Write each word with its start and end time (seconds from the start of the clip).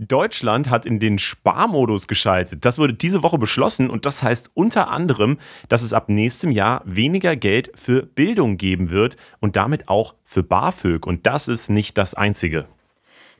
Deutschland 0.00 0.70
hat 0.70 0.86
in 0.86 0.98
den 0.98 1.18
Sparmodus 1.18 2.08
geschaltet. 2.08 2.64
Das 2.64 2.78
wurde 2.78 2.94
diese 2.94 3.22
Woche 3.22 3.36
beschlossen 3.36 3.90
und 3.90 4.06
das 4.06 4.22
heißt 4.22 4.50
unter 4.54 4.88
anderem, 4.88 5.36
dass 5.68 5.82
es 5.82 5.92
ab 5.92 6.08
nächstem 6.08 6.50
Jahr 6.50 6.80
weniger 6.86 7.36
Geld 7.36 7.70
für 7.74 8.06
Bildung 8.06 8.56
geben 8.56 8.90
wird 8.90 9.16
und 9.40 9.56
damit 9.56 9.88
auch 9.88 10.14
für 10.24 10.42
BAföG. 10.42 11.06
Und 11.06 11.26
das 11.26 11.48
ist 11.48 11.68
nicht 11.68 11.98
das 11.98 12.14
Einzige. 12.14 12.64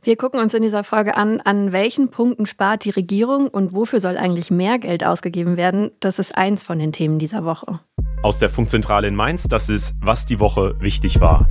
Wir 0.02 0.16
gucken 0.16 0.40
uns 0.40 0.52
in 0.52 0.62
dieser 0.62 0.84
Folge 0.84 1.16
an, 1.16 1.40
an 1.40 1.72
welchen 1.72 2.10
Punkten 2.10 2.44
spart 2.44 2.84
die 2.84 2.90
Regierung 2.90 3.48
und 3.48 3.74
wofür 3.74 4.00
soll 4.00 4.18
eigentlich 4.18 4.50
mehr 4.50 4.78
Geld 4.78 5.02
ausgegeben 5.02 5.56
werden. 5.56 5.90
Das 6.00 6.18
ist 6.18 6.36
eins 6.36 6.62
von 6.62 6.78
den 6.78 6.92
Themen 6.92 7.18
dieser 7.18 7.44
Woche. 7.44 7.80
Aus 8.22 8.38
der 8.38 8.50
Funkzentrale 8.50 9.08
in 9.08 9.14
Mainz, 9.14 9.44
das 9.44 9.70
ist, 9.70 9.94
was 10.00 10.26
die 10.26 10.40
Woche 10.40 10.74
wichtig 10.78 11.20
war. 11.20 11.48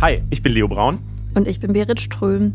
Hi, 0.00 0.22
ich 0.30 0.42
bin 0.42 0.54
Leo 0.54 0.66
Braun. 0.66 0.98
Und 1.34 1.46
ich 1.46 1.60
bin 1.60 1.74
Berit 1.74 2.00
Ström. 2.00 2.54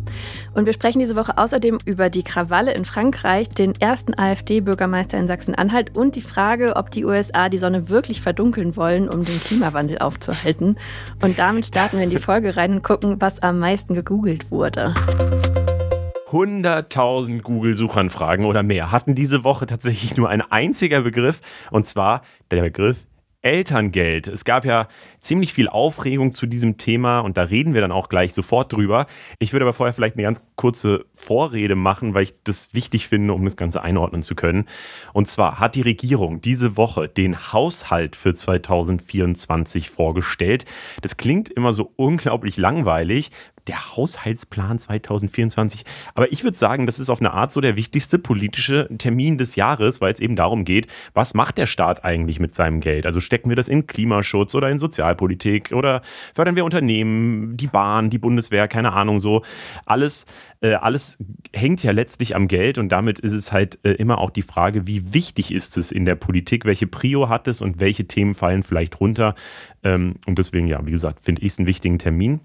Und 0.55 0.66
wir 0.66 0.73
sprechen 0.73 0.98
diese 0.98 1.16
Woche 1.16 1.38
außerdem 1.38 1.77
über 1.86 2.09
die 2.09 2.23
Krawalle 2.23 2.73
in 2.73 2.86
Frankreich, 2.86 3.49
den 3.49 3.80
ersten 3.80 4.17
AfD-Bürgermeister 4.17 5.20
in 5.20 5.27
Sachsen-Anhalt 5.27 5.95
und 5.95 6.16
die 6.16 6.22
Frage, 6.22 6.76
ob 6.76 6.89
die 6.89 7.05
USA 7.05 7.50
die 7.50 7.59
Sonne 7.59 7.91
wirklich 7.91 8.20
verdunkeln 8.20 8.76
wollen, 8.76 9.08
um 9.08 9.23
den 9.23 9.39
Klimawandel 9.39 10.00
aufzuhalten. 10.00 10.80
Und 11.22 11.38
damit 11.38 11.67
starten 11.67 11.98
wir 11.98 12.03
in 12.03 12.09
die 12.09 12.17
Folge 12.17 12.58
rein 12.58 12.72
und 12.72 12.84
gucken, 12.84 13.22
was 13.22 13.39
am 13.44 13.59
meisten 13.59 13.94
gegoogelt 13.94 14.50
wurde. 14.50 14.95
100.000 16.31 17.44
Google-Suchanfragen 17.44 18.48
oder 18.48 18.64
mehr 18.64 18.91
hatten 18.91 19.14
diese 19.14 19.44
Woche 19.44 19.67
tatsächlich 19.67 20.17
nur 20.17 20.30
ein 20.30 20.41
einziger 20.41 21.02
Begriff, 21.02 21.41
und 21.70 21.86
zwar 21.86 22.23
der 22.50 22.64
Begriff 22.64 23.05
Elterngeld. 23.45 24.27
Es 24.27 24.44
gab 24.44 24.66
ja 24.66 24.88
ziemlich 25.25 25.53
viel 25.53 25.67
Aufregung 25.67 26.34
zu 26.34 26.45
diesem 26.45 26.77
Thema 26.77 27.20
und 27.20 27.38
da 27.38 27.44
reden 27.44 27.73
wir 27.73 27.81
dann 27.81 27.91
auch 27.91 28.09
gleich 28.09 28.33
sofort 28.33 28.72
drüber. 28.72 29.08
Ich 29.39 29.53
würde 29.53 29.66
aber 29.66 29.73
vorher 29.73 29.94
vielleicht 29.94 30.16
eine 30.16 30.23
ganz 30.23 30.41
kurze 30.55 31.05
Vorrede 31.13 31.75
machen, 31.75 32.13
weil 32.13 32.23
ich 32.23 32.36
das 32.44 32.73
wichtig 32.73 33.08
finde, 33.08 33.33
um 33.33 33.44
das 33.44 33.58
Ganze 33.58 33.81
einordnen 33.81 34.22
zu 34.22 34.35
können. 34.35 34.66
Und 35.13 35.27
zwar 35.27 35.59
hat 35.59 35.75
die 35.75 35.81
Regierung 35.81 36.41
diese 36.41 36.77
Woche 36.77 37.09
den 37.09 37.52
Haushalt 37.52 38.16
für 38.16 38.33
2024 38.35 39.89
vorgestellt. 39.89 40.66
Das 41.02 41.17
klingt 41.17 41.50
immer 41.50 41.73
so 41.73 41.91
unglaublich 41.95 42.57
langweilig, 42.57 43.31
der 43.67 43.95
Haushaltsplan 43.95 44.80
2024. 44.80 45.85
Aber 46.13 46.31
ich 46.31 46.44
würde 46.44 46.57
sagen, 46.57 46.85
das 46.85 47.00
ist 47.00 47.09
auf 47.09 47.19
eine 47.19 47.31
Art 47.31 47.52
so 47.52 47.61
der 47.61 47.75
wichtigste 47.75 48.19
politische 48.19 48.89
Termin 48.97 49.38
des 49.38 49.55
Jahres, 49.55 50.02
weil 50.02 50.13
es 50.13 50.19
eben 50.19 50.35
darum 50.35 50.66
geht, 50.66 50.88
was 51.13 51.33
macht 51.33 51.57
der 51.57 51.66
Staat 51.66 52.05
eigentlich 52.05 52.39
mit 52.39 52.55
seinem 52.55 52.80
Geld? 52.80 53.05
Also 53.05 53.19
stecken 53.19 53.50
wir 53.50 53.55
das 53.55 53.67
in 53.67 53.88
Klimaschutz 53.88 54.55
oder 54.55 54.69
in 54.69 54.80
Sozialpolitik 55.16 55.71
oder 55.71 56.02
fördern 56.33 56.55
wir 56.55 56.66
Unternehmen, 56.66 57.58
die 57.58 57.67
Bahn, 57.67 58.09
die 58.09 58.17
Bundeswehr, 58.17 58.67
keine 58.67 58.94
Ahnung 58.94 59.19
so. 59.19 59.44
Alles, 59.85 60.25
äh, 60.61 60.73
alles 60.73 61.17
hängt 61.53 61.83
ja 61.83 61.91
letztlich 61.91 62.35
am 62.35 62.47
Geld 62.47 62.77
und 62.77 62.89
damit 62.89 63.19
ist 63.19 63.33
es 63.33 63.52
halt 63.52 63.80
äh, 63.83 63.91
immer 63.91 64.19
auch 64.19 64.30
die 64.30 64.41
Frage, 64.41 64.88
wie 64.88 65.13
wichtig 65.13 65.52
ist 65.52 65.77
es 65.77 65.91
in 65.91 66.05
der 66.05 66.16
Politik, 66.16 66.66
welche 66.66 66.88
Prio 66.88 67.30
hat 67.30 67.47
es 67.47 67.61
und 67.61 67.80
welche 67.80 68.05
Themen 68.05 68.35
fallen 68.35 68.63
vielleicht 68.63 68.99
runter. 68.99 69.35
Ähm, 69.83 70.16
und 70.25 70.38
deswegen, 70.38 70.67
ja, 70.67 70.85
wie 70.85 70.91
gesagt, 70.91 71.23
finde 71.23 71.41
ich 71.41 71.53
es 71.53 71.59
einen 71.59 71.67
wichtigen 71.67 72.00
Termin. 72.00 72.41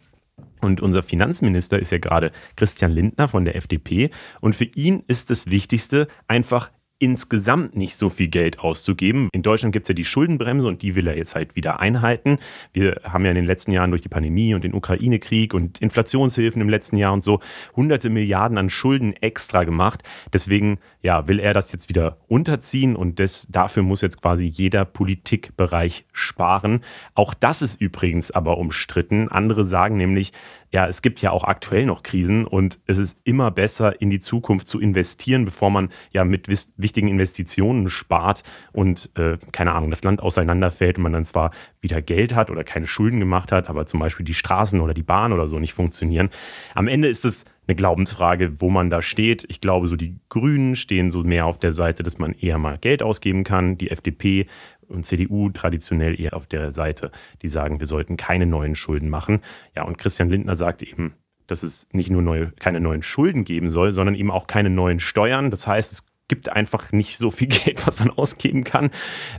Und 0.62 0.82
unser 0.82 1.02
Finanzminister 1.02 1.78
ist 1.78 1.90
ja 1.90 1.98
gerade 1.98 2.32
Christian 2.56 2.92
Lindner 2.92 3.28
von 3.28 3.44
der 3.46 3.56
FDP. 3.56 4.10
Und 4.40 4.54
für 4.54 4.64
ihn 4.64 5.02
ist 5.06 5.30
das 5.30 5.50
Wichtigste 5.50 6.06
einfach 6.28 6.70
insgesamt 7.00 7.74
nicht 7.76 7.96
so 7.96 8.10
viel 8.10 8.28
Geld 8.28 8.60
auszugeben. 8.60 9.30
In 9.32 9.42
Deutschland 9.42 9.72
gibt 9.72 9.84
es 9.84 9.88
ja 9.88 9.94
die 9.94 10.04
Schuldenbremse 10.04 10.68
und 10.68 10.82
die 10.82 10.94
will 10.94 11.06
er 11.06 11.16
jetzt 11.16 11.34
halt 11.34 11.56
wieder 11.56 11.80
einhalten. 11.80 12.38
Wir 12.74 13.00
haben 13.04 13.24
ja 13.24 13.30
in 13.30 13.36
den 13.36 13.46
letzten 13.46 13.72
Jahren 13.72 13.90
durch 13.90 14.02
die 14.02 14.10
Pandemie 14.10 14.54
und 14.54 14.62
den 14.62 14.74
Ukraine-Krieg 14.74 15.54
und 15.54 15.80
Inflationshilfen 15.80 16.60
im 16.60 16.68
letzten 16.68 16.98
Jahr 16.98 17.14
und 17.14 17.24
so 17.24 17.40
hunderte 17.74 18.10
Milliarden 18.10 18.58
an 18.58 18.68
Schulden 18.68 19.14
extra 19.14 19.64
gemacht. 19.64 20.02
Deswegen 20.32 20.78
ja, 21.00 21.26
will 21.26 21.40
er 21.40 21.54
das 21.54 21.72
jetzt 21.72 21.88
wieder 21.88 22.18
runterziehen 22.28 22.94
und 22.94 23.18
das, 23.18 23.46
dafür 23.50 23.82
muss 23.82 24.02
jetzt 24.02 24.20
quasi 24.20 24.44
jeder 24.44 24.84
Politikbereich 24.84 26.04
sparen. 26.12 26.82
Auch 27.14 27.32
das 27.32 27.62
ist 27.62 27.80
übrigens 27.80 28.30
aber 28.30 28.58
umstritten. 28.58 29.28
Andere 29.28 29.64
sagen 29.64 29.96
nämlich, 29.96 30.32
ja, 30.72 30.86
es 30.86 31.02
gibt 31.02 31.20
ja 31.20 31.32
auch 31.32 31.44
aktuell 31.44 31.84
noch 31.84 32.02
Krisen 32.02 32.46
und 32.46 32.78
es 32.86 32.96
ist 32.96 33.18
immer 33.24 33.50
besser, 33.50 34.00
in 34.00 34.10
die 34.10 34.20
Zukunft 34.20 34.68
zu 34.68 34.78
investieren, 34.78 35.44
bevor 35.44 35.70
man 35.70 35.90
ja 36.12 36.24
mit 36.24 36.48
wichtigen 36.48 37.08
Investitionen 37.08 37.88
spart 37.88 38.44
und, 38.72 39.10
äh, 39.16 39.38
keine 39.50 39.72
Ahnung, 39.72 39.90
das 39.90 40.04
Land 40.04 40.22
auseinanderfällt 40.22 40.96
und 40.96 41.02
man 41.02 41.12
dann 41.12 41.24
zwar 41.24 41.50
wieder 41.80 42.00
Geld 42.00 42.34
hat 42.34 42.50
oder 42.50 42.62
keine 42.62 42.86
Schulden 42.86 43.18
gemacht 43.18 43.50
hat, 43.50 43.68
aber 43.68 43.86
zum 43.86 43.98
Beispiel 43.98 44.24
die 44.24 44.34
Straßen 44.34 44.80
oder 44.80 44.94
die 44.94 45.02
Bahn 45.02 45.32
oder 45.32 45.48
so 45.48 45.58
nicht 45.58 45.74
funktionieren. 45.74 46.30
Am 46.74 46.86
Ende 46.86 47.08
ist 47.08 47.24
es 47.24 47.44
eine 47.66 47.74
Glaubensfrage, 47.76 48.60
wo 48.60 48.68
man 48.70 48.90
da 48.90 49.00
steht. 49.02 49.46
Ich 49.48 49.60
glaube, 49.60 49.88
so 49.88 49.96
die 49.96 50.16
Grünen 50.28 50.76
stehen 50.76 51.10
so 51.10 51.22
mehr 51.22 51.46
auf 51.46 51.58
der 51.58 51.72
Seite, 51.72 52.02
dass 52.02 52.18
man 52.18 52.32
eher 52.32 52.58
mal 52.58 52.78
Geld 52.78 53.02
ausgeben 53.02 53.44
kann. 53.44 53.78
Die 53.78 53.90
FDP 53.90 54.46
und 54.90 55.06
CDU 55.06 55.50
traditionell 55.50 56.20
eher 56.20 56.34
auf 56.34 56.46
der 56.46 56.72
Seite, 56.72 57.10
die 57.42 57.48
sagen, 57.48 57.80
wir 57.80 57.86
sollten 57.86 58.16
keine 58.16 58.46
neuen 58.46 58.74
Schulden 58.74 59.08
machen. 59.08 59.40
Ja, 59.74 59.84
und 59.84 59.98
Christian 59.98 60.30
Lindner 60.30 60.56
sagt 60.56 60.82
eben, 60.82 61.14
dass 61.46 61.62
es 61.62 61.88
nicht 61.92 62.10
nur 62.10 62.22
neue, 62.22 62.52
keine 62.52 62.80
neuen 62.80 63.02
Schulden 63.02 63.44
geben 63.44 63.70
soll, 63.70 63.92
sondern 63.92 64.14
eben 64.14 64.30
auch 64.30 64.46
keine 64.46 64.70
neuen 64.70 65.00
Steuern. 65.00 65.50
Das 65.50 65.66
heißt, 65.66 65.92
es 65.92 66.06
gibt 66.28 66.48
einfach 66.48 66.92
nicht 66.92 67.18
so 67.18 67.30
viel 67.30 67.48
Geld, 67.64 67.86
was 67.86 68.00
man 68.00 68.10
ausgeben 68.10 68.64
kann. 68.64 68.90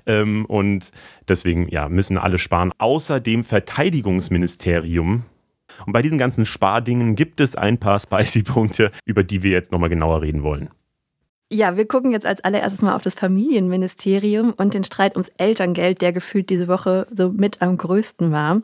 Ähm, 0.06 0.46
und 0.46 0.92
deswegen 1.28 1.68
ja, 1.70 1.90
müssen 1.90 2.18
alle 2.18 2.38
sparen, 2.38 2.72
außer 2.78 3.20
dem 3.20 3.44
Verteidigungsministerium. 3.44 5.24
Und 5.86 5.94
bei 5.94 6.02
diesen 6.02 6.18
ganzen 6.18 6.46
Spardingen 6.46 7.16
gibt 7.16 7.40
es 7.40 7.56
ein 7.56 7.80
paar 7.80 7.98
Spicy-Punkte, 8.00 8.92
über 9.06 9.24
die 9.24 9.42
wir 9.42 9.52
jetzt 9.52 9.72
nochmal 9.72 9.90
genauer 9.90 10.22
reden 10.22 10.44
wollen. 10.44 10.70
Ja, 11.54 11.76
wir 11.76 11.86
gucken 11.86 12.12
jetzt 12.12 12.26
als 12.26 12.42
allererstes 12.46 12.82
mal 12.82 12.96
auf 12.96 13.02
das 13.02 13.14
Familienministerium 13.14 14.54
und 14.56 14.74
den 14.74 14.86
Streit 14.86 15.18
ums 15.18 15.34
Elterngeld, 15.36 16.02
der 16.02 16.14
gefühlt 16.14 16.50
diese 16.50 16.70
Woche 16.70 17.08
so 17.12 17.28
mit 17.28 17.62
am 17.62 17.78
größten 17.78 18.32
war. 18.32 18.62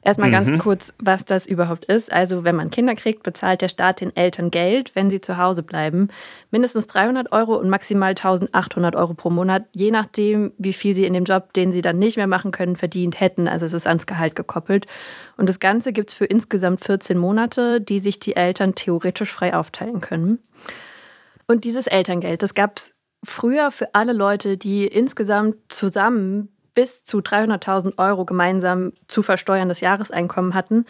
Erstmal 0.00 0.28
mhm. 0.28 0.32
ganz 0.32 0.62
kurz, 0.62 0.94
was 0.98 1.26
das 1.26 1.46
überhaupt 1.46 1.84
ist. 1.84 2.10
Also, 2.10 2.42
wenn 2.42 2.56
man 2.56 2.70
Kinder 2.70 2.94
kriegt, 2.94 3.24
bezahlt 3.24 3.60
der 3.60 3.68
Staat 3.68 4.00
den 4.00 4.16
Eltern 4.16 4.50
Geld, 4.50 4.96
wenn 4.96 5.10
sie 5.10 5.20
zu 5.20 5.36
Hause 5.36 5.62
bleiben. 5.62 6.08
Mindestens 6.50 6.86
300 6.86 7.30
Euro 7.30 7.56
und 7.56 7.68
maximal 7.68 8.12
1800 8.12 8.96
Euro 8.96 9.12
pro 9.12 9.28
Monat, 9.28 9.66
je 9.72 9.90
nachdem, 9.90 10.52
wie 10.56 10.72
viel 10.72 10.96
sie 10.96 11.04
in 11.04 11.12
dem 11.12 11.24
Job, 11.24 11.52
den 11.52 11.72
sie 11.72 11.82
dann 11.82 11.98
nicht 11.98 12.16
mehr 12.16 12.26
machen 12.26 12.52
können, 12.52 12.76
verdient 12.76 13.20
hätten. 13.20 13.48
Also, 13.48 13.66
es 13.66 13.74
ist 13.74 13.86
ans 13.86 14.06
Gehalt 14.06 14.34
gekoppelt. 14.34 14.86
Und 15.36 15.46
das 15.46 15.60
Ganze 15.60 15.92
gibt 15.92 16.08
es 16.08 16.14
für 16.14 16.24
insgesamt 16.24 16.82
14 16.86 17.18
Monate, 17.18 17.82
die 17.82 18.00
sich 18.00 18.18
die 18.18 18.34
Eltern 18.34 18.74
theoretisch 18.74 19.30
frei 19.30 19.54
aufteilen 19.54 20.00
können. 20.00 20.38
Und 21.50 21.64
dieses 21.64 21.88
Elterngeld, 21.88 22.44
das 22.44 22.54
gab 22.54 22.78
es 22.78 22.94
früher 23.24 23.72
für 23.72 23.92
alle 23.92 24.12
Leute, 24.12 24.56
die 24.56 24.86
insgesamt 24.86 25.56
zusammen 25.68 26.48
bis 26.74 27.02
zu 27.02 27.18
300.000 27.18 27.98
Euro 27.98 28.24
gemeinsam 28.24 28.92
zu 29.08 29.20
versteuerndes 29.20 29.80
Jahreseinkommen 29.80 30.54
hatten. 30.54 30.84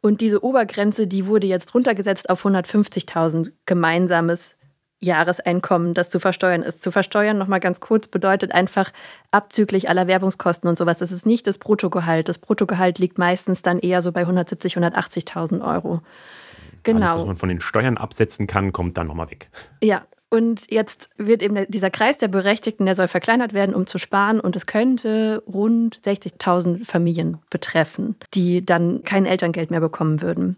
Und 0.00 0.20
diese 0.20 0.44
Obergrenze, 0.44 1.08
die 1.08 1.26
wurde 1.26 1.48
jetzt 1.48 1.74
runtergesetzt 1.74 2.30
auf 2.30 2.46
150.000 2.46 3.50
gemeinsames 3.66 4.54
Jahreseinkommen, 5.00 5.94
das 5.94 6.10
zu 6.10 6.20
versteuern 6.20 6.62
ist. 6.62 6.80
Zu 6.80 6.92
versteuern, 6.92 7.36
nochmal 7.36 7.58
ganz 7.58 7.80
kurz, 7.80 8.06
bedeutet 8.06 8.52
einfach 8.52 8.92
abzüglich 9.32 9.88
aller 9.88 10.06
Werbungskosten 10.06 10.68
und 10.68 10.78
sowas. 10.78 10.98
Das 10.98 11.10
ist 11.10 11.26
nicht 11.26 11.48
das 11.48 11.58
Bruttogehalt. 11.58 12.28
Das 12.28 12.38
Bruttogehalt 12.38 13.00
liegt 13.00 13.18
meistens 13.18 13.62
dann 13.62 13.80
eher 13.80 14.00
so 14.00 14.12
bei 14.12 14.22
170.000, 14.22 14.94
180.000 14.94 15.60
Euro. 15.60 16.02
Genau. 16.94 17.06
Alles, 17.10 17.20
was 17.22 17.26
man 17.26 17.36
von 17.36 17.48
den 17.48 17.60
Steuern 17.60 17.96
absetzen 17.96 18.46
kann, 18.46 18.72
kommt 18.72 18.96
dann 18.96 19.06
nochmal 19.06 19.30
weg. 19.30 19.50
Ja, 19.82 20.06
und 20.30 20.70
jetzt 20.70 21.08
wird 21.16 21.42
eben 21.42 21.66
dieser 21.68 21.90
Kreis 21.90 22.18
der 22.18 22.28
Berechtigten, 22.28 22.84
der 22.84 22.94
soll 22.94 23.08
verkleinert 23.08 23.54
werden, 23.54 23.74
um 23.74 23.86
zu 23.86 23.98
sparen. 23.98 24.40
Und 24.40 24.56
es 24.56 24.66
könnte 24.66 25.42
rund 25.46 26.00
60.000 26.04 26.84
Familien 26.84 27.38
betreffen, 27.50 28.16
die 28.34 28.64
dann 28.64 29.02
kein 29.04 29.24
Elterngeld 29.24 29.70
mehr 29.70 29.80
bekommen 29.80 30.20
würden. 30.20 30.56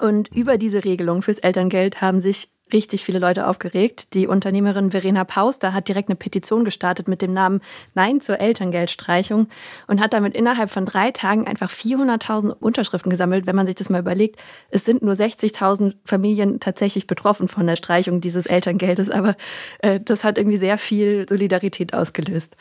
Und 0.00 0.28
über 0.34 0.58
diese 0.58 0.84
Regelung 0.84 1.22
fürs 1.22 1.38
Elterngeld 1.38 2.00
haben 2.00 2.20
sich 2.20 2.48
richtig 2.72 3.04
viele 3.04 3.18
Leute 3.18 3.46
aufgeregt. 3.46 4.14
Die 4.14 4.26
Unternehmerin 4.26 4.90
Verena 4.90 5.24
Pauster 5.24 5.72
hat 5.72 5.88
direkt 5.88 6.08
eine 6.08 6.16
Petition 6.16 6.64
gestartet 6.64 7.06
mit 7.06 7.22
dem 7.22 7.32
Namen 7.32 7.60
Nein 7.94 8.20
zur 8.20 8.40
Elterngeldstreichung 8.40 9.48
und 9.86 10.00
hat 10.00 10.12
damit 10.12 10.34
innerhalb 10.34 10.70
von 10.70 10.84
drei 10.84 11.12
Tagen 11.12 11.46
einfach 11.46 11.70
400.000 11.70 12.50
Unterschriften 12.50 13.10
gesammelt. 13.10 13.46
Wenn 13.46 13.56
man 13.56 13.66
sich 13.66 13.76
das 13.76 13.88
mal 13.88 14.00
überlegt, 14.00 14.40
es 14.70 14.84
sind 14.84 15.02
nur 15.02 15.14
60.000 15.14 15.94
Familien 16.04 16.58
tatsächlich 16.58 17.06
betroffen 17.06 17.46
von 17.46 17.66
der 17.66 17.76
Streichung 17.76 18.20
dieses 18.20 18.46
Elterngeldes, 18.46 19.10
aber 19.10 19.36
äh, 19.78 20.00
das 20.00 20.24
hat 20.24 20.36
irgendwie 20.36 20.58
sehr 20.58 20.78
viel 20.78 21.26
Solidarität 21.28 21.94
ausgelöst. 21.94 22.56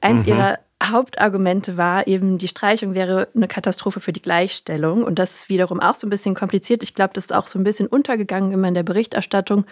Eins 0.00 0.22
mhm. 0.22 0.28
ihrer 0.28 0.58
Hauptargumente 0.82 1.76
war 1.76 2.06
eben, 2.06 2.38
die 2.38 2.48
Streichung 2.48 2.94
wäre 2.94 3.28
eine 3.34 3.48
Katastrophe 3.48 4.00
für 4.00 4.12
die 4.12 4.22
Gleichstellung. 4.22 5.04
Und 5.04 5.18
das 5.18 5.36
ist 5.36 5.48
wiederum 5.50 5.78
auch 5.78 5.94
so 5.94 6.06
ein 6.06 6.10
bisschen 6.10 6.34
kompliziert. 6.34 6.82
Ich 6.82 6.94
glaube, 6.94 7.12
das 7.12 7.24
ist 7.24 7.32
auch 7.34 7.48
so 7.48 7.58
ein 7.58 7.64
bisschen 7.64 7.86
untergegangen 7.86 8.52
immer 8.52 8.68
in 8.68 8.74
der 8.74 8.82
Berichterstattung. 8.82 9.66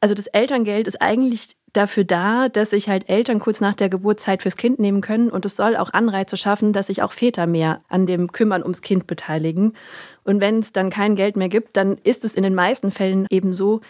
Also 0.00 0.14
das 0.14 0.26
Elterngeld 0.28 0.86
ist 0.86 1.02
eigentlich 1.02 1.56
dafür 1.74 2.04
da, 2.04 2.48
dass 2.48 2.70
sich 2.70 2.88
halt 2.88 3.08
Eltern 3.08 3.38
kurz 3.38 3.60
nach 3.60 3.74
der 3.74 3.90
Geburt 3.90 4.18
Zeit 4.18 4.42
fürs 4.42 4.56
Kind 4.56 4.78
nehmen 4.78 5.02
können 5.02 5.28
und 5.30 5.44
es 5.44 5.56
soll 5.56 5.76
auch 5.76 5.92
Anreize 5.92 6.38
schaffen, 6.38 6.72
dass 6.72 6.86
sich 6.86 7.02
auch 7.02 7.12
Väter 7.12 7.46
mehr 7.46 7.82
an 7.88 8.06
dem 8.06 8.32
Kümmern 8.32 8.62
ums 8.62 8.80
Kind 8.80 9.06
beteiligen. 9.06 9.74
Und 10.24 10.40
wenn 10.40 10.60
es 10.60 10.72
dann 10.72 10.88
kein 10.88 11.16
Geld 11.16 11.36
mehr 11.36 11.50
gibt, 11.50 11.76
dann 11.76 11.98
ist 12.02 12.24
es 12.24 12.34
in 12.34 12.42
den 12.42 12.54
meisten 12.54 12.92
Fällen 12.92 13.26
eben 13.30 13.52
so, 13.52 13.82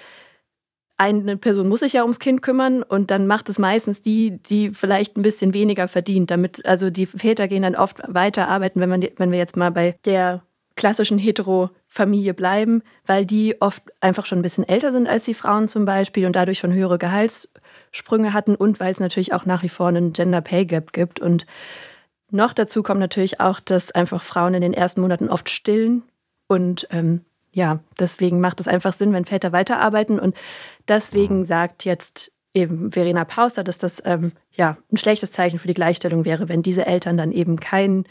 eine 0.98 1.36
Person 1.36 1.68
muss 1.68 1.80
sich 1.80 1.92
ja 1.92 2.02
ums 2.02 2.18
Kind 2.18 2.42
kümmern 2.42 2.82
und 2.82 3.10
dann 3.10 3.26
macht 3.26 3.48
es 3.48 3.58
meistens 3.58 4.00
die, 4.00 4.38
die 4.42 4.70
vielleicht 4.70 5.16
ein 5.16 5.22
bisschen 5.22 5.52
weniger 5.52 5.88
verdient. 5.88 6.30
Damit, 6.30 6.64
also 6.64 6.90
die 6.90 7.06
Väter 7.06 7.48
gehen 7.48 7.62
dann 7.62 7.76
oft 7.76 8.00
weiter 8.06 8.48
arbeiten, 8.48 8.80
wenn, 8.80 8.88
man, 8.88 9.06
wenn 9.16 9.30
wir 9.30 9.38
jetzt 9.38 9.56
mal 9.56 9.70
bei 9.70 9.98
der 10.04 10.42
klassischen 10.74 11.18
Hetero-Familie 11.18 12.34
bleiben, 12.34 12.82
weil 13.06 13.26
die 13.26 13.60
oft 13.60 13.82
einfach 14.00 14.26
schon 14.26 14.38
ein 14.38 14.42
bisschen 14.42 14.68
älter 14.68 14.92
sind 14.92 15.08
als 15.08 15.24
die 15.24 15.34
Frauen 15.34 15.68
zum 15.68 15.84
Beispiel 15.84 16.26
und 16.26 16.36
dadurch 16.36 16.58
schon 16.58 16.72
höhere 16.72 16.98
Gehaltssprünge 16.98 18.32
hatten 18.32 18.54
und 18.54 18.78
weil 18.78 18.92
es 18.92 19.00
natürlich 19.00 19.32
auch 19.32 19.46
nach 19.46 19.62
wie 19.62 19.70
vor 19.70 19.88
einen 19.88 20.12
Gender 20.12 20.42
Pay 20.42 20.66
Gap 20.66 20.92
gibt. 20.92 21.18
Und 21.18 21.46
noch 22.30 22.52
dazu 22.52 22.82
kommt 22.82 23.00
natürlich 23.00 23.40
auch, 23.40 23.60
dass 23.60 23.92
einfach 23.92 24.22
Frauen 24.22 24.54
in 24.54 24.60
den 24.60 24.74
ersten 24.74 25.00
Monaten 25.00 25.28
oft 25.28 25.48
stillen 25.48 26.02
und 26.46 26.86
ähm, 26.90 27.22
ja, 27.56 27.80
deswegen 27.98 28.38
macht 28.38 28.60
es 28.60 28.68
einfach 28.68 28.92
Sinn, 28.92 29.14
wenn 29.14 29.24
Väter 29.24 29.50
weiterarbeiten. 29.50 30.20
Und 30.20 30.36
deswegen 30.88 31.38
mhm. 31.38 31.44
sagt 31.46 31.86
jetzt 31.86 32.30
eben 32.52 32.92
Verena 32.92 33.24
Pauster, 33.24 33.64
dass 33.64 33.78
das 33.78 34.02
ähm, 34.04 34.32
ja 34.52 34.76
ein 34.92 34.98
schlechtes 34.98 35.32
Zeichen 35.32 35.58
für 35.58 35.66
die 35.66 35.72
Gleichstellung 35.72 36.26
wäre, 36.26 36.50
wenn 36.50 36.62
diese 36.62 36.84
Eltern 36.84 37.16
dann 37.16 37.32
eben 37.32 37.58
keinen 37.58 38.04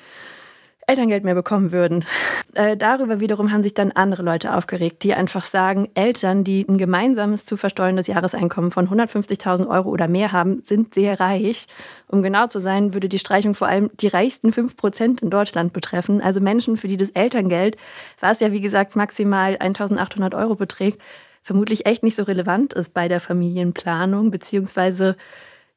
Elterngeld 0.88 1.24
mehr 1.24 1.36
bekommen 1.36 1.72
würden. 1.72 2.06
Äh, 2.58 2.78
darüber 2.78 3.20
wiederum 3.20 3.52
haben 3.52 3.64
sich 3.64 3.74
dann 3.74 3.92
andere 3.92 4.24
Leute 4.24 4.56
aufgeregt, 4.56 5.04
die 5.04 5.14
einfach 5.14 5.44
sagen, 5.44 5.90
Eltern, 5.94 6.46
die 6.46 6.66
ein 6.66 6.78
gemeinsames 6.78 7.46
zu 7.46 7.58
versteuerndes 7.58 8.08
Jahreseinkommen 8.08 8.72
von 8.72 8.88
150.000 8.88 9.68
Euro 9.68 9.90
oder 9.90 10.08
mehr 10.08 10.32
haben, 10.32 10.64
sind 10.66 10.94
sehr 10.94 11.20
reich. 11.20 11.68
Um 12.08 12.24
genau 12.24 12.48
zu 12.48 12.60
sein, 12.62 12.94
würde 12.94 13.10
die 13.10 13.20
Streichung 13.20 13.56
vor 13.56 13.68
allem 13.68 13.92
die 14.00 14.08
reichsten 14.08 14.54
5 14.54 14.78
Prozent 14.78 15.22
in 15.22 15.30
Deutschland 15.30 15.74
betreffen. 15.74 16.22
Also 16.22 16.40
Menschen, 16.40 16.78
für 16.78 16.88
die 16.88 16.96
das 16.96 17.10
Elterngeld, 17.10 17.76
was 18.22 18.40
ja 18.40 18.54
wie 18.54 18.62
gesagt 18.62 18.96
maximal 18.96 19.56
1.800 19.56 20.34
Euro 20.38 20.56
beträgt, 20.56 21.02
vermutlich 21.42 21.86
echt 21.86 22.04
nicht 22.04 22.16
so 22.16 22.24
relevant 22.24 22.74
ist 22.74 22.94
bei 22.94 23.10
der 23.10 23.20
Familienplanung, 23.20 24.32
beziehungsweise 24.32 25.18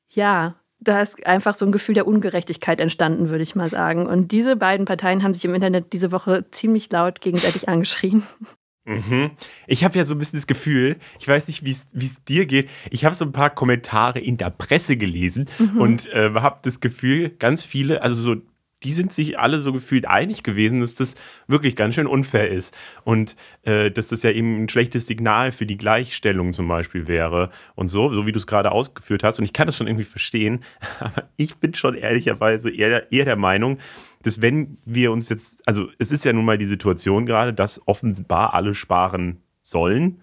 ja, 0.09 0.55
da 0.81 1.01
ist 1.03 1.27
einfach 1.27 1.55
so 1.55 1.67
ein 1.67 1.73
Gefühl 1.73 1.95
der 1.95 2.07
Ungerechtigkeit 2.07 2.81
entstanden, 2.81 3.31
würde 3.31 3.43
ich 3.43 3.57
mal 3.57 3.69
sagen. 3.69 4.07
Und 4.07 4.31
diese 4.31 4.57
beiden 4.57 4.87
Parteien 4.87 5.23
haben 5.23 5.35
sich 5.35 5.45
im 5.45 5.55
Internet 5.55 5.93
diese 5.93 6.13
Woche 6.13 6.47
ziemlich 6.51 6.91
laut 6.91 7.21
gegenseitig 7.21 7.69
angeschrien. 7.69 8.23
Mhm. 8.89 9.33
Ich 9.67 9.85
habe 9.85 9.99
ja 9.99 10.05
so 10.05 10.15
ein 10.15 10.19
bisschen 10.19 10.39
das 10.39 10.47
Gefühl, 10.47 10.97
ich 11.21 11.29
weiß 11.29 11.47
nicht, 11.47 11.63
wie 11.65 11.73
es 11.73 12.25
dir 12.25 12.47
geht, 12.47 12.71
ich 12.91 13.05
habe 13.05 13.15
so 13.15 13.25
ein 13.25 13.33
paar 13.33 13.51
Kommentare 13.51 14.19
in 14.19 14.39
der 14.39 14.51
Presse 14.51 14.97
gelesen 14.97 15.47
mhm. 15.59 15.81
und 15.81 16.07
äh, 16.07 16.31
habe 16.35 16.61
das 16.63 16.81
Gefühl, 16.81 17.31
ganz 17.39 17.65
viele, 17.65 18.01
also 18.03 18.23
so 18.23 18.41
die 18.85 18.93
sind 18.93 19.13
sich 19.13 19.39
alle 19.39 19.59
so 19.59 19.73
gefühlt 19.73 20.07
einig 20.07 20.43
gewesen, 20.43 20.81
dass 20.81 20.95
das 20.95 21.17
wirklich 21.49 21.75
ganz 21.75 21.97
schön 21.97 22.07
unfair 22.07 22.49
ist. 22.49 22.77
Und 23.05 23.35
äh, 23.63 23.91
dass 23.91 24.09
das 24.09 24.23
ja 24.23 24.31
eben 24.31 24.65
ein 24.65 24.69
schlechtes 24.69 25.07
Signal 25.07 25.51
für 25.51 25.67
die 25.67 25.77
Gleichstellung 25.77 26.53
zum 26.53 26.69
Beispiel 26.69 27.09
wäre. 27.09 27.51
Und 27.75 27.89
so, 27.89 28.11
so 28.11 28.27
wie 28.27 28.33
du 28.33 28.39
es 28.39 28.47
gerade 28.47 28.71
ausgeführt 28.71 29.25
hast. 29.25 29.39
Und 29.39 29.45
ich 29.45 29.53
kann 29.53 29.67
das 29.67 29.77
schon 29.77 29.89
irgendwie 29.89 30.05
verstehen. 30.05 30.61
Aber 31.01 31.29
ich 31.37 31.57
bin 31.57 31.75
schon 31.75 31.95
ehrlicherweise 31.95 32.71
eher, 32.71 33.11
eher 33.11 33.25
der 33.25 33.37
Meinung, 33.37 33.79
dass 34.23 34.41
wenn 34.43 34.79
wir 34.85 35.11
uns 35.11 35.29
jetzt, 35.29 35.67
also 35.67 35.89
es 35.99 36.13
ist 36.13 36.25
ja 36.25 36.33
nun 36.33 36.45
mal 36.45 36.59
die 36.59 36.67
Situation 36.67 37.27
gerade, 37.27 37.53
dass 37.53 37.87
offenbar 37.87 38.55
alle 38.55 38.75
sparen 38.75 39.41
sollen. 39.61 40.21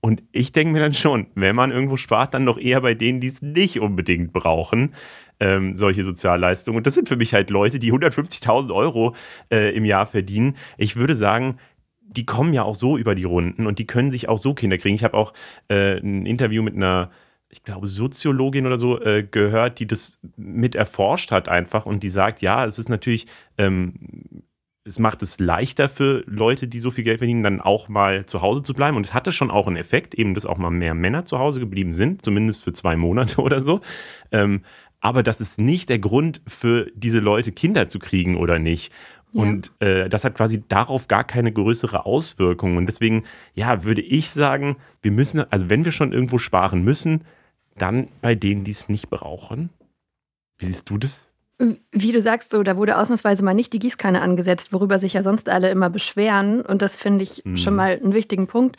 Und 0.00 0.22
ich 0.32 0.50
denke 0.50 0.72
mir 0.72 0.80
dann 0.80 0.94
schon, 0.94 1.28
wenn 1.36 1.54
man 1.54 1.70
irgendwo 1.70 1.96
spart, 1.96 2.34
dann 2.34 2.46
doch 2.46 2.58
eher 2.58 2.80
bei 2.80 2.94
denen, 2.94 3.20
die 3.20 3.28
es 3.28 3.40
nicht 3.40 3.78
unbedingt 3.78 4.32
brauchen 4.32 4.94
ähm, 5.42 5.74
solche 5.74 6.04
Sozialleistungen. 6.04 6.76
Und 6.76 6.86
das 6.86 6.94
sind 6.94 7.08
für 7.08 7.16
mich 7.16 7.34
halt 7.34 7.50
Leute, 7.50 7.80
die 7.80 7.92
150.000 7.92 8.72
Euro 8.72 9.14
äh, 9.50 9.74
im 9.74 9.84
Jahr 9.84 10.06
verdienen. 10.06 10.56
Ich 10.78 10.94
würde 10.94 11.16
sagen, 11.16 11.58
die 12.00 12.24
kommen 12.24 12.54
ja 12.54 12.62
auch 12.62 12.76
so 12.76 12.96
über 12.96 13.16
die 13.16 13.24
Runden 13.24 13.66
und 13.66 13.78
die 13.78 13.86
können 13.86 14.12
sich 14.12 14.28
auch 14.28 14.38
so 14.38 14.54
Kinder 14.54 14.78
kriegen. 14.78 14.94
Ich 14.94 15.02
habe 15.02 15.16
auch 15.16 15.32
äh, 15.68 15.98
ein 15.98 16.26
Interview 16.26 16.62
mit 16.62 16.76
einer, 16.76 17.10
ich 17.48 17.64
glaube, 17.64 17.88
Soziologin 17.88 18.66
oder 18.66 18.78
so 18.78 19.00
äh, 19.00 19.26
gehört, 19.28 19.80
die 19.80 19.86
das 19.86 20.20
mit 20.36 20.76
erforscht 20.76 21.32
hat 21.32 21.48
einfach 21.48 21.86
und 21.86 22.04
die 22.04 22.10
sagt, 22.10 22.40
ja, 22.40 22.64
es 22.64 22.78
ist 22.78 22.88
natürlich, 22.88 23.26
ähm, 23.58 23.94
es 24.84 24.98
macht 24.98 25.22
es 25.22 25.40
leichter 25.40 25.88
für 25.88 26.22
Leute, 26.26 26.68
die 26.68 26.80
so 26.80 26.90
viel 26.90 27.04
Geld 27.04 27.18
verdienen, 27.18 27.42
dann 27.42 27.60
auch 27.60 27.88
mal 27.88 28.26
zu 28.26 28.42
Hause 28.42 28.62
zu 28.62 28.74
bleiben. 28.74 28.96
Und 28.96 29.06
es 29.06 29.14
hatte 29.14 29.32
schon 29.32 29.50
auch 29.50 29.66
einen 29.66 29.76
Effekt, 29.76 30.14
eben, 30.14 30.34
dass 30.34 30.46
auch 30.46 30.58
mal 30.58 30.70
mehr 30.70 30.94
Männer 30.94 31.24
zu 31.24 31.38
Hause 31.38 31.60
geblieben 31.60 31.92
sind, 31.92 32.24
zumindest 32.24 32.62
für 32.62 32.72
zwei 32.72 32.96
Monate 32.96 33.40
oder 33.40 33.60
so. 33.60 33.80
Ähm, 34.30 34.62
aber 35.02 35.22
das 35.22 35.40
ist 35.40 35.58
nicht 35.58 35.88
der 35.88 35.98
Grund 35.98 36.40
für 36.46 36.90
diese 36.94 37.18
Leute, 37.18 37.52
Kinder 37.52 37.88
zu 37.88 37.98
kriegen 37.98 38.36
oder 38.36 38.58
nicht. 38.58 38.92
Ja. 39.32 39.42
Und 39.42 39.72
äh, 39.80 40.08
das 40.08 40.24
hat 40.24 40.36
quasi 40.36 40.62
darauf 40.68 41.08
gar 41.08 41.24
keine 41.24 41.52
größere 41.52 42.06
Auswirkung. 42.06 42.76
Und 42.76 42.86
deswegen, 42.86 43.24
ja, 43.54 43.82
würde 43.82 44.00
ich 44.00 44.30
sagen, 44.30 44.76
wir 45.02 45.10
müssen, 45.10 45.40
also 45.50 45.68
wenn 45.68 45.84
wir 45.84 45.92
schon 45.92 46.12
irgendwo 46.12 46.38
sparen 46.38 46.84
müssen, 46.84 47.24
dann 47.76 48.08
bei 48.20 48.36
denen, 48.36 48.62
die 48.62 48.70
es 48.70 48.88
nicht 48.88 49.10
brauchen. 49.10 49.70
Wie 50.58 50.66
siehst 50.66 50.88
du 50.88 50.98
das? 50.98 51.20
Wie 51.90 52.12
du 52.12 52.20
sagst, 52.20 52.52
so, 52.52 52.62
da 52.62 52.76
wurde 52.76 52.96
ausnahmsweise 52.96 53.44
mal 53.44 53.54
nicht 53.54 53.72
die 53.72 53.78
Gießkanne 53.80 54.20
angesetzt, 54.20 54.72
worüber 54.72 54.98
sich 54.98 55.14
ja 55.14 55.24
sonst 55.24 55.48
alle 55.48 55.70
immer 55.70 55.90
beschweren. 55.90 56.60
Und 56.62 56.80
das 56.80 56.96
finde 56.96 57.24
ich 57.24 57.42
mhm. 57.44 57.56
schon 57.56 57.74
mal 57.74 57.98
einen 58.00 58.14
wichtigen 58.14 58.46
Punkt. 58.46 58.76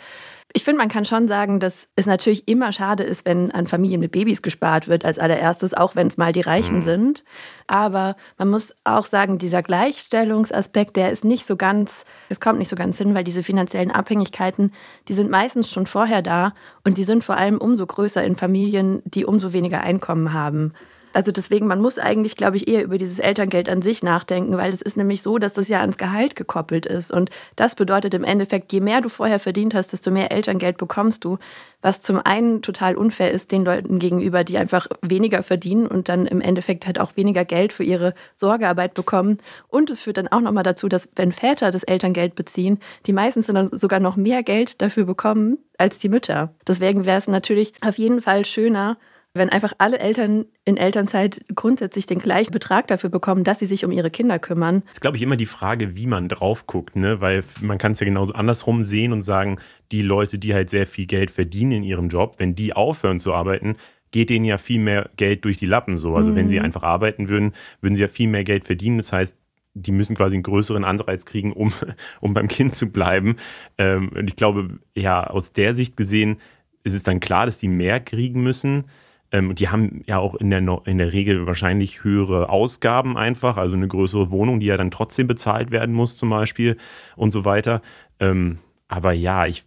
Ich 0.51 0.63
finde, 0.63 0.80
man 0.80 0.90
kann 0.90 1.06
schon 1.06 1.28
sagen, 1.28 1.60
dass 1.60 1.88
es 1.95 2.06
natürlich 2.06 2.48
immer 2.48 2.72
schade 2.72 3.04
ist, 3.04 3.25
wenn 3.25 3.51
an 3.51 3.66
Familien 3.66 4.01
mit 4.01 4.12
Babys 4.12 4.42
gespart 4.42 4.88
wird 4.88 5.06
als 5.06 5.18
allererstes, 5.18 5.74
auch 5.74 5.95
wenn 5.95 6.07
es 6.07 6.18
mal 6.18 6.34
die 6.34 6.42
Reichen 6.42 6.78
mhm. 6.78 6.81
sind. 6.84 7.24
Aber 7.66 8.16
man 8.38 8.50
muss 8.50 8.75
auch 8.84 9.06
sagen, 9.06 9.38
dieser 9.38 9.63
Gleichstellungsaspekt, 9.63 10.95
der 10.95 11.12
ist 11.12 11.24
nicht 11.24 11.48
so 11.48 11.56
ganz, 11.56 12.06
es 12.30 12.40
kommt 12.40 12.60
nicht 12.60 12.69
so 12.69 12.75
ganz 12.75 12.98
hin, 12.98 13.16
weil 13.16 13.24
diese 13.24 13.42
finanziellen 13.42 13.92
Abhängigkeiten, 13.92 14.74
die 15.07 15.13
sind 15.13 15.31
meistens 15.31 15.72
schon 15.72 15.86
vorher 15.86 16.22
da 16.22 16.54
und 16.84 16.98
die 16.98 17.04
sind 17.04 17.24
vor 17.24 17.38
allem 17.38 17.57
umso 17.57 17.88
größer 17.88 18.24
in 18.24 18.36
Familien, 18.36 19.01
die 19.06 19.25
umso 19.25 19.54
weniger 19.54 19.81
Einkommen 19.81 20.34
haben. 20.34 20.74
Also 21.13 21.31
deswegen, 21.31 21.68
man 21.68 21.80
muss 21.80 22.00
eigentlich, 22.00 22.36
glaube 22.36 22.57
ich, 22.57 22.68
eher 22.68 22.83
über 22.83 22.98
dieses 22.98 23.19
Elterngeld 23.19 23.69
an 23.69 23.83
sich 23.83 24.01
nachdenken, 24.01 24.57
weil 24.57 24.74
es 24.74 24.81
ist 24.81 24.98
nämlich 24.98 25.21
so, 25.21 25.38
dass 25.38 25.54
das 25.54 25.68
ja 25.68 25.80
ans 25.80 25.98
Gehalt 25.98 26.36
gekoppelt 26.36 26.88
ist. 26.88 27.12
Und 27.12 27.30
das 27.56 27.75
bedeutet 27.75 28.15
im 28.15 28.24
Endeffekt, 28.24 28.74
je 28.74 28.81
mehr 28.81 29.00
du 29.00 29.10
vorher 29.10 29.39
verdient 29.39 29.75
hast, 29.75 29.94
desto 29.94 30.10
mehr 30.10 30.31
Elterngeld 30.31 30.77
bekommst 30.77 31.24
du. 31.24 31.38
Was 31.83 32.01
zum 32.01 32.19
einen 32.19 32.62
total 32.62 32.95
unfair 32.95 33.31
ist 33.31 33.51
den 33.51 33.63
Leuten 33.63 34.00
gegenüber, 34.00 34.44
die 34.44 34.57
einfach 34.57 34.88
weniger 35.01 35.44
verdienen 35.44 35.86
und 35.86 36.10
dann 36.10 36.25
im 36.25 36.42
Endeffekt 36.42 36.88
halt 36.88 37.00
auch 37.00 37.15
weniger 37.15 37.45
Geld 37.45 37.74
für 37.74 37.83
ihre 37.83 38.15
Sorgearbeit 38.36 38.95
bekommen. 38.95 39.38
Und 39.68 39.92
es 39.92 40.01
führt 40.01 40.18
dann 40.18 40.30
auch 40.30 40.42
nochmal 40.42 40.63
dazu, 40.63 40.88
dass 40.88 41.10
wenn 41.15 41.32
Väter 41.32 41.70
das 41.70 41.84
Elterngeld 41.84 42.34
beziehen, 42.36 42.79
die 43.05 43.13
meistens 43.13 43.48
dann 43.48 43.67
sogar 43.67 44.00
noch 44.00 44.15
mehr 44.15 44.41
Geld 44.41 44.82
dafür 44.82 45.05
bekommen 45.05 45.60
als 45.77 46.00
die 46.00 46.10
Mütter. 46.10 46.53
Deswegen 46.67 47.05
wäre 47.05 47.20
es 47.20 47.27
natürlich 47.27 47.74
auf 47.82 47.98
jeden 47.98 48.22
Fall 48.22 48.46
schöner, 48.46 48.98
wenn 49.36 49.50
einfach 49.50 49.74
alle 49.80 49.98
Eltern 49.98 50.46
in 50.63 50.78
Elternzeit 50.78 51.44
grundsätzlich 51.56 52.06
den 52.06 52.20
gleichen 52.20 52.52
Betrag 52.52 52.88
dafür 52.88 53.10
bekommen, 53.10 53.44
dass 53.44 53.60
sie 53.60 53.66
sich 53.66 53.84
um 53.84 53.92
ihre 53.92 54.12
Kinder 54.12 54.38
kümmern. 54.38 54.82
Das 54.82 54.94
ist, 54.94 55.02
glaube 55.02 55.18
ich, 55.18 55.24
immer 55.24 55.38
die 55.38 55.48
Frage, 55.48 55.96
wie 55.96 56.06
man 56.06 56.30
drauf 56.30 56.68
guckt, 56.68 56.96
ne? 56.96 57.20
Weil 57.20 57.44
man 57.62 57.80
kann 57.80 57.94
es 57.94 58.00
ja 58.00 58.06
genauso 58.06 58.34
andersrum 58.34 58.84
sehen 58.84 59.12
und 59.12 59.24
sagen, 59.24 59.60
die 59.92 60.04
Leute, 60.04 60.38
die 60.38 60.54
halt 60.54 60.70
sehr 60.70 60.86
viel 60.86 61.08
Geld 61.08 61.32
verdienen 61.32 61.72
in 61.72 61.84
ihrem 61.84 62.10
Job, 62.10 62.36
wenn 62.38 62.54
die 62.54 62.74
aufhören 62.74 63.20
zu 63.20 63.34
arbeiten, 63.34 63.75
geht 64.12 64.30
denen 64.30 64.46
ja 64.46 64.60
viel 64.60 64.80
mehr 64.80 65.10
Geld 65.18 65.44
durch 65.46 65.58
die 65.58 65.66
Lappen 65.66 65.98
so. 65.98 66.16
Also 66.16 66.32
mhm. 66.32 66.36
wenn 66.36 66.50
sie 66.50 66.60
mhm. 66.60 66.66
einfach 66.66 66.84
arbeiten 66.84 67.28
würden, 67.28 67.54
würden 67.82 67.96
sie 67.96 68.02
ja 68.02 68.08
viel 68.08 68.28
mehr 68.28 68.44
Geld 68.44 68.66
verdienen. 68.66 68.98
Das 68.98 69.12
heißt, 69.12 69.36
die 69.74 69.92
müssen 69.92 70.16
quasi 70.16 70.36
einen 70.36 70.44
größeren 70.44 70.84
Anreiz 70.84 71.25
kriegen, 71.25 71.54
um, 71.54 71.74
um 72.22 72.36
beim 72.36 72.48
Kind 72.48 72.75
zu 72.75 72.92
bleiben. 72.92 73.38
Ähm, 73.80 74.10
und 74.10 74.30
ich 74.30 74.36
glaube, 74.36 74.80
ja, 74.94 75.25
aus 75.25 75.54
der 75.54 75.74
Sicht 75.74 75.98
gesehen 75.98 76.38
ist 76.84 76.94
es 76.94 77.02
dann 77.02 77.20
klar, 77.20 77.48
dass 77.48 77.58
die 77.58 77.70
mehr 77.70 78.00
kriegen 78.00 78.44
müssen. 78.44 78.86
Ähm, 79.34 79.56
die 79.56 79.68
haben 79.68 80.04
ja 80.06 80.20
auch 80.20 80.36
in 80.36 80.52
der, 80.52 80.60
in 80.86 80.98
der 81.00 81.12
Regel 81.12 81.48
wahrscheinlich 81.48 82.04
höhere 82.04 82.50
Ausgaben 82.50 83.18
einfach, 83.18 83.58
also 83.58 83.75
eine 83.75 83.88
größere 83.88 84.32
Wohnung, 84.32 84.60
die 84.60 84.68
ja 84.68 84.78
dann 84.78 84.92
trotzdem 84.92 85.28
bezahlt 85.28 85.72
werden 85.72 85.94
muss 85.94 86.16
zum 86.16 86.30
Beispiel 86.30 86.78
und 87.18 87.32
so 87.32 87.44
weiter. 87.44 87.82
Ähm, 88.20 88.60
aber 88.88 89.12
ja, 89.12 89.48
ich 89.48 89.63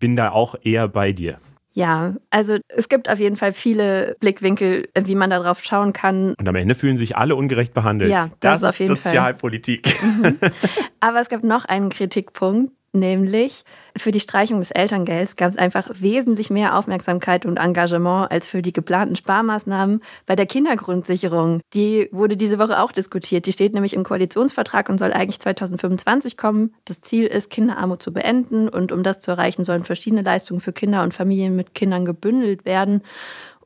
bin 0.00 0.16
da 0.16 0.32
auch 0.32 0.56
eher 0.62 0.88
bei 0.88 1.12
dir. 1.12 1.38
Ja, 1.72 2.16
also 2.30 2.58
es 2.66 2.88
gibt 2.88 3.08
auf 3.08 3.20
jeden 3.20 3.36
Fall 3.36 3.52
viele 3.52 4.16
Blickwinkel, 4.18 4.88
wie 4.98 5.14
man 5.14 5.30
darauf 5.30 5.62
schauen 5.62 5.92
kann. 5.92 6.34
Und 6.34 6.48
am 6.48 6.56
Ende 6.56 6.74
fühlen 6.74 6.96
sich 6.96 7.16
alle 7.16 7.36
ungerecht 7.36 7.72
behandelt. 7.72 8.10
Ja, 8.10 8.30
das, 8.40 8.60
das 8.60 8.62
ist 8.62 8.68
auf 8.68 8.78
jeden 8.80 8.96
Sozialpolitik. 8.96 9.88
Fall. 9.88 10.32
Mhm. 10.32 10.38
Aber 11.00 11.20
es 11.20 11.28
gibt 11.28 11.44
noch 11.44 11.66
einen 11.66 11.90
Kritikpunkt, 11.90 12.72
Nämlich 12.92 13.64
für 13.96 14.10
die 14.10 14.18
Streichung 14.18 14.58
des 14.58 14.72
Elterngelds 14.72 15.36
gab 15.36 15.50
es 15.50 15.56
einfach 15.56 15.88
wesentlich 15.94 16.50
mehr 16.50 16.76
Aufmerksamkeit 16.76 17.46
und 17.46 17.56
Engagement 17.56 18.32
als 18.32 18.48
für 18.48 18.62
die 18.62 18.72
geplanten 18.72 19.14
Sparmaßnahmen 19.14 20.02
bei 20.26 20.34
der 20.34 20.46
Kindergrundsicherung. 20.46 21.60
Die 21.72 22.08
wurde 22.10 22.36
diese 22.36 22.58
Woche 22.58 22.82
auch 22.82 22.90
diskutiert. 22.90 23.46
Die 23.46 23.52
steht 23.52 23.74
nämlich 23.74 23.94
im 23.94 24.02
Koalitionsvertrag 24.02 24.88
und 24.88 24.98
soll 24.98 25.12
eigentlich 25.12 25.38
2025 25.38 26.36
kommen. 26.36 26.74
Das 26.84 27.00
Ziel 27.00 27.26
ist, 27.26 27.48
Kinderarmut 27.48 28.02
zu 28.02 28.12
beenden 28.12 28.68
und 28.68 28.90
um 28.90 29.04
das 29.04 29.20
zu 29.20 29.30
erreichen, 29.30 29.62
sollen 29.62 29.84
verschiedene 29.84 30.22
Leistungen 30.22 30.60
für 30.60 30.72
Kinder 30.72 31.04
und 31.04 31.14
Familien 31.14 31.54
mit 31.54 31.76
Kindern 31.76 32.04
gebündelt 32.04 32.64
werden. 32.64 33.02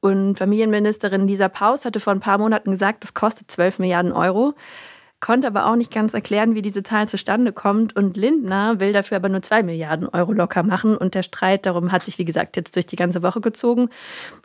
Und 0.00 0.36
Familienministerin 0.36 1.26
Lisa 1.26 1.48
Paus 1.48 1.86
hatte 1.86 1.98
vor 1.98 2.12
ein 2.12 2.20
paar 2.20 2.36
Monaten 2.36 2.72
gesagt, 2.72 3.02
das 3.02 3.14
kostet 3.14 3.50
12 3.50 3.78
Milliarden 3.78 4.12
Euro 4.12 4.52
konnte 5.24 5.46
aber 5.46 5.64
auch 5.64 5.74
nicht 5.74 5.90
ganz 5.90 6.12
erklären, 6.12 6.54
wie 6.54 6.60
diese 6.60 6.82
Zahl 6.82 7.08
zustande 7.08 7.50
kommt. 7.50 7.96
Und 7.96 8.18
Lindner 8.18 8.78
will 8.78 8.92
dafür 8.92 9.16
aber 9.16 9.30
nur 9.30 9.40
zwei 9.40 9.62
Milliarden 9.62 10.06
Euro 10.06 10.32
locker 10.32 10.62
machen. 10.62 10.98
Und 10.98 11.14
der 11.14 11.22
Streit 11.22 11.64
darum 11.64 11.92
hat 11.92 12.04
sich, 12.04 12.18
wie 12.18 12.26
gesagt, 12.26 12.56
jetzt 12.56 12.76
durch 12.76 12.84
die 12.84 12.96
ganze 12.96 13.22
Woche 13.22 13.40
gezogen. 13.40 13.88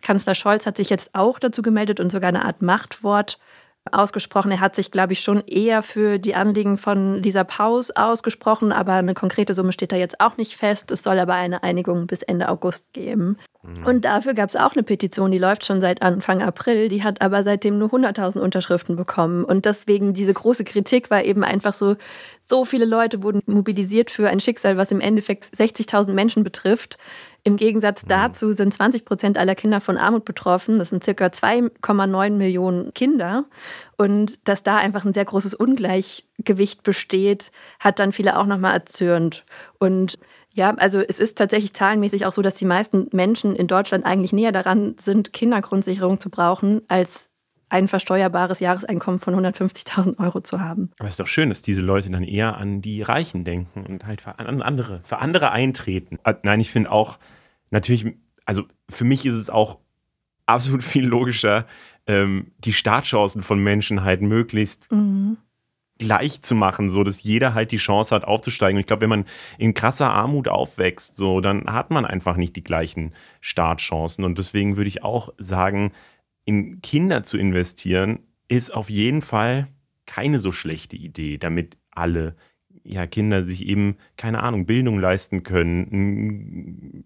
Kanzler 0.02 0.36
Scholz 0.36 0.66
hat 0.66 0.78
sich 0.78 0.90
jetzt 0.90 1.10
auch 1.12 1.38
dazu 1.38 1.62
gemeldet 1.62 2.00
und 2.00 2.14
sogar 2.14 2.30
eine 2.30 2.46
Art 2.46 2.62
Machtwort 2.62 3.40
ausgesprochen. 3.92 4.52
Er 4.52 4.60
hat 4.60 4.76
sich, 4.76 4.92
glaube 4.92 5.14
ich, 5.14 5.22
schon 5.22 5.44
eher 5.48 5.82
für 5.84 6.20
die 6.20 6.36
Anliegen 6.36 6.78
von 6.78 7.22
Lisa 7.22 7.44
Paus 7.44 7.92
ausgesprochen, 7.92 8.72
aber 8.72 8.94
eine 8.94 9.14
konkrete 9.14 9.54
Summe 9.54 9.72
steht 9.72 9.92
da 9.92 9.96
jetzt 9.96 10.20
auch 10.20 10.38
nicht 10.38 10.56
fest. 10.56 10.92
Es 10.92 11.04
soll 11.04 11.20
aber 11.20 11.34
eine 11.34 11.64
Einigung 11.64 12.08
bis 12.08 12.22
Ende 12.22 12.50
August 12.50 12.94
geben. 12.94 13.38
Mhm. 13.62 13.86
Und 13.86 14.06
dafür 14.06 14.34
gab 14.34 14.50
es 14.50 14.56
auch 14.56 14.74
eine 14.74 14.84
Petition, 14.84 15.32
die 15.32 15.38
läuft 15.38 15.66
schon 15.66 15.82
seit 15.82 16.02
Anfang 16.02 16.42
April, 16.42 16.88
die 16.88 17.04
hat 17.04 17.22
aber 17.22 17.44
seitdem 17.44 17.78
nur 17.78 17.90
100.000 17.90 18.40
Unterschriften 18.40 18.96
bekommen. 18.96 19.44
Und 19.44 19.66
deswegen 19.66 20.14
diese 20.14 20.34
große 20.34 20.64
Kritik 20.64 21.10
war 21.10 21.24
eben 21.24 21.44
einfach 21.44 21.74
so, 21.74 21.96
so 22.46 22.66
viele 22.66 22.86
Leute 22.86 23.22
wurden 23.24 23.42
mobilisiert 23.46 24.12
für 24.12 24.30
ein 24.30 24.40
Schicksal, 24.40 24.78
was 24.78 24.92
im 24.92 25.02
Endeffekt 25.02 25.46
60.000 25.46 26.14
Menschen 26.14 26.44
betrifft. 26.44 26.98
Im 27.44 27.58
Gegensatz 27.58 28.04
mhm. 28.04 28.10
dazu 28.10 28.54
sind 28.54 28.74
20 28.74 29.06
Prozent 29.06 29.38
aller 29.38 29.56
Kinder 29.56 29.82
von 29.82 29.98
Armut 29.98 30.26
betroffen. 30.26 30.80
Das 30.80 30.90
sind 30.90 31.04
circa 31.04 31.28
2,9 31.28 32.32
Millionen 32.32 32.94
Kinder. 32.94 33.46
Und 33.98 34.40
dass 34.48 34.64
da 34.64 34.78
einfach 34.78 35.06
ein 35.06 35.14
sehr 35.14 35.26
großes 35.26 35.54
Ungleichgewicht 35.54 36.84
besteht, 36.84 37.52
hat 37.80 38.00
dann 38.00 38.12
viele 38.12 38.38
auch 38.38 38.46
nochmal 38.46 38.74
erzürnt. 38.74 39.46
Und 39.78 40.20
ja, 40.54 40.74
also 40.76 41.00
es 41.00 41.20
ist 41.20 41.38
tatsächlich 41.38 41.74
zahlenmäßig 41.74 42.26
auch 42.26 42.34
so, 42.34 42.42
dass 42.42 42.56
die 42.56 42.66
meisten 42.66 43.08
Menschen 43.12 43.56
in 43.56 43.68
Deutschland 43.68 44.06
eigentlich 44.06 44.34
näher 44.34 44.52
daran 44.52 44.96
sind, 45.00 45.32
Kindergrundsicherung 45.32 46.20
zu 46.20 46.30
brauchen, 46.30 46.82
als 46.88 47.30
ein 47.70 47.88
versteuerbares 47.88 48.60
Jahreseinkommen 48.60 49.20
von 49.20 49.36
150.000 49.36 50.20
Euro 50.20 50.42
zu 50.42 50.60
haben. 50.60 50.92
Aber 50.98 51.08
es 51.08 51.14
ist 51.14 51.20
doch 51.20 51.28
schön, 51.28 51.50
dass 51.50 51.62
diese 51.62 51.82
Leute 51.82 52.10
dann 52.10 52.24
eher 52.24 52.58
an 52.58 52.82
die 52.82 53.02
Reichen 53.02 53.44
denken 53.44 53.86
und 53.86 54.06
halt 54.06 54.22
für 54.22 54.40
andere, 54.40 55.02
für 55.04 55.20
andere 55.20 55.52
eintreten. 55.52 56.18
Äh, 56.24 56.34
nein, 56.44 56.60
ich 56.60 56.72
finde 56.72 56.92
auch, 56.92 57.20
natürlich, 57.72 58.16
also 58.46 58.64
für 58.90 59.06
mich 59.06 59.26
ist 59.26 59.36
es 59.36 59.50
auch 59.50 59.80
absolut 60.46 60.84
viel 60.84 61.06
logischer, 61.06 61.68
ähm, 62.08 62.52
die 62.60 62.74
Startchancen 62.74 63.42
von 63.42 63.60
Menschen 63.60 64.04
halt 64.04 64.22
möglichst 64.22 64.92
mhm 64.92 65.38
gleich 66.00 66.42
zu 66.42 66.56
machen, 66.56 66.90
so 66.90 67.04
dass 67.04 67.22
jeder 67.24 67.54
halt 67.54 67.72
die 67.72 67.78
Chance 67.78 68.16
hat 68.16 68.24
aufzusteigen. 68.24 68.78
Und 68.78 68.82
ich 68.82 68.88
glaube, 68.88 69.02
wenn 69.02 69.10
man 69.10 69.26
in 69.60 69.74
krasser 69.74 70.10
Armut 70.10 70.48
aufwächst, 70.48 71.18
so 71.18 71.42
dann 71.42 71.66
hat 71.68 71.92
man 71.92 72.06
einfach 72.06 72.38
nicht 72.38 72.56
die 72.56 72.64
gleichen 72.64 73.14
Startchancen. 73.42 74.24
Und 74.24 74.40
deswegen 74.40 74.78
würde 74.78 74.88
ich 74.88 75.04
auch 75.04 75.34
sagen, 75.38 75.92
in 76.46 76.82
Kinder 76.82 77.24
zu 77.24 77.38
investieren 77.38 78.20
ist 78.48 78.74
auf 78.74 78.90
jeden 78.90 79.22
Fall 79.22 79.68
keine 80.08 80.40
so 80.40 80.52
schlechte 80.52 80.96
Idee, 80.96 81.38
damit 81.38 81.78
alle 81.92 82.36
ja, 82.84 83.06
Kinder 83.06 83.44
sich 83.44 83.66
eben 83.66 83.98
keine 84.16 84.42
Ahnung 84.42 84.66
Bildung 84.66 85.00
leisten 85.00 85.44
können, 85.44 87.04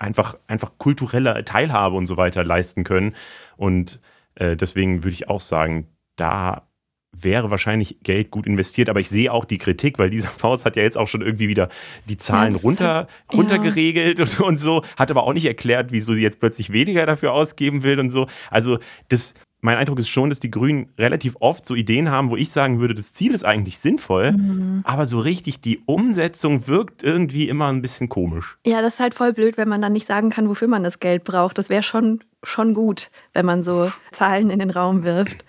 einfach 0.00 0.36
einfach 0.46 0.72
kulturelle 0.78 1.44
Teilhabe 1.44 1.96
und 1.96 2.06
so 2.06 2.16
weiter 2.16 2.42
leisten 2.42 2.84
können. 2.84 3.14
Und 3.56 4.00
äh, 4.34 4.56
deswegen 4.56 5.04
würde 5.04 5.14
ich 5.14 5.28
auch 5.28 5.40
sagen, 5.40 5.88
da 6.16 6.66
wäre 7.12 7.50
wahrscheinlich 7.50 7.98
Geld 8.02 8.30
gut 8.30 8.46
investiert, 8.46 8.88
aber 8.88 9.00
ich 9.00 9.08
sehe 9.08 9.32
auch 9.32 9.44
die 9.44 9.58
Kritik, 9.58 9.98
weil 9.98 10.10
dieser 10.10 10.28
Faust 10.38 10.64
hat 10.64 10.76
ja 10.76 10.82
jetzt 10.82 10.96
auch 10.96 11.08
schon 11.08 11.22
irgendwie 11.22 11.48
wieder 11.48 11.68
die 12.08 12.16
Zahlen 12.16 12.52
ja, 12.52 12.58
runter, 12.58 12.94
hat, 12.94 13.08
runtergeregelt 13.32 14.18
ja. 14.18 14.24
und, 14.24 14.40
und, 14.40 14.58
so, 14.58 14.84
hat 14.96 15.10
aber 15.10 15.24
auch 15.24 15.32
nicht 15.32 15.46
erklärt, 15.46 15.92
wieso 15.92 16.14
sie 16.14 16.22
jetzt 16.22 16.40
plötzlich 16.40 16.72
weniger 16.72 17.06
dafür 17.06 17.32
ausgeben 17.32 17.82
will 17.82 17.98
und 17.98 18.10
so. 18.10 18.26
Also 18.50 18.78
das, 19.08 19.34
mein 19.60 19.76
Eindruck 19.76 19.98
ist 19.98 20.08
schon, 20.08 20.30
dass 20.30 20.40
die 20.40 20.50
Grünen 20.50 20.88
relativ 20.98 21.36
oft 21.40 21.66
so 21.66 21.74
Ideen 21.74 22.10
haben, 22.10 22.30
wo 22.30 22.36
ich 22.36 22.50
sagen 22.50 22.80
würde, 22.80 22.94
das 22.94 23.12
Ziel 23.12 23.34
ist 23.34 23.44
eigentlich 23.44 23.78
sinnvoll, 23.78 24.32
mhm. 24.32 24.80
aber 24.84 25.06
so 25.06 25.20
richtig 25.20 25.60
die 25.60 25.80
Umsetzung 25.86 26.66
wirkt 26.66 27.02
irgendwie 27.02 27.48
immer 27.48 27.68
ein 27.68 27.82
bisschen 27.82 28.08
komisch. 28.08 28.58
Ja, 28.64 28.82
das 28.82 28.94
ist 28.94 29.00
halt 29.00 29.14
voll 29.14 29.32
blöd, 29.32 29.56
wenn 29.56 29.68
man 29.68 29.82
dann 29.82 29.92
nicht 29.92 30.06
sagen 30.06 30.30
kann, 30.30 30.48
wofür 30.48 30.68
man 30.68 30.82
das 30.82 31.00
Geld 31.00 31.24
braucht. 31.24 31.58
Das 31.58 31.68
wäre 31.68 31.82
schon, 31.82 32.20
schon 32.42 32.74
gut, 32.74 33.10
wenn 33.32 33.46
man 33.46 33.62
so 33.62 33.92
Zahlen 34.12 34.50
in 34.50 34.58
den 34.58 34.70
Raum 34.70 35.04
wirft. 35.04 35.44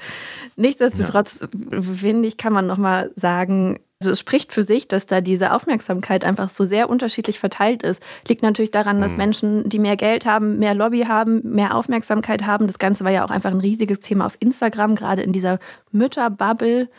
Nichtsdestotrotz, 0.55 1.39
ja. 1.41 1.81
finde 1.81 2.27
ich, 2.27 2.37
kann 2.37 2.53
man 2.53 2.67
nochmal 2.67 3.11
sagen, 3.15 3.79
also 4.01 4.09
es 4.09 4.19
spricht 4.19 4.51
für 4.51 4.63
sich, 4.63 4.87
dass 4.87 5.05
da 5.05 5.21
diese 5.21 5.53
Aufmerksamkeit 5.53 6.25
einfach 6.25 6.49
so 6.49 6.65
sehr 6.65 6.89
unterschiedlich 6.89 7.37
verteilt 7.37 7.83
ist. 7.83 8.01
Liegt 8.27 8.41
natürlich 8.41 8.71
daran, 8.71 8.99
dass 8.99 9.11
mhm. 9.11 9.17
Menschen, 9.17 9.69
die 9.69 9.77
mehr 9.77 9.95
Geld 9.95 10.25
haben, 10.25 10.57
mehr 10.57 10.73
Lobby 10.73 11.01
haben, 11.01 11.41
mehr 11.43 11.75
Aufmerksamkeit 11.75 12.47
haben. 12.47 12.65
Das 12.65 12.79
Ganze 12.79 13.03
war 13.03 13.11
ja 13.11 13.23
auch 13.23 13.29
einfach 13.29 13.51
ein 13.51 13.59
riesiges 13.59 13.99
Thema 13.99 14.25
auf 14.25 14.37
Instagram, 14.39 14.95
gerade 14.95 15.21
in 15.21 15.33
dieser 15.33 15.59
Mütterbubble. 15.91 16.89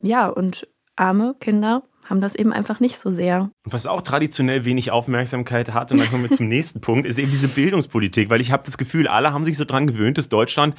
Ja, 0.00 0.28
und 0.28 0.66
arme 0.96 1.36
Kinder 1.38 1.82
haben 2.06 2.22
das 2.22 2.34
eben 2.34 2.54
einfach 2.54 2.80
nicht 2.80 2.96
so 2.96 3.10
sehr. 3.10 3.50
Was 3.64 3.86
auch 3.86 4.00
traditionell 4.00 4.64
wenig 4.64 4.90
Aufmerksamkeit 4.90 5.74
hat, 5.74 5.92
und 5.92 5.98
dann 5.98 6.08
kommen 6.08 6.22
wir 6.22 6.30
zum 6.30 6.48
nächsten 6.48 6.80
Punkt, 6.80 7.06
ist 7.06 7.18
eben 7.18 7.30
diese 7.30 7.48
Bildungspolitik, 7.48 8.30
weil 8.30 8.40
ich 8.40 8.52
habe 8.52 8.62
das 8.64 8.78
Gefühl, 8.78 9.06
alle 9.06 9.34
haben 9.34 9.44
sich 9.44 9.58
so 9.58 9.66
dran 9.66 9.86
gewöhnt, 9.86 10.16
dass 10.16 10.30
Deutschland 10.30 10.76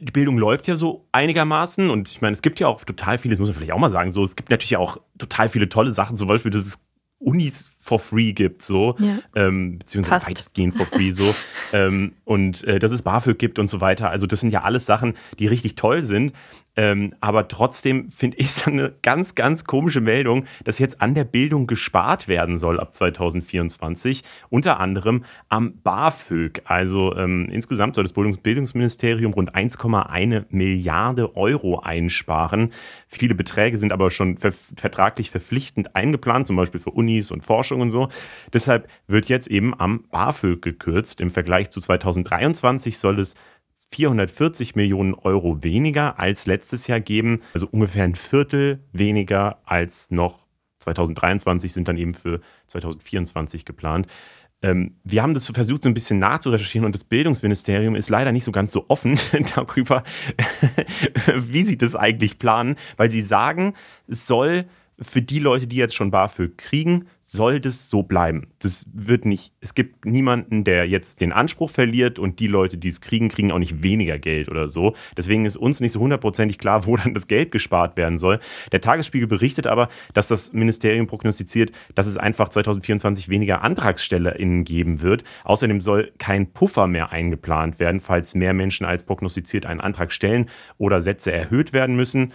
die 0.00 0.12
Bildung 0.12 0.38
läuft 0.38 0.66
ja 0.66 0.74
so 0.74 1.06
einigermaßen 1.12 1.90
und 1.90 2.10
ich 2.10 2.20
meine, 2.20 2.32
es 2.32 2.42
gibt 2.42 2.58
ja 2.60 2.66
auch 2.66 2.82
total 2.84 3.18
viele, 3.18 3.34
das 3.34 3.40
muss 3.40 3.48
man 3.48 3.54
vielleicht 3.56 3.72
auch 3.72 3.78
mal 3.78 3.90
sagen, 3.90 4.10
so, 4.10 4.24
es 4.24 4.36
gibt 4.36 4.50
natürlich 4.50 4.76
auch 4.76 4.98
total 5.18 5.48
viele 5.48 5.68
tolle 5.68 5.92
Sachen, 5.92 6.16
zum 6.16 6.28
Beispiel, 6.28 6.50
dass 6.50 6.66
es 6.66 6.80
Unis 7.18 7.70
for 7.84 7.98
free 7.98 8.32
gibt, 8.32 8.62
so, 8.62 8.96
ja. 8.98 9.18
ähm, 9.34 9.78
beziehungsweise 9.78 10.30
weitestgehend 10.30 10.74
for 10.74 10.86
free, 10.86 11.12
so, 11.12 11.34
ähm, 11.74 12.12
und 12.24 12.64
äh, 12.64 12.78
dass 12.78 12.92
es 12.92 13.02
BAföG 13.02 13.38
gibt 13.38 13.58
und 13.58 13.68
so 13.68 13.82
weiter. 13.82 14.08
Also, 14.08 14.26
das 14.26 14.40
sind 14.40 14.50
ja 14.50 14.62
alles 14.62 14.86
Sachen, 14.86 15.14
die 15.38 15.46
richtig 15.46 15.76
toll 15.76 16.02
sind. 16.02 16.32
Ähm, 16.76 17.14
aber 17.20 17.48
trotzdem 17.48 18.10
finde 18.10 18.36
ich 18.38 18.46
es 18.46 18.66
eine 18.66 18.92
ganz, 19.02 19.34
ganz 19.34 19.64
komische 19.64 20.00
Meldung, 20.00 20.44
dass 20.64 20.78
jetzt 20.78 21.00
an 21.00 21.14
der 21.14 21.24
Bildung 21.24 21.66
gespart 21.66 22.26
werden 22.26 22.58
soll 22.58 22.80
ab 22.80 22.92
2024. 22.92 24.24
Unter 24.50 24.80
anderem 24.80 25.24
am 25.48 25.74
BAföG. 25.82 26.62
Also 26.64 27.14
ähm, 27.16 27.48
insgesamt 27.50 27.94
soll 27.94 28.04
das 28.04 28.12
Bildungsministerium 28.12 29.32
rund 29.34 29.54
1,1 29.54 30.46
Milliarde 30.50 31.36
Euro 31.36 31.78
einsparen. 31.78 32.72
Viele 33.06 33.34
Beträge 33.34 33.78
sind 33.78 33.92
aber 33.92 34.10
schon 34.10 34.38
ver 34.38 34.52
vertraglich 34.52 35.30
verpflichtend 35.30 35.94
eingeplant, 35.94 36.46
zum 36.46 36.56
Beispiel 36.56 36.80
für 36.80 36.90
Unis 36.90 37.30
und 37.30 37.44
Forschung 37.44 37.73
und 37.80 37.90
so. 37.90 38.08
Deshalb 38.52 38.88
wird 39.06 39.28
jetzt 39.28 39.48
eben 39.48 39.78
am 39.78 40.04
BAföG 40.10 40.62
gekürzt. 40.62 41.20
Im 41.20 41.30
Vergleich 41.30 41.70
zu 41.70 41.80
2023 41.80 42.98
soll 42.98 43.20
es 43.20 43.34
440 43.92 44.74
Millionen 44.74 45.14
Euro 45.14 45.62
weniger 45.62 46.18
als 46.18 46.46
letztes 46.46 46.86
Jahr 46.86 47.00
geben, 47.00 47.42
also 47.52 47.68
ungefähr 47.70 48.04
ein 48.04 48.16
Viertel 48.16 48.80
weniger 48.92 49.58
als 49.64 50.10
noch 50.10 50.44
2023 50.80 51.72
sind 51.72 51.88
dann 51.88 51.96
eben 51.96 52.14
für 52.14 52.40
2024 52.66 53.64
geplant. 53.64 54.06
Ähm, 54.62 54.96
wir 55.04 55.22
haben 55.22 55.34
das 55.34 55.48
versucht, 55.48 55.82
so 55.82 55.88
ein 55.88 55.94
bisschen 55.94 56.18
nachzurecherchieren 56.18 56.86
und 56.86 56.94
das 56.94 57.04
Bildungsministerium 57.04 57.94
ist 57.94 58.08
leider 58.08 58.32
nicht 58.32 58.44
so 58.44 58.52
ganz 58.52 58.72
so 58.72 58.86
offen 58.88 59.18
darüber, 59.54 60.04
wie 61.36 61.62
sie 61.62 61.76
das 61.76 61.94
eigentlich 61.94 62.38
planen, 62.38 62.76
weil 62.96 63.10
sie 63.10 63.22
sagen, 63.22 63.74
es 64.08 64.26
soll 64.26 64.66
für 65.00 65.22
die 65.22 65.40
Leute, 65.40 65.66
die 65.66 65.76
jetzt 65.76 65.94
schon 65.94 66.10
BAföG 66.10 66.56
kriegen, 66.56 67.06
soll 67.26 67.58
das 67.58 67.88
so 67.88 68.02
bleiben. 68.02 68.48
Das 68.58 68.86
wird 68.92 69.24
nicht, 69.24 69.52
es 69.60 69.74
gibt 69.74 70.04
niemanden, 70.04 70.62
der 70.62 70.86
jetzt 70.86 71.22
den 71.22 71.32
Anspruch 71.32 71.70
verliert 71.70 72.18
und 72.18 72.38
die 72.38 72.46
Leute, 72.46 72.76
die 72.76 72.88
es 72.88 73.00
kriegen, 73.00 73.30
kriegen 73.30 73.50
auch 73.50 73.58
nicht 73.58 73.82
weniger 73.82 74.18
Geld 74.18 74.50
oder 74.50 74.68
so. 74.68 74.94
Deswegen 75.16 75.46
ist 75.46 75.56
uns 75.56 75.80
nicht 75.80 75.92
so 75.92 76.00
hundertprozentig 76.00 76.58
klar, 76.58 76.86
wo 76.86 76.96
dann 76.98 77.14
das 77.14 77.26
Geld 77.26 77.50
gespart 77.50 77.96
werden 77.96 78.18
soll. 78.18 78.40
Der 78.72 78.82
Tagesspiegel 78.82 79.26
berichtet 79.26 79.66
aber, 79.66 79.88
dass 80.12 80.28
das 80.28 80.52
Ministerium 80.52 81.06
prognostiziert, 81.06 81.72
dass 81.94 82.06
es 82.06 82.18
einfach 82.18 82.50
2024 82.50 83.30
weniger 83.30 83.62
AntragstellerInnen 83.62 84.64
geben 84.64 85.00
wird. 85.00 85.24
Außerdem 85.44 85.80
soll 85.80 86.12
kein 86.18 86.52
Puffer 86.52 86.86
mehr 86.86 87.10
eingeplant 87.10 87.80
werden, 87.80 88.00
falls 88.00 88.34
mehr 88.34 88.52
Menschen 88.52 88.84
als 88.84 89.02
prognostiziert 89.02 89.64
einen 89.64 89.80
Antrag 89.80 90.12
stellen 90.12 90.50
oder 90.76 91.00
Sätze 91.00 91.32
erhöht 91.32 91.72
werden 91.72 91.96
müssen. 91.96 92.32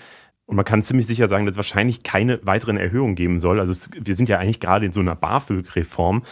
Und 0.49 0.55
man 0.55 0.65
kann 0.65 0.81
ziemlich 0.81 1.05
sicher 1.05 1.27
sagen, 1.27 1.45
dass 1.45 1.53
es 1.53 1.57
wahrscheinlich 1.57 2.01
keine 2.01 2.43
weiteren 2.43 2.75
Erhöhungen 2.75 3.13
geben 3.13 3.39
soll. 3.39 3.59
Also 3.59 3.71
es, 3.71 3.91
wir 3.93 4.15
sind 4.15 4.29
ja 4.29 4.39
eigentlich 4.39 4.59
gerade 4.59 4.83
in 4.83 4.91
so 4.91 4.99
einer 4.99 5.13
BAföG-Reform. 5.15 6.23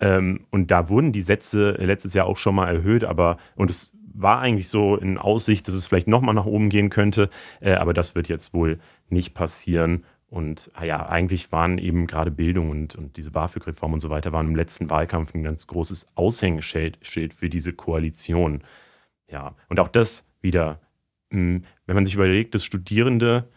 Ähm, 0.00 0.40
und 0.50 0.72
da 0.72 0.88
wurden 0.88 1.12
die 1.12 1.22
Sätze 1.22 1.76
letztes 1.78 2.12
Jahr 2.12 2.26
auch 2.26 2.36
schon 2.36 2.56
mal 2.56 2.66
erhöht, 2.66 3.04
aber 3.04 3.36
und 3.54 3.70
es 3.70 3.96
war 4.12 4.40
eigentlich 4.40 4.66
so 4.66 4.96
in 4.96 5.18
Aussicht, 5.18 5.68
dass 5.68 5.76
es 5.76 5.86
vielleicht 5.86 6.08
nochmal 6.08 6.34
nach 6.34 6.46
oben 6.46 6.68
gehen 6.68 6.90
könnte. 6.90 7.30
Äh, 7.60 7.74
aber 7.74 7.94
das 7.94 8.16
wird 8.16 8.26
jetzt 8.26 8.54
wohl 8.54 8.80
nicht 9.08 9.34
passieren. 9.34 10.02
Und 10.26 10.72
ah 10.74 10.84
ja, 10.84 11.08
eigentlich 11.08 11.52
waren 11.52 11.78
eben 11.78 12.08
gerade 12.08 12.32
Bildung 12.32 12.70
und, 12.70 12.96
und 12.96 13.16
diese 13.16 13.30
BAföG-Reform 13.30 13.92
und 13.92 14.00
so 14.00 14.10
weiter 14.10 14.32
waren 14.32 14.48
im 14.48 14.56
letzten 14.56 14.90
Wahlkampf 14.90 15.32
ein 15.32 15.44
ganz 15.44 15.68
großes 15.68 16.08
Aushängeschild 16.16 16.98
für 17.04 17.48
diese 17.48 17.72
Koalition. 17.72 18.64
Ja, 19.30 19.54
und 19.68 19.78
auch 19.78 19.86
das 19.86 20.24
wieder, 20.40 20.80
hm, 21.30 21.62
wenn 21.86 21.94
man 21.94 22.04
sich 22.04 22.16
überlegt, 22.16 22.56
dass 22.56 22.64
Studierende 22.64 23.48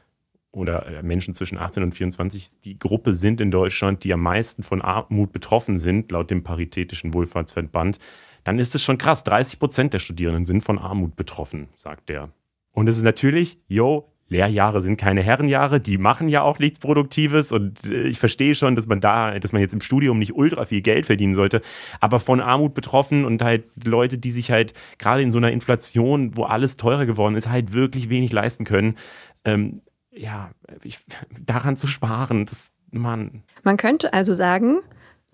oder 0.53 0.85
äh, 0.85 1.03
Menschen 1.03 1.33
zwischen 1.33 1.57
18 1.57 1.83
und 1.83 1.91
24 1.93 2.61
die 2.63 2.79
Gruppe 2.79 3.15
sind 3.15 3.41
in 3.41 3.51
Deutschland, 3.51 4.03
die 4.03 4.13
am 4.13 4.21
meisten 4.21 4.63
von 4.63 4.81
Armut 4.81 5.33
betroffen 5.33 5.79
sind, 5.79 6.11
laut 6.11 6.31
dem 6.31 6.43
Paritätischen 6.43 7.13
Wohlfahrtsverband, 7.13 7.99
dann 8.43 8.59
ist 8.59 8.75
es 8.75 8.83
schon 8.83 8.97
krass. 8.97 9.23
30 9.23 9.59
Prozent 9.59 9.93
der 9.93 9.99
Studierenden 9.99 10.45
sind 10.45 10.63
von 10.63 10.77
Armut 10.77 11.15
betroffen, 11.15 11.69
sagt 11.75 12.09
der. 12.09 12.29
Und 12.71 12.87
es 12.87 12.97
ist 12.97 13.03
natürlich, 13.03 13.59
yo, 13.67 14.09
Lehrjahre 14.29 14.81
sind 14.81 14.97
keine 14.97 15.21
Herrenjahre, 15.21 15.79
die 15.79 15.97
machen 15.97 16.29
ja 16.29 16.41
auch 16.41 16.57
nichts 16.59 16.79
Produktives 16.79 17.51
und 17.51 17.85
äh, 17.85 18.03
ich 18.03 18.19
verstehe 18.19 18.55
schon, 18.55 18.75
dass 18.75 18.87
man 18.87 19.01
da, 19.01 19.39
dass 19.39 19.51
man 19.51 19.61
jetzt 19.61 19.73
im 19.73 19.81
Studium 19.81 20.19
nicht 20.19 20.35
ultra 20.35 20.65
viel 20.65 20.81
Geld 20.81 21.05
verdienen 21.05 21.35
sollte, 21.35 21.61
aber 21.99 22.19
von 22.19 22.39
Armut 22.39 22.73
betroffen 22.73 23.25
und 23.25 23.41
halt 23.41 23.65
Leute, 23.85 24.17
die 24.17 24.31
sich 24.31 24.51
halt 24.51 24.73
gerade 24.97 25.21
in 25.21 25.31
so 25.31 25.39
einer 25.39 25.51
Inflation, 25.51 26.35
wo 26.37 26.43
alles 26.43 26.77
teurer 26.77 27.05
geworden 27.05 27.35
ist, 27.35 27.49
halt 27.49 27.73
wirklich 27.73 28.09
wenig 28.09 28.31
leisten 28.31 28.65
können, 28.65 28.97
ähm, 29.45 29.81
ja, 30.15 30.51
ich, 30.83 30.99
daran 31.39 31.77
zu 31.77 31.87
sparen, 31.87 32.45
das, 32.45 32.71
Mann. 32.91 33.43
Man 33.63 33.77
könnte 33.77 34.13
also 34.13 34.33
sagen, 34.33 34.81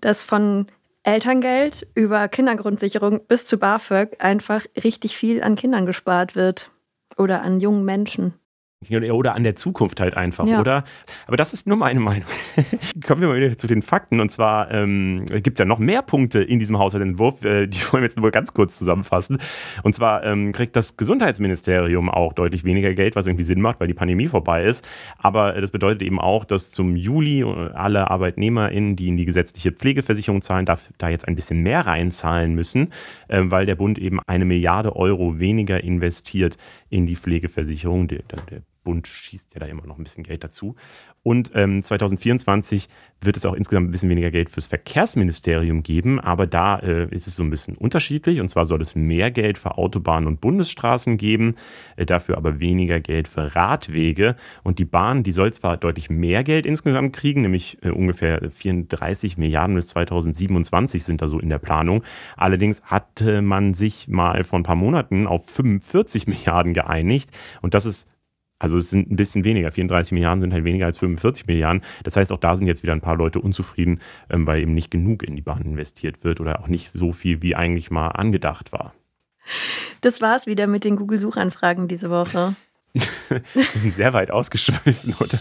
dass 0.00 0.24
von 0.24 0.66
Elterngeld 1.02 1.86
über 1.94 2.26
Kindergrundsicherung 2.28 3.26
bis 3.26 3.46
zu 3.46 3.58
BAföG 3.58 4.16
einfach 4.18 4.64
richtig 4.82 5.16
viel 5.16 5.42
an 5.42 5.56
Kindern 5.56 5.86
gespart 5.86 6.36
wird 6.36 6.70
oder 7.16 7.42
an 7.42 7.60
jungen 7.60 7.84
Menschen. 7.84 8.34
Oder 8.88 9.34
an 9.34 9.44
der 9.44 9.56
Zukunft 9.56 10.00
halt 10.00 10.16
einfach, 10.16 10.46
ja. 10.46 10.58
oder? 10.58 10.84
Aber 11.26 11.36
das 11.36 11.52
ist 11.52 11.66
nur 11.66 11.76
meine 11.76 12.00
Meinung. 12.00 12.26
Kommen 13.06 13.20
wir 13.20 13.28
mal 13.28 13.36
wieder 13.36 13.58
zu 13.58 13.66
den 13.66 13.82
Fakten. 13.82 14.20
Und 14.20 14.32
zwar 14.32 14.70
ähm, 14.70 15.26
gibt 15.26 15.58
es 15.58 15.58
ja 15.58 15.66
noch 15.66 15.78
mehr 15.78 16.00
Punkte 16.00 16.42
in 16.42 16.58
diesem 16.58 16.78
Haushaltsentwurf. 16.78 17.44
Äh, 17.44 17.66
die 17.66 17.78
wollen 17.92 18.02
wir 18.02 18.08
jetzt 18.08 18.18
nur 18.18 18.30
ganz 18.30 18.54
kurz 18.54 18.78
zusammenfassen. 18.78 19.36
Und 19.82 19.94
zwar 19.94 20.24
ähm, 20.24 20.52
kriegt 20.52 20.76
das 20.76 20.96
Gesundheitsministerium 20.96 22.08
auch 22.08 22.32
deutlich 22.32 22.64
weniger 22.64 22.94
Geld, 22.94 23.16
was 23.16 23.26
irgendwie 23.26 23.44
Sinn 23.44 23.60
macht, 23.60 23.80
weil 23.80 23.86
die 23.86 23.92
Pandemie 23.92 24.28
vorbei 24.28 24.64
ist. 24.64 24.88
Aber 25.18 25.54
äh, 25.56 25.60
das 25.60 25.72
bedeutet 25.72 26.00
eben 26.00 26.18
auch, 26.18 26.46
dass 26.46 26.70
zum 26.70 26.96
Juli 26.96 27.42
äh, 27.42 27.72
alle 27.74 28.10
ArbeitnehmerInnen, 28.10 28.96
die 28.96 29.08
in 29.08 29.18
die 29.18 29.26
gesetzliche 29.26 29.72
Pflegeversicherung 29.72 30.40
zahlen, 30.40 30.64
da, 30.64 30.78
da 30.96 31.10
jetzt 31.10 31.28
ein 31.28 31.34
bisschen 31.34 31.62
mehr 31.62 31.86
reinzahlen 31.86 32.54
müssen, 32.54 32.94
äh, 33.28 33.42
weil 33.44 33.66
der 33.66 33.74
Bund 33.74 33.98
eben 33.98 34.20
eine 34.26 34.46
Milliarde 34.46 34.96
Euro 34.96 35.38
weniger 35.38 35.84
investiert 35.84 36.56
in 36.88 37.04
die 37.04 37.16
Pflegeversicherung. 37.16 38.08
Der, 38.08 38.20
der 38.50 38.62
Bund 38.82 39.06
schießt 39.06 39.54
ja 39.54 39.60
da 39.60 39.66
immer 39.66 39.86
noch 39.86 39.98
ein 39.98 40.04
bisschen 40.04 40.24
Geld 40.24 40.44
dazu. 40.44 40.76
Und 41.22 41.50
ähm, 41.54 41.82
2024 41.82 42.88
wird 43.20 43.36
es 43.36 43.44
auch 43.44 43.52
insgesamt 43.52 43.88
ein 43.88 43.90
bisschen 43.90 44.08
weniger 44.08 44.30
Geld 44.30 44.48
fürs 44.48 44.64
Verkehrsministerium 44.64 45.82
geben, 45.82 46.18
aber 46.18 46.46
da 46.46 46.78
äh, 46.78 47.14
ist 47.14 47.26
es 47.26 47.36
so 47.36 47.42
ein 47.42 47.50
bisschen 47.50 47.76
unterschiedlich. 47.76 48.40
Und 48.40 48.48
zwar 48.48 48.64
soll 48.64 48.80
es 48.80 48.94
mehr 48.94 49.30
Geld 49.30 49.58
für 49.58 49.76
Autobahnen 49.76 50.26
und 50.26 50.40
Bundesstraßen 50.40 51.18
geben, 51.18 51.56
äh, 51.96 52.06
dafür 52.06 52.38
aber 52.38 52.60
weniger 52.60 53.00
Geld 53.00 53.28
für 53.28 53.54
Radwege. 53.54 54.36
Und 54.62 54.78
die 54.78 54.86
Bahn, 54.86 55.22
die 55.22 55.32
soll 55.32 55.52
zwar 55.52 55.76
deutlich 55.76 56.08
mehr 56.08 56.42
Geld 56.42 56.64
insgesamt 56.64 57.14
kriegen, 57.14 57.42
nämlich 57.42 57.76
äh, 57.82 57.90
ungefähr 57.90 58.50
34 58.50 59.36
Milliarden 59.36 59.76
bis 59.76 59.88
2027 59.88 61.04
sind 61.04 61.20
da 61.20 61.28
so 61.28 61.38
in 61.38 61.50
der 61.50 61.58
Planung. 61.58 62.02
Allerdings 62.36 62.82
hatte 62.84 63.42
man 63.42 63.74
sich 63.74 64.08
mal 64.08 64.42
vor 64.44 64.58
ein 64.58 64.64
paar 64.64 64.76
Monaten 64.76 65.26
auf 65.26 65.44
45 65.50 66.26
Milliarden 66.26 66.72
geeinigt. 66.72 67.30
Und 67.60 67.74
das 67.74 67.84
ist 67.84 68.08
also 68.60 68.76
es 68.76 68.90
sind 68.90 69.10
ein 69.10 69.16
bisschen 69.16 69.42
weniger. 69.42 69.72
34 69.72 70.12
Milliarden 70.12 70.42
sind 70.42 70.52
halt 70.52 70.64
weniger 70.64 70.86
als 70.86 70.98
45 70.98 71.46
Milliarden. 71.46 71.82
Das 72.04 72.14
heißt, 72.14 72.30
auch 72.30 72.38
da 72.38 72.54
sind 72.54 72.66
jetzt 72.66 72.82
wieder 72.82 72.92
ein 72.92 73.00
paar 73.00 73.16
Leute 73.16 73.40
unzufrieden, 73.40 74.00
ähm, 74.28 74.46
weil 74.46 74.60
eben 74.60 74.74
nicht 74.74 74.90
genug 74.90 75.22
in 75.22 75.34
die 75.34 75.42
Bahn 75.42 75.62
investiert 75.62 76.22
wird 76.22 76.40
oder 76.40 76.60
auch 76.60 76.68
nicht 76.68 76.92
so 76.92 77.12
viel, 77.12 77.42
wie 77.42 77.56
eigentlich 77.56 77.90
mal 77.90 78.08
angedacht 78.08 78.70
war. 78.70 78.92
Das 80.02 80.20
war 80.20 80.36
es 80.36 80.46
wieder 80.46 80.66
mit 80.66 80.84
den 80.84 80.96
Google-Suchanfragen 80.96 81.88
diese 81.88 82.10
Woche. 82.10 82.54
Wir 82.92 83.64
sind 83.80 83.94
sehr 83.94 84.12
weit 84.12 84.30
ausgeschweift, 84.30 85.06
oder? 85.20 85.38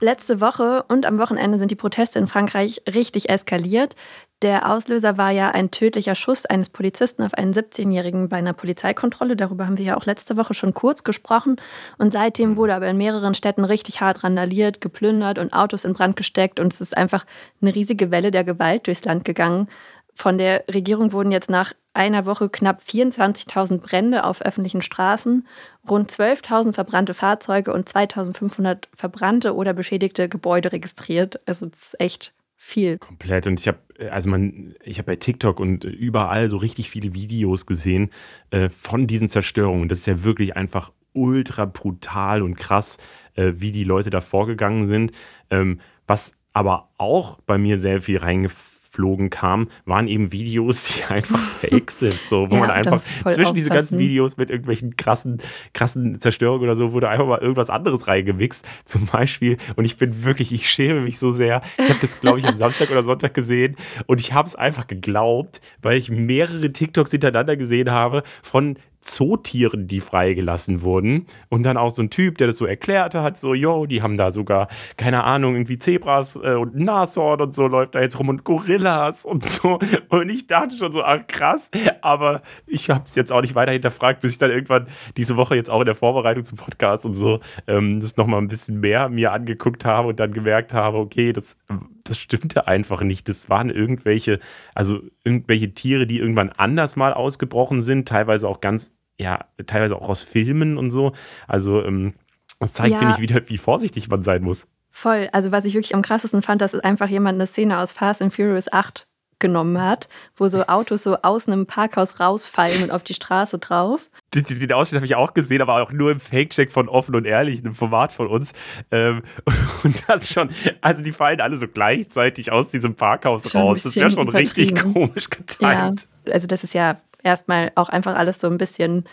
Letzte 0.00 0.40
Woche 0.40 0.84
und 0.88 1.06
am 1.06 1.18
Wochenende 1.18 1.58
sind 1.58 1.70
die 1.72 1.76
Proteste 1.76 2.20
in 2.20 2.28
Frankreich 2.28 2.82
richtig 2.86 3.30
eskaliert. 3.30 3.96
Der 4.42 4.70
Auslöser 4.70 5.18
war 5.18 5.32
ja 5.32 5.50
ein 5.50 5.72
tödlicher 5.72 6.14
Schuss 6.14 6.46
eines 6.46 6.68
Polizisten 6.68 7.24
auf 7.24 7.34
einen 7.34 7.52
17-Jährigen 7.52 8.28
bei 8.28 8.36
einer 8.36 8.52
Polizeikontrolle. 8.52 9.34
Darüber 9.34 9.66
haben 9.66 9.78
wir 9.78 9.84
ja 9.84 9.96
auch 9.96 10.06
letzte 10.06 10.36
Woche 10.36 10.54
schon 10.54 10.74
kurz 10.74 11.02
gesprochen. 11.02 11.56
Und 11.98 12.12
seitdem 12.12 12.56
wurde 12.56 12.76
aber 12.76 12.86
in 12.86 12.98
mehreren 12.98 13.34
Städten 13.34 13.64
richtig 13.64 14.00
hart 14.00 14.22
randaliert, 14.22 14.80
geplündert 14.80 15.38
und 15.38 15.52
Autos 15.52 15.84
in 15.84 15.94
Brand 15.94 16.14
gesteckt. 16.14 16.60
Und 16.60 16.72
es 16.72 16.80
ist 16.80 16.96
einfach 16.96 17.26
eine 17.60 17.74
riesige 17.74 18.12
Welle 18.12 18.30
der 18.30 18.44
Gewalt 18.44 18.86
durchs 18.86 19.04
Land 19.04 19.24
gegangen. 19.24 19.68
Von 20.14 20.38
der 20.38 20.64
Regierung 20.72 21.12
wurden 21.12 21.32
jetzt 21.32 21.50
nach 21.50 21.72
einer 21.92 22.24
Woche 22.24 22.48
knapp 22.48 22.82
24.000 22.82 23.78
Brände 23.78 24.22
auf 24.22 24.40
öffentlichen 24.40 24.82
Straßen, 24.82 25.48
rund 25.88 26.12
12.000 26.12 26.74
verbrannte 26.74 27.12
Fahrzeuge 27.12 27.72
und 27.72 27.88
2.500 27.88 28.84
verbrannte 28.94 29.54
oder 29.54 29.74
beschädigte 29.74 30.28
Gebäude 30.28 30.70
registriert. 30.70 31.40
Also 31.46 31.66
es 31.66 31.86
ist 31.86 32.00
echt 32.00 32.32
viel. 32.56 32.98
Komplett. 32.98 33.46
Und 33.46 33.58
ich 33.58 33.68
habe, 33.68 33.78
also 34.10 34.28
man, 34.30 34.74
ich 34.82 34.98
habe 34.98 35.06
bei 35.06 35.16
TikTok 35.16 35.60
und 35.60 35.84
überall 35.84 36.48
so 36.50 36.56
richtig 36.56 36.90
viele 36.90 37.14
Videos 37.14 37.66
gesehen 37.66 38.10
äh, 38.50 38.68
von 38.68 39.06
diesen 39.06 39.28
Zerstörungen. 39.28 39.88
Das 39.88 39.98
ist 39.98 40.06
ja 40.06 40.24
wirklich 40.24 40.56
einfach 40.56 40.92
ultra 41.12 41.64
brutal 41.64 42.42
und 42.42 42.54
krass, 42.54 42.98
äh, 43.34 43.54
wie 43.56 43.72
die 43.72 43.84
Leute 43.84 44.10
da 44.10 44.20
vorgegangen 44.20 44.86
sind. 44.86 45.12
Ähm, 45.50 45.80
was 46.06 46.34
aber 46.52 46.88
auch 46.98 47.40
bei 47.42 47.58
mir 47.58 47.80
sehr 47.80 48.00
viel 48.00 48.18
reingefallen 48.18 48.67
geflogen 48.98 49.30
kam, 49.30 49.68
waren 49.84 50.08
eben 50.08 50.32
Videos, 50.32 50.84
die 50.84 51.04
einfach 51.08 51.38
fake 51.38 51.90
sind. 51.90 52.18
So, 52.28 52.50
wo 52.50 52.54
ja, 52.54 52.60
man 52.60 52.70
einfach 52.70 53.00
zwischen 53.30 53.54
diese 53.54 53.70
ganzen 53.70 53.98
Videos 53.98 54.36
mit 54.36 54.50
irgendwelchen 54.50 54.96
krassen, 54.96 55.38
krassen 55.72 56.20
Zerstörungen 56.20 56.64
oder 56.64 56.76
so, 56.76 56.92
wurde 56.92 57.08
einfach 57.08 57.26
mal 57.26 57.38
irgendwas 57.38 57.70
anderes 57.70 58.08
reingemixt. 58.08 58.66
Zum 58.84 59.06
Beispiel, 59.06 59.56
und 59.76 59.84
ich 59.84 59.96
bin 59.96 60.24
wirklich, 60.24 60.52
ich 60.52 60.68
schäme 60.68 61.00
mich 61.00 61.18
so 61.18 61.32
sehr. 61.32 61.62
Ich 61.78 61.88
habe 61.88 61.98
das, 62.00 62.20
glaube 62.20 62.40
ich, 62.40 62.46
am 62.46 62.56
Samstag 62.56 62.90
oder 62.90 63.04
Sonntag 63.04 63.34
gesehen 63.34 63.76
und 64.06 64.20
ich 64.20 64.32
habe 64.32 64.48
es 64.48 64.56
einfach 64.56 64.86
geglaubt, 64.86 65.60
weil 65.80 65.96
ich 65.96 66.10
mehrere 66.10 66.72
TikToks 66.72 67.12
hintereinander 67.12 67.56
gesehen 67.56 67.90
habe 67.90 68.22
von 68.42 68.78
Zootieren, 69.00 69.86
die 69.88 70.00
freigelassen 70.00 70.82
wurden. 70.82 71.26
Und 71.48 71.62
dann 71.62 71.76
auch 71.76 71.90
so 71.90 72.02
ein 72.02 72.10
Typ, 72.10 72.38
der 72.38 72.48
das 72.48 72.56
so 72.56 72.66
erklärte, 72.66 73.22
hat 73.22 73.38
so, 73.38 73.54
yo, 73.54 73.86
die 73.86 74.02
haben 74.02 74.16
da 74.16 74.30
sogar, 74.30 74.68
keine 74.96 75.24
Ahnung, 75.24 75.54
irgendwie 75.54 75.78
Zebras 75.78 76.36
äh, 76.36 76.54
und 76.54 76.76
Nashorn 76.76 77.40
und 77.40 77.54
so 77.54 77.66
läuft 77.66 77.94
da 77.94 78.00
jetzt 78.00 78.18
rum 78.18 78.28
und 78.28 78.44
Gorillas 78.44 79.24
und 79.24 79.44
so. 79.44 79.78
Und 80.08 80.30
ich 80.30 80.46
dachte 80.46 80.76
schon 80.76 80.92
so, 80.92 81.02
ach 81.02 81.26
krass, 81.26 81.70
aber 82.02 82.42
ich 82.66 82.90
habe 82.90 83.04
es 83.04 83.14
jetzt 83.14 83.32
auch 83.32 83.40
nicht 83.40 83.54
weiter 83.54 83.72
hinterfragt, 83.72 84.20
bis 84.20 84.32
ich 84.32 84.38
dann 84.38 84.50
irgendwann 84.50 84.88
diese 85.16 85.36
Woche 85.36 85.56
jetzt 85.56 85.70
auch 85.70 85.80
in 85.80 85.86
der 85.86 85.94
Vorbereitung 85.94 86.44
zum 86.44 86.58
Podcast 86.58 87.04
und 87.04 87.14
so 87.14 87.40
ähm, 87.66 88.00
das 88.00 88.16
nochmal 88.16 88.40
ein 88.40 88.48
bisschen 88.48 88.80
mehr 88.80 89.08
mir 89.08 89.32
angeguckt 89.32 89.84
habe 89.84 90.08
und 90.08 90.20
dann 90.20 90.32
gemerkt 90.32 90.74
habe, 90.74 90.98
okay, 90.98 91.32
das, 91.32 91.56
das 92.04 92.18
stimmte 92.18 92.66
einfach 92.66 93.02
nicht. 93.02 93.28
Das 93.28 93.48
waren 93.48 93.70
irgendwelche, 93.70 94.38
also 94.74 95.00
irgendwelche 95.24 95.72
Tiere, 95.74 96.06
die 96.06 96.18
irgendwann 96.18 96.50
anders 96.50 96.96
mal 96.96 97.12
ausgebrochen 97.12 97.82
sind, 97.82 98.08
teilweise 98.08 98.48
auch 98.48 98.60
ganz 98.60 98.92
ja, 99.18 99.46
teilweise 99.66 99.96
auch 99.96 100.08
aus 100.08 100.22
Filmen 100.22 100.78
und 100.78 100.90
so. 100.90 101.12
Also 101.46 101.84
ähm, 101.84 102.14
das 102.60 102.72
zeigt, 102.72 102.92
ja. 102.92 102.98
finde 102.98 103.14
ich, 103.14 103.20
wieder, 103.20 103.48
wie 103.48 103.58
vorsichtig 103.58 104.08
man 104.08 104.22
sein 104.22 104.42
muss. 104.42 104.66
Voll. 104.90 105.28
Also 105.32 105.52
was 105.52 105.64
ich 105.64 105.74
wirklich 105.74 105.94
am 105.94 106.02
krassesten 106.02 106.42
fand, 106.42 106.62
dass 106.62 106.74
einfach 106.74 107.08
jemand 107.08 107.36
eine 107.36 107.46
Szene 107.46 107.78
aus 107.78 107.92
Fast 107.92 108.22
and 108.22 108.32
Furious 108.32 108.72
8 108.72 109.07
genommen 109.38 109.80
hat, 109.80 110.08
wo 110.36 110.48
so 110.48 110.66
Autos 110.66 111.02
so 111.02 111.16
aus 111.22 111.48
einem 111.48 111.66
Parkhaus 111.66 112.20
rausfallen 112.20 112.82
und 112.82 112.90
auf 112.90 113.02
die 113.02 113.14
Straße 113.14 113.58
drauf. 113.58 114.08
Den, 114.34 114.44
den 114.44 114.72
Ausschnitt 114.72 114.98
habe 114.98 115.06
ich 115.06 115.14
auch 115.14 115.34
gesehen, 115.34 115.62
aber 115.62 115.82
auch 115.82 115.92
nur 115.92 116.10
im 116.10 116.20
Fake-Check 116.20 116.70
von 116.70 116.88
Offen 116.88 117.14
und 117.14 117.24
Ehrlich, 117.24 117.60
einem 117.60 117.74
Format 117.74 118.12
von 118.12 118.26
uns. 118.26 118.52
Ähm, 118.90 119.22
und 119.84 120.02
das 120.08 120.28
schon, 120.28 120.50
also 120.80 121.02
die 121.02 121.12
fallen 121.12 121.40
alle 121.40 121.58
so 121.58 121.68
gleichzeitig 121.68 122.52
aus 122.52 122.70
diesem 122.70 122.94
Parkhaus 122.94 123.54
raus. 123.54 123.82
Das 123.82 123.96
wäre 123.96 124.10
schon 124.10 124.28
richtig 124.28 124.74
komisch 124.92 125.30
geteilt. 125.30 126.06
Ja, 126.26 126.32
also 126.32 126.46
das 126.46 126.64
ist 126.64 126.74
ja 126.74 127.00
erstmal 127.22 127.72
auch 127.74 127.88
einfach 127.88 128.16
alles 128.16 128.40
so 128.40 128.48
ein 128.48 128.58
bisschen 128.58 129.04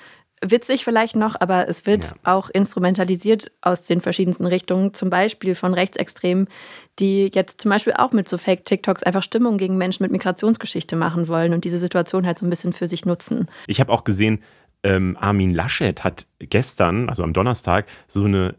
witzig 0.51 0.83
vielleicht 0.83 1.15
noch, 1.15 1.35
aber 1.39 1.67
es 1.67 1.85
wird 1.85 2.05
ja. 2.05 2.15
auch 2.23 2.49
instrumentalisiert 2.49 3.51
aus 3.61 3.85
den 3.85 4.01
verschiedensten 4.01 4.45
Richtungen, 4.45 4.93
zum 4.93 5.09
Beispiel 5.09 5.55
von 5.55 5.73
Rechtsextremen, 5.73 6.47
die 6.99 7.29
jetzt 7.33 7.61
zum 7.61 7.69
Beispiel 7.69 7.93
auch 7.93 8.11
mit 8.11 8.29
so 8.29 8.37
Fake-TikToks 8.37 9.03
einfach 9.03 9.23
Stimmung 9.23 9.57
gegen 9.57 9.77
Menschen 9.77 10.03
mit 10.03 10.11
Migrationsgeschichte 10.11 10.95
machen 10.95 11.27
wollen 11.27 11.53
und 11.53 11.65
diese 11.65 11.79
Situation 11.79 12.25
halt 12.25 12.39
so 12.39 12.45
ein 12.45 12.49
bisschen 12.49 12.73
für 12.73 12.87
sich 12.87 13.05
nutzen. 13.05 13.47
Ich 13.67 13.79
habe 13.79 13.91
auch 13.91 14.03
gesehen, 14.03 14.41
ähm, 14.83 15.17
Armin 15.19 15.53
Laschet 15.53 16.03
hat 16.03 16.27
gestern, 16.39 17.09
also 17.09 17.23
am 17.23 17.33
Donnerstag, 17.33 17.87
so 18.07 18.25
eine 18.25 18.55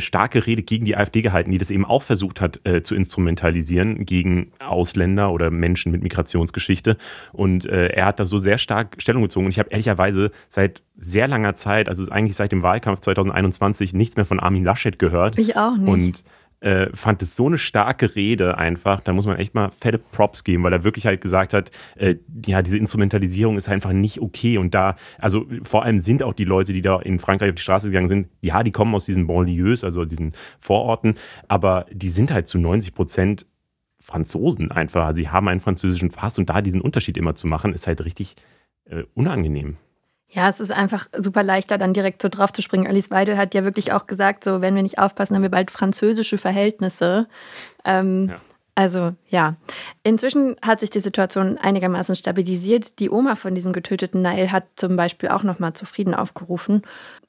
starke 0.00 0.46
Rede 0.46 0.62
gegen 0.62 0.84
die 0.84 0.96
AfD 0.96 1.20
gehalten, 1.20 1.50
die 1.50 1.58
das 1.58 1.70
eben 1.70 1.84
auch 1.84 2.02
versucht 2.02 2.40
hat 2.40 2.60
äh, 2.64 2.82
zu 2.82 2.94
instrumentalisieren 2.94 4.06
gegen 4.06 4.52
Ausländer 4.58 5.30
oder 5.30 5.50
Menschen 5.50 5.92
mit 5.92 6.02
Migrationsgeschichte. 6.02 6.96
Und 7.32 7.66
äh, 7.66 7.88
er 7.88 8.06
hat 8.06 8.18
da 8.18 8.26
so 8.26 8.38
sehr 8.38 8.58
stark 8.58 8.96
Stellung 8.98 9.22
gezogen. 9.22 9.46
Und 9.46 9.52
ich 9.52 9.58
habe 9.58 9.70
ehrlicherweise 9.70 10.30
seit 10.48 10.82
sehr 10.96 11.28
langer 11.28 11.54
Zeit, 11.54 11.88
also 11.88 12.08
eigentlich 12.08 12.36
seit 12.36 12.52
dem 12.52 12.62
Wahlkampf 12.62 13.00
2021, 13.00 13.92
nichts 13.92 14.16
mehr 14.16 14.24
von 14.24 14.40
Armin 14.40 14.64
Laschet 14.64 14.98
gehört. 14.98 15.38
Ich 15.38 15.56
auch 15.56 15.76
nicht. 15.76 15.88
Und 15.88 16.24
äh, 16.64 16.88
fand 16.94 17.20
es 17.20 17.36
so 17.36 17.46
eine 17.46 17.58
starke 17.58 18.16
Rede 18.16 18.56
einfach. 18.56 19.02
Da 19.02 19.12
muss 19.12 19.26
man 19.26 19.36
echt 19.36 19.54
mal 19.54 19.70
fette 19.70 19.98
Props 19.98 20.44
geben, 20.44 20.62
weil 20.62 20.72
er 20.72 20.82
wirklich 20.82 21.04
halt 21.04 21.20
gesagt 21.20 21.52
hat, 21.52 21.70
äh, 21.96 22.16
ja, 22.46 22.62
diese 22.62 22.78
Instrumentalisierung 22.78 23.58
ist 23.58 23.68
einfach 23.68 23.92
nicht 23.92 24.22
okay. 24.22 24.56
Und 24.56 24.74
da, 24.74 24.96
also 25.18 25.44
vor 25.62 25.84
allem 25.84 25.98
sind 25.98 26.22
auch 26.22 26.32
die 26.32 26.44
Leute, 26.44 26.72
die 26.72 26.80
da 26.80 26.98
in 27.00 27.18
Frankreich 27.18 27.50
auf 27.50 27.56
die 27.56 27.62
Straße 27.62 27.88
gegangen 27.88 28.08
sind, 28.08 28.28
ja, 28.40 28.62
die 28.62 28.72
kommen 28.72 28.94
aus 28.94 29.04
diesen 29.04 29.26
Banlieues, 29.26 29.84
also 29.84 30.06
diesen 30.06 30.32
Vororten, 30.58 31.16
aber 31.48 31.84
die 31.92 32.08
sind 32.08 32.32
halt 32.32 32.48
zu 32.48 32.58
90 32.58 32.94
Prozent 32.94 33.46
Franzosen 34.00 34.70
einfach. 34.70 35.06
Also 35.06 35.20
sie 35.20 35.28
haben 35.28 35.48
einen 35.48 35.60
französischen 35.60 36.08
Pass 36.08 36.38
und 36.38 36.48
da 36.48 36.62
diesen 36.62 36.80
Unterschied 36.80 37.18
immer 37.18 37.34
zu 37.34 37.46
machen, 37.46 37.74
ist 37.74 37.86
halt 37.86 38.02
richtig 38.06 38.36
äh, 38.86 39.02
unangenehm. 39.12 39.76
Ja, 40.34 40.48
es 40.48 40.58
ist 40.58 40.72
einfach 40.72 41.06
super 41.16 41.44
leichter, 41.44 41.78
dann 41.78 41.92
direkt 41.94 42.20
so 42.20 42.28
drauf 42.28 42.52
zu 42.52 42.60
springen. 42.60 42.88
Alice 42.88 43.10
Weidel 43.10 43.38
hat 43.38 43.54
ja 43.54 43.62
wirklich 43.62 43.92
auch 43.92 44.08
gesagt, 44.08 44.42
so 44.42 44.60
wenn 44.60 44.74
wir 44.74 44.82
nicht 44.82 44.98
aufpassen, 44.98 45.36
haben 45.36 45.42
wir 45.42 45.50
bald 45.50 45.70
französische 45.70 46.38
Verhältnisse. 46.38 47.28
Ähm, 47.84 48.30
ja. 48.30 48.40
Also 48.74 49.12
ja, 49.28 49.54
inzwischen 50.02 50.56
hat 50.60 50.80
sich 50.80 50.90
die 50.90 51.00
Situation 51.00 51.58
einigermaßen 51.58 52.16
stabilisiert. 52.16 52.98
Die 52.98 53.08
Oma 53.08 53.36
von 53.36 53.54
diesem 53.54 53.72
getöteten 53.72 54.20
Nail 54.20 54.50
hat 54.50 54.64
zum 54.74 54.96
Beispiel 54.96 55.28
auch 55.28 55.44
nochmal 55.44 55.74
zu 55.74 55.86
Frieden 55.86 56.14
aufgerufen 56.14 56.82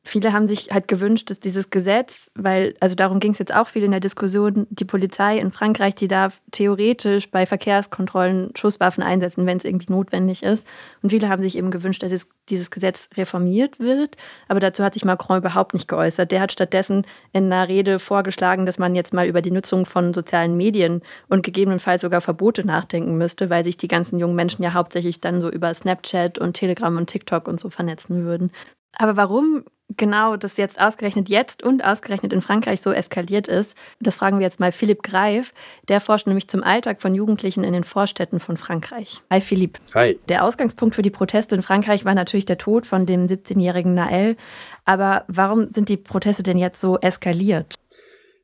viele 0.05 0.33
haben 0.33 0.47
sich 0.47 0.69
halt 0.71 0.87
gewünscht, 0.87 1.29
dass 1.29 1.39
dieses 1.39 1.71
Gesetz, 1.71 2.29
weil, 2.35 2.75
also 2.79 2.95
darum 2.95 3.19
ging 3.19 3.31
es 3.31 3.39
jetzt 3.39 3.53
auch 3.53 3.67
viel 3.67 3.83
in 3.83 3.91
der 3.91 3.99
Diskussion, 3.99 4.67
die 4.69 4.85
Polizei 4.85 5.39
in 5.39 5.51
Frankreich, 5.51 5.95
die 5.95 6.07
darf 6.07 6.41
theoretisch 6.51 7.31
bei 7.31 7.45
Verkehrskontrollen 7.47 8.51
Schusswaffen 8.55 9.03
einsetzen, 9.03 9.47
wenn 9.47 9.57
es 9.57 9.65
irgendwie 9.65 9.91
notwendig 9.91 10.43
ist. 10.43 10.65
Und 11.01 11.09
viele 11.09 11.27
haben 11.27 11.41
sich 11.41 11.57
eben 11.57 11.71
gewünscht, 11.71 12.03
dass 12.03 12.11
es, 12.11 12.27
dieses 12.49 12.69
Gesetz 12.69 13.09
reformiert 13.17 13.79
wird. 13.79 14.15
Aber 14.47 14.59
dazu 14.59 14.83
hat 14.83 14.93
sich 14.93 15.05
Macron 15.05 15.39
überhaupt 15.39 15.73
nicht 15.73 15.87
geäußert. 15.87 16.31
Der 16.31 16.41
hat 16.41 16.51
stattdessen 16.51 17.05
in 17.33 17.51
einer 17.51 17.67
Rede 17.67 17.97
vorgeschlagen, 17.97 18.67
dass 18.67 18.77
man 18.77 18.93
jetzt 18.93 19.13
mal 19.13 19.27
über 19.27 19.41
die 19.41 19.51
Nutzung 19.51 19.87
von 19.87 20.13
sozialen 20.13 20.55
Medien 20.55 21.01
und 21.27 21.41
gegebenenfalls 21.43 22.03
sogar 22.03 22.21
Verbote 22.21 22.65
nachdenken 22.65 23.17
müsste, 23.17 23.49
weil 23.49 23.63
sich 23.63 23.77
die 23.77 23.87
ganzen 23.87 24.19
jungen 24.19 24.35
Menschen 24.35 24.61
ja 24.61 24.73
hauptsächlich 24.73 25.19
dann 25.19 25.41
so 25.41 25.49
über 25.49 25.73
Snapchat 25.73 26.37
und 26.37 26.53
Telegram 26.53 26.95
und 26.95 27.07
TikTok 27.07 27.47
und 27.47 27.59
so 27.59 27.71
vernetzen 27.71 28.23
würden. 28.25 28.51
Aber 28.97 29.17
warum 29.17 29.63
genau 29.97 30.35
das 30.35 30.57
jetzt 30.57 30.79
ausgerechnet 30.79 31.29
jetzt 31.29 31.63
und 31.63 31.83
ausgerechnet 31.83 32.33
in 32.33 32.41
Frankreich 32.41 32.81
so 32.81 32.91
eskaliert 32.91 33.47
ist, 33.47 33.75
das 33.99 34.15
fragen 34.15 34.39
wir 34.39 34.43
jetzt 34.43 34.59
mal 34.59 34.71
Philipp 34.71 35.03
Greif. 35.03 35.53
Der 35.87 36.01
forscht 36.01 36.27
nämlich 36.27 36.47
zum 36.47 36.63
Alltag 36.63 37.01
von 37.01 37.13
Jugendlichen 37.13 37.63
in 37.63 37.73
den 37.73 37.83
Vorstädten 37.83 38.39
von 38.39 38.57
Frankreich. 38.57 39.21
Hi 39.29 39.41
Philipp. 39.41 39.79
Hi. 39.93 40.19
Der 40.27 40.43
Ausgangspunkt 40.43 40.95
für 40.95 41.01
die 41.01 41.11
Proteste 41.11 41.55
in 41.55 41.61
Frankreich 41.61 42.05
war 42.05 42.15
natürlich 42.15 42.45
der 42.45 42.57
Tod 42.57 42.85
von 42.85 43.05
dem 43.05 43.27
17-jährigen 43.27 43.93
Nael. 43.93 44.37
Aber 44.85 45.23
warum 45.27 45.71
sind 45.71 45.89
die 45.89 45.97
Proteste 45.97 46.43
denn 46.43 46.57
jetzt 46.57 46.81
so 46.81 46.97
eskaliert? 46.99 47.75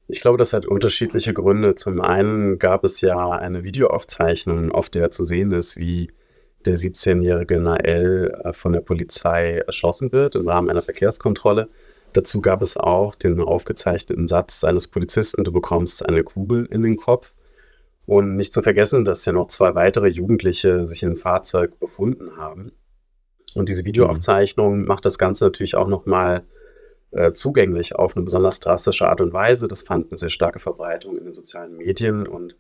Ich 0.08 0.20
glaube, 0.20 0.38
das 0.38 0.54
hat 0.54 0.66
unterschiedliche 0.66 1.34
Gründe. 1.34 1.76
Zum 1.76 2.02
einen 2.02 2.60
gab 2.60 2.84
es 2.84 3.00
ja 3.02 3.30
eine 3.30 3.64
Videoaufzeichnung, 3.64 4.72
auf 4.72 4.90
der 4.90 5.10
zu 5.10 5.24
sehen 5.24 5.52
ist, 5.54 5.78
wie 5.78 6.12
der 6.66 6.78
17-jährige 6.78 7.60
Nael 7.60 8.34
äh, 8.44 8.54
von 8.54 8.74
der 8.74 8.82
Polizei 8.82 9.60
erschossen 9.60 10.12
wird 10.12 10.36
im 10.36 10.48
Rahmen 10.48 10.70
einer 10.70 10.82
Verkehrskontrolle. 10.82 11.70
Dazu 12.14 12.42
gab 12.42 12.62
es 12.62 12.78
auch 12.78 13.16
den 13.16 13.40
aufgezeichneten 13.40 14.28
Satz 14.28 14.60
seines 14.60 14.88
Polizisten, 14.88 15.44
du 15.44 15.52
bekommst 15.52 16.08
eine 16.08 16.24
Kugel 16.24 16.66
in 16.66 16.84
den 16.84 16.98
Kopf. 16.98 17.34
Und 18.06 18.36
nicht 18.36 18.52
zu 18.54 18.62
vergessen, 18.62 19.06
dass 19.06 19.26
ja 19.26 19.32
noch 19.32 19.48
zwei 19.48 19.76
weitere 19.76 20.10
Jugendliche 20.10 20.86
sich 20.86 21.04
im 21.04 21.16
Fahrzeug 21.16 21.80
befunden 21.80 22.36
haben. 22.36 22.74
Und 23.56 23.70
diese 23.70 23.86
Videoaufzeichnung 23.86 24.86
macht 24.86 25.06
das 25.06 25.18
Ganze 25.18 25.46
natürlich 25.46 25.76
auch 25.76 25.88
nochmal 25.88 26.44
äh, 27.12 27.32
zugänglich 27.34 27.96
auf 27.96 28.16
eine 28.16 28.24
besonders 28.24 28.60
drastische 28.60 29.08
Art 29.08 29.22
und 29.22 29.34
Weise. 29.34 29.68
Das 29.68 29.84
fand 29.84 30.10
eine 30.10 30.18
sehr 30.18 30.30
starke 30.30 30.60
Verbreitung 30.60 31.18
in 31.18 31.26
den 31.26 31.34
sozialen 31.34 31.78
Medien 31.78 32.28
und 32.28 32.56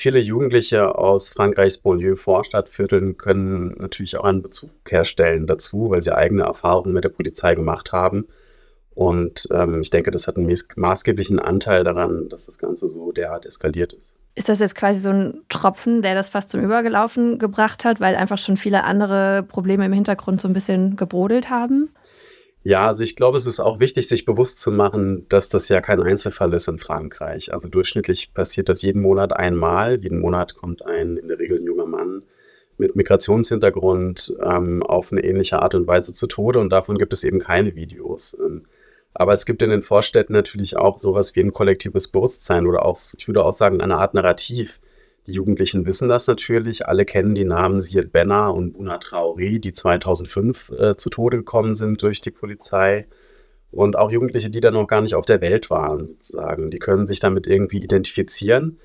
Viele 0.00 0.20
Jugendliche 0.20 0.96
aus 0.96 1.28
Frankreichs 1.28 1.78
Banlieue-Vorstadtvierteln 1.78 3.16
können 3.16 3.74
natürlich 3.78 4.16
auch 4.16 4.22
einen 4.22 4.42
Bezug 4.42 4.70
herstellen 4.88 5.48
dazu, 5.48 5.90
weil 5.90 6.04
sie 6.04 6.14
eigene 6.14 6.44
Erfahrungen 6.44 6.92
mit 6.92 7.02
der 7.02 7.08
Polizei 7.08 7.56
gemacht 7.56 7.90
haben. 7.90 8.28
Und 8.94 9.48
ähm, 9.50 9.80
ich 9.82 9.90
denke, 9.90 10.12
das 10.12 10.28
hat 10.28 10.36
einen 10.36 10.56
maßgeblichen 10.76 11.40
Anteil 11.40 11.82
daran, 11.82 12.28
dass 12.28 12.46
das 12.46 12.58
Ganze 12.58 12.88
so 12.88 13.10
derart 13.10 13.44
eskaliert 13.44 13.92
ist. 13.92 14.14
Ist 14.36 14.48
das 14.48 14.60
jetzt 14.60 14.76
quasi 14.76 15.00
so 15.00 15.10
ein 15.10 15.40
Tropfen, 15.48 16.00
der 16.00 16.14
das 16.14 16.28
fast 16.28 16.50
zum 16.50 16.62
Übergelaufen 16.62 17.40
gebracht 17.40 17.84
hat, 17.84 17.98
weil 17.98 18.14
einfach 18.14 18.38
schon 18.38 18.56
viele 18.56 18.84
andere 18.84 19.42
Probleme 19.42 19.84
im 19.84 19.92
Hintergrund 19.92 20.40
so 20.40 20.46
ein 20.46 20.54
bisschen 20.54 20.94
gebrodelt 20.94 21.50
haben? 21.50 21.90
Ja, 22.64 22.88
also 22.88 23.04
ich 23.04 23.16
glaube, 23.16 23.38
es 23.38 23.46
ist 23.46 23.60
auch 23.60 23.80
wichtig, 23.80 24.08
sich 24.08 24.24
bewusst 24.24 24.58
zu 24.58 24.72
machen, 24.72 25.26
dass 25.28 25.48
das 25.48 25.68
ja 25.68 25.80
kein 25.80 26.02
Einzelfall 26.02 26.52
ist 26.54 26.68
in 26.68 26.78
Frankreich. 26.78 27.52
Also 27.52 27.68
durchschnittlich 27.68 28.34
passiert 28.34 28.68
das 28.68 28.82
jeden 28.82 29.00
Monat 29.00 29.32
einmal. 29.32 30.00
Jeden 30.02 30.20
Monat 30.20 30.54
kommt 30.54 30.84
ein 30.84 31.16
in 31.16 31.28
der 31.28 31.38
Regel 31.38 31.58
ein 31.58 31.64
junger 31.64 31.86
Mann 31.86 32.22
mit 32.76 32.94
Migrationshintergrund 32.94 34.36
ähm, 34.42 34.82
auf 34.82 35.12
eine 35.12 35.24
ähnliche 35.24 35.60
Art 35.60 35.74
und 35.74 35.86
Weise 35.86 36.14
zu 36.14 36.26
Tode 36.26 36.60
und 36.60 36.70
davon 36.70 36.96
gibt 36.96 37.12
es 37.12 37.24
eben 37.24 37.40
keine 37.40 37.74
Videos. 37.74 38.36
Ähm, 38.40 38.66
aber 39.14 39.32
es 39.32 39.46
gibt 39.46 39.62
in 39.62 39.70
den 39.70 39.82
Vorstädten 39.82 40.32
natürlich 40.32 40.76
auch 40.76 40.98
sowas 40.98 41.34
wie 41.34 41.40
ein 41.40 41.52
kollektives 41.52 42.08
Bewusstsein 42.08 42.66
oder 42.66 42.84
auch, 42.84 42.96
ich 43.16 43.26
würde 43.26 43.44
auch 43.44 43.52
sagen, 43.52 43.80
eine 43.80 43.96
Art 43.96 44.14
Narrativ, 44.14 44.80
die 45.28 45.34
Jugendlichen 45.34 45.84
wissen 45.84 46.08
das 46.08 46.26
natürlich. 46.26 46.86
Alle 46.86 47.04
kennen 47.04 47.34
die 47.34 47.44
Namen 47.44 47.80
Siet 47.80 48.12
Benner 48.12 48.54
und 48.54 48.72
Buna 48.72 48.96
Traoré, 48.96 49.60
die 49.60 49.72
2005 49.72 50.70
äh, 50.70 50.96
zu 50.96 51.10
Tode 51.10 51.36
gekommen 51.36 51.74
sind 51.74 52.02
durch 52.02 52.20
die 52.22 52.30
Polizei. 52.30 53.06
Und 53.70 53.96
auch 53.96 54.10
Jugendliche, 54.10 54.48
die 54.48 54.60
dann 54.60 54.72
noch 54.72 54.86
gar 54.86 55.02
nicht 55.02 55.14
auf 55.14 55.26
der 55.26 55.42
Welt 55.42 55.68
waren, 55.68 56.06
sozusagen. 56.06 56.70
Die 56.70 56.78
können 56.78 57.06
sich 57.06 57.20
damit 57.20 57.46
irgendwie 57.46 57.82
identifizieren 57.82 58.78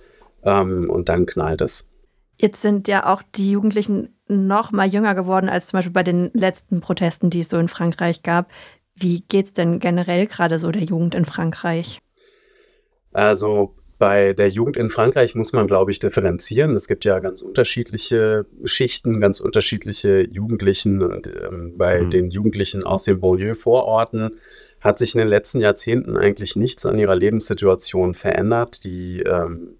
ähm, 0.43 0.89
und 0.89 1.07
dann 1.07 1.25
knallt 1.25 1.61
es. 1.61 1.89
Jetzt 2.35 2.61
sind 2.61 2.89
ja 2.89 3.11
auch 3.11 3.23
die 3.35 3.51
Jugendlichen 3.51 4.17
noch 4.27 4.73
mal 4.73 4.87
jünger 4.87 5.15
geworden 5.15 5.47
als 5.47 5.67
zum 5.67 5.77
Beispiel 5.77 5.93
bei 5.93 6.03
den 6.03 6.29
letzten 6.33 6.81
Protesten, 6.81 7.29
die 7.29 7.39
es 7.39 7.49
so 7.49 7.57
in 7.57 7.69
Frankreich 7.69 8.23
gab. 8.23 8.51
Wie 8.95 9.21
geht 9.21 9.45
es 9.45 9.53
denn 9.53 9.79
generell 9.79 10.27
gerade 10.27 10.59
so 10.59 10.71
der 10.71 10.83
Jugend 10.83 11.15
in 11.15 11.23
Frankreich? 11.25 11.99
Also 13.13 13.75
bei 13.97 14.33
der 14.33 14.49
Jugend 14.49 14.77
in 14.77 14.89
Frankreich 14.89 15.35
muss 15.35 15.53
man, 15.53 15.67
glaube 15.67 15.91
ich, 15.91 15.99
differenzieren. 15.99 16.75
Es 16.75 16.87
gibt 16.87 17.05
ja 17.05 17.19
ganz 17.19 17.41
unterschiedliche 17.41 18.45
Schichten, 18.65 19.19
ganz 19.19 19.39
unterschiedliche 19.39 20.21
Jugendlichen. 20.21 21.01
Ähm, 21.01 21.73
bei 21.77 22.01
mhm. 22.01 22.09
den 22.09 22.31
Jugendlichen 22.31 22.83
aus 22.83 23.03
den 23.03 23.19
Banlieue-Vororten 23.19 24.39
hat 24.81 24.97
sich 24.97 25.15
in 25.15 25.19
den 25.19 25.27
letzten 25.27 25.61
Jahrzehnten 25.61 26.17
eigentlich 26.17 26.55
nichts 26.55 26.85
an 26.85 26.99
ihrer 26.99 27.15
Lebenssituation 27.15 28.13
verändert, 28.13 28.83
die, 28.83 29.21
ähm, 29.21 29.77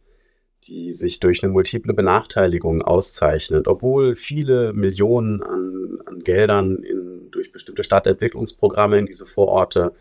die 0.66 0.92
sich 0.92 1.20
durch 1.20 1.44
eine 1.44 1.52
multiple 1.52 1.94
Benachteiligung 1.94 2.82
auszeichnet. 2.82 3.68
Obwohl 3.68 4.16
viele 4.16 4.74
Millionen 4.74 5.44
an, 5.44 6.00
an 6.06 6.20
Geldern 6.20 6.78
in, 6.78 7.30
durch 7.32 7.52
bestimmte 7.52 7.84
Stadtentwicklungsprogramme 7.84 9.00
in 9.00 9.06
diese 9.06 9.26
Vororte 9.26 9.94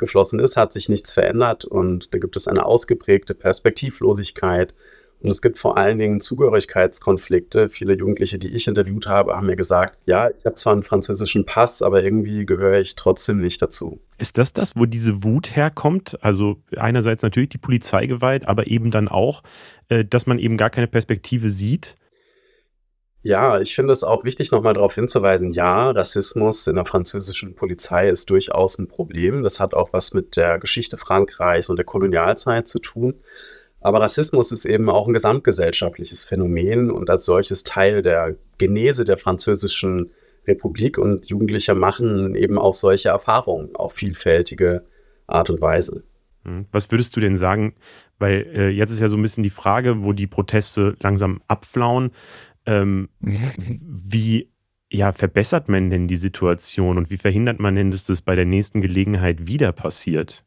geflossen 0.00 0.40
ist, 0.40 0.56
hat 0.56 0.72
sich 0.72 0.88
nichts 0.88 1.12
verändert 1.12 1.64
und 1.64 2.12
da 2.12 2.18
gibt 2.18 2.34
es 2.34 2.48
eine 2.48 2.66
ausgeprägte 2.66 3.34
Perspektivlosigkeit 3.34 4.74
und 5.22 5.30
es 5.30 5.42
gibt 5.42 5.58
vor 5.58 5.76
allen 5.76 5.98
Dingen 5.98 6.20
Zugehörigkeitskonflikte. 6.20 7.68
Viele 7.68 7.94
Jugendliche, 7.94 8.38
die 8.38 8.48
ich 8.48 8.66
interviewt 8.66 9.06
habe, 9.06 9.36
haben 9.36 9.46
mir 9.46 9.56
gesagt, 9.56 9.98
ja, 10.06 10.30
ich 10.30 10.44
habe 10.46 10.54
zwar 10.54 10.72
einen 10.72 10.82
französischen 10.82 11.44
Pass, 11.44 11.82
aber 11.82 12.02
irgendwie 12.02 12.46
gehöre 12.46 12.80
ich 12.80 12.96
trotzdem 12.96 13.40
nicht 13.40 13.60
dazu. 13.60 14.00
Ist 14.16 14.38
das 14.38 14.54
das, 14.54 14.76
wo 14.76 14.86
diese 14.86 15.22
Wut 15.22 15.54
herkommt? 15.54 16.22
Also 16.24 16.56
einerseits 16.76 17.22
natürlich 17.22 17.50
die 17.50 17.58
Polizeigewalt, 17.58 18.48
aber 18.48 18.68
eben 18.68 18.90
dann 18.90 19.08
auch, 19.08 19.42
äh, 19.88 20.04
dass 20.04 20.26
man 20.26 20.38
eben 20.38 20.56
gar 20.56 20.70
keine 20.70 20.86
Perspektive 20.86 21.50
sieht 21.50 21.96
ja, 23.22 23.60
ich 23.60 23.74
finde 23.74 23.92
es 23.92 24.02
auch 24.02 24.24
wichtig, 24.24 24.50
nochmal 24.50 24.74
darauf 24.74 24.94
hinzuweisen, 24.94 25.50
ja, 25.50 25.90
Rassismus 25.90 26.66
in 26.66 26.76
der 26.76 26.86
französischen 26.86 27.54
Polizei 27.54 28.08
ist 28.08 28.30
durchaus 28.30 28.78
ein 28.78 28.88
Problem. 28.88 29.42
Das 29.42 29.60
hat 29.60 29.74
auch 29.74 29.92
was 29.92 30.14
mit 30.14 30.36
der 30.36 30.58
Geschichte 30.58 30.96
Frankreichs 30.96 31.68
und 31.68 31.76
der 31.76 31.84
Kolonialzeit 31.84 32.66
zu 32.66 32.78
tun. 32.78 33.14
Aber 33.80 34.00
Rassismus 34.00 34.52
ist 34.52 34.64
eben 34.64 34.88
auch 34.90 35.06
ein 35.06 35.12
gesamtgesellschaftliches 35.12 36.24
Phänomen 36.24 36.90
und 36.90 37.08
als 37.10 37.24
solches 37.24 37.62
Teil 37.62 38.02
der 38.02 38.36
Genese 38.58 39.04
der 39.04 39.16
französischen 39.16 40.10
Republik 40.46 40.98
und 40.98 41.26
Jugendliche 41.26 41.74
machen 41.74 42.34
eben 42.34 42.58
auch 42.58 42.74
solche 42.74 43.10
Erfahrungen 43.10 43.74
auf 43.74 43.92
vielfältige 43.92 44.84
Art 45.26 45.50
und 45.50 45.60
Weise. 45.60 46.02
Hm. 46.44 46.66
Was 46.72 46.90
würdest 46.90 47.16
du 47.16 47.20
denn 47.20 47.36
sagen? 47.36 47.74
Weil 48.18 48.46
äh, 48.54 48.68
jetzt 48.68 48.90
ist 48.90 49.00
ja 49.00 49.08
so 49.08 49.16
ein 49.16 49.22
bisschen 49.22 49.42
die 49.42 49.50
Frage, 49.50 50.02
wo 50.02 50.12
die 50.12 50.26
Proteste 50.26 50.94
langsam 51.00 51.42
abflauen. 51.48 52.12
Ähm, 52.66 53.08
wie 53.20 54.50
ja, 54.92 55.12
verbessert 55.12 55.68
man 55.68 55.90
denn 55.90 56.08
die 56.08 56.16
Situation 56.16 56.98
und 56.98 57.10
wie 57.10 57.16
verhindert 57.16 57.60
man 57.60 57.76
denn, 57.76 57.90
dass 57.90 58.04
das 58.04 58.22
bei 58.22 58.34
der 58.34 58.44
nächsten 58.44 58.80
Gelegenheit 58.80 59.46
wieder 59.46 59.72
passiert? 59.72 60.44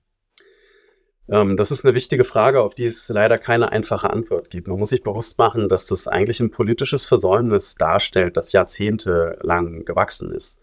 Ähm, 1.30 1.56
das 1.56 1.72
ist 1.72 1.86
eine 1.86 1.96
wichtige 1.96 2.26
Frage, 2.26 2.62
auf 2.62 2.76
die 2.76 2.86
es 2.86 3.08
leider 3.08 3.38
keine 3.38 3.72
einfache 3.72 4.10
Antwort 4.10 4.50
gibt. 4.50 4.68
Man 4.68 4.80
muss 4.80 4.90
sich 4.90 5.04
bewusst 5.04 5.38
machen, 5.38 5.70
dass 5.70 5.86
das 5.86 6.08
eigentlich 6.08 6.42
ein 6.42 6.52
politisches 6.52 7.06
Versäumnis 7.06 7.76
darstellt, 7.76 8.36
das 8.36 8.52
jahrzehntelang 8.52 9.86
gewachsen 9.86 10.32
ist. 10.32 10.62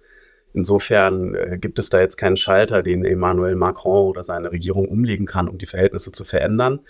Insofern 0.53 1.35
äh, 1.35 1.59
gibt 1.59 1.79
es 1.79 1.89
da 1.89 2.01
jetzt 2.01 2.17
keinen 2.17 2.37
Schalter, 2.37 2.83
den 2.83 3.05
Emmanuel 3.05 3.55
Macron 3.55 4.09
oder 4.09 4.23
seine 4.23 4.53
Regierung 4.53 4.89
umlegen 4.89 5.25
kann, 5.25 5.49
um 5.49 5.57
die 5.57 5.67
Verhältnisse 5.67 6.13
zu 6.13 6.25
verändern. 6.25 6.81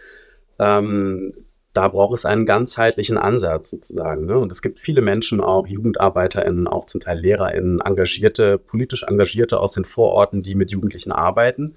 Ähm, 0.59 1.33
da 1.73 1.89
braucht 1.89 2.15
es 2.15 2.25
einen 2.25 2.47
ganzheitlichen 2.47 3.17
Ansatz 3.17 3.71
sozusagen. 3.71 4.27
Ne? 4.27 4.39
Und 4.39 4.51
es 4.51 4.63
gibt 4.63 4.79
viele 4.79 5.03
Menschen, 5.03 5.41
auch 5.41 5.67
JugendarbeiterInnen, 5.67 6.67
auch 6.67 6.87
zum 6.87 7.01
Teil 7.01 7.21
LehrerInnen, 7.21 7.81
Engagierte, 7.81 8.59
politisch 8.59 9.05
Engagierte 9.05 9.61
aus 9.61 9.73
den 9.73 9.85
Vororten, 9.85 10.43
die 10.43 10.55
mit 10.55 10.73
Jugendlichen 10.73 11.13
arbeiten, 11.13 11.77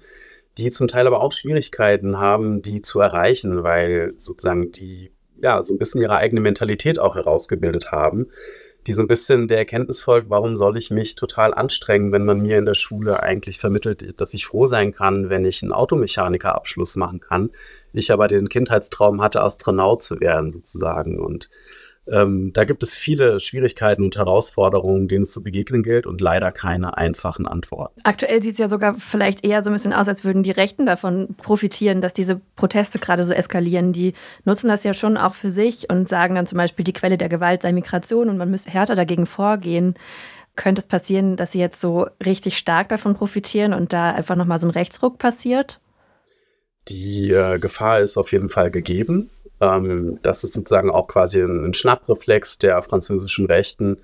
die 0.58 0.70
zum 0.70 0.88
Teil 0.88 1.06
aber 1.06 1.20
auch 1.20 1.32
Schwierigkeiten 1.32 2.18
haben, 2.18 2.62
die 2.62 2.82
zu 2.82 3.00
erreichen, 3.00 3.62
weil 3.62 4.14
sozusagen 4.16 4.72
die 4.72 5.12
ja 5.40 5.62
so 5.62 5.74
ein 5.74 5.78
bisschen 5.78 6.00
ihre 6.00 6.16
eigene 6.16 6.40
Mentalität 6.40 6.98
auch 6.98 7.14
herausgebildet 7.14 7.92
haben 7.92 8.28
die 8.86 8.92
so 8.92 9.02
ein 9.02 9.08
bisschen 9.08 9.48
der 9.48 9.58
Erkenntnis 9.58 10.00
folgt, 10.00 10.30
warum 10.30 10.56
soll 10.56 10.76
ich 10.76 10.90
mich 10.90 11.14
total 11.14 11.54
anstrengen, 11.54 12.12
wenn 12.12 12.24
man 12.24 12.40
mir 12.40 12.58
in 12.58 12.66
der 12.66 12.74
Schule 12.74 13.22
eigentlich 13.22 13.58
vermittelt, 13.58 14.20
dass 14.20 14.34
ich 14.34 14.46
froh 14.46 14.66
sein 14.66 14.92
kann, 14.92 15.30
wenn 15.30 15.44
ich 15.44 15.62
einen 15.62 15.72
Automechanikerabschluss 15.72 16.96
machen 16.96 17.20
kann. 17.20 17.50
Ich 17.92 18.12
aber 18.12 18.28
den 18.28 18.48
Kindheitstraum 18.48 19.22
hatte, 19.22 19.42
Astronaut 19.42 20.02
zu 20.02 20.20
werden 20.20 20.50
sozusagen. 20.50 21.18
Und 21.18 21.48
ähm, 22.06 22.52
da 22.52 22.64
gibt 22.64 22.82
es 22.82 22.96
viele 22.96 23.40
Schwierigkeiten 23.40 24.04
und 24.04 24.16
Herausforderungen, 24.16 25.08
denen 25.08 25.22
es 25.22 25.32
zu 25.32 25.42
begegnen 25.42 25.82
gilt 25.82 26.06
und 26.06 26.20
leider 26.20 26.52
keine 26.52 26.98
einfachen 26.98 27.46
Antworten. 27.46 28.00
Aktuell 28.04 28.42
sieht 28.42 28.54
es 28.54 28.58
ja 28.58 28.68
sogar 28.68 28.94
vielleicht 28.94 29.44
eher 29.44 29.62
so 29.62 29.70
ein 29.70 29.72
bisschen 29.72 29.94
aus, 29.94 30.06
als 30.06 30.24
würden 30.24 30.42
die 30.42 30.50
Rechten 30.50 30.84
davon 30.84 31.34
profitieren, 31.36 32.02
dass 32.02 32.12
diese 32.12 32.40
Proteste 32.56 32.98
gerade 32.98 33.24
so 33.24 33.32
eskalieren. 33.32 33.92
Die 33.92 34.12
nutzen 34.44 34.68
das 34.68 34.84
ja 34.84 34.92
schon 34.92 35.16
auch 35.16 35.34
für 35.34 35.50
sich 35.50 35.88
und 35.90 36.08
sagen 36.08 36.34
dann 36.34 36.46
zum 36.46 36.58
Beispiel, 36.58 36.84
die 36.84 36.92
Quelle 36.92 37.16
der 37.16 37.30
Gewalt 37.30 37.62
sei 37.62 37.72
Migration 37.72 38.28
und 38.28 38.36
man 38.36 38.50
müsse 38.50 38.70
härter 38.70 38.96
dagegen 38.96 39.26
vorgehen. 39.26 39.94
Könnte 40.56 40.80
es 40.80 40.86
passieren, 40.86 41.36
dass 41.36 41.52
sie 41.52 41.58
jetzt 41.58 41.80
so 41.80 42.06
richtig 42.24 42.58
stark 42.58 42.88
davon 42.90 43.14
profitieren 43.14 43.72
und 43.72 43.92
da 43.92 44.12
einfach 44.12 44.36
nochmal 44.36 44.60
so 44.60 44.68
ein 44.68 44.72
Rechtsruck 44.72 45.18
passiert? 45.18 45.80
Die 46.88 47.30
äh, 47.30 47.58
Gefahr 47.58 48.00
ist 48.00 48.18
auf 48.18 48.30
jeden 48.30 48.50
Fall 48.50 48.70
gegeben. 48.70 49.30
Ähm, 49.64 50.18
das 50.22 50.44
ist 50.44 50.52
sozusagen 50.52 50.90
auch 50.90 51.08
quasi 51.08 51.40
ein, 51.40 51.64
ein 51.64 51.74
Schnappreflex 51.74 52.58
der 52.58 52.82
französischen 52.82 53.46
Rechten, 53.46 53.98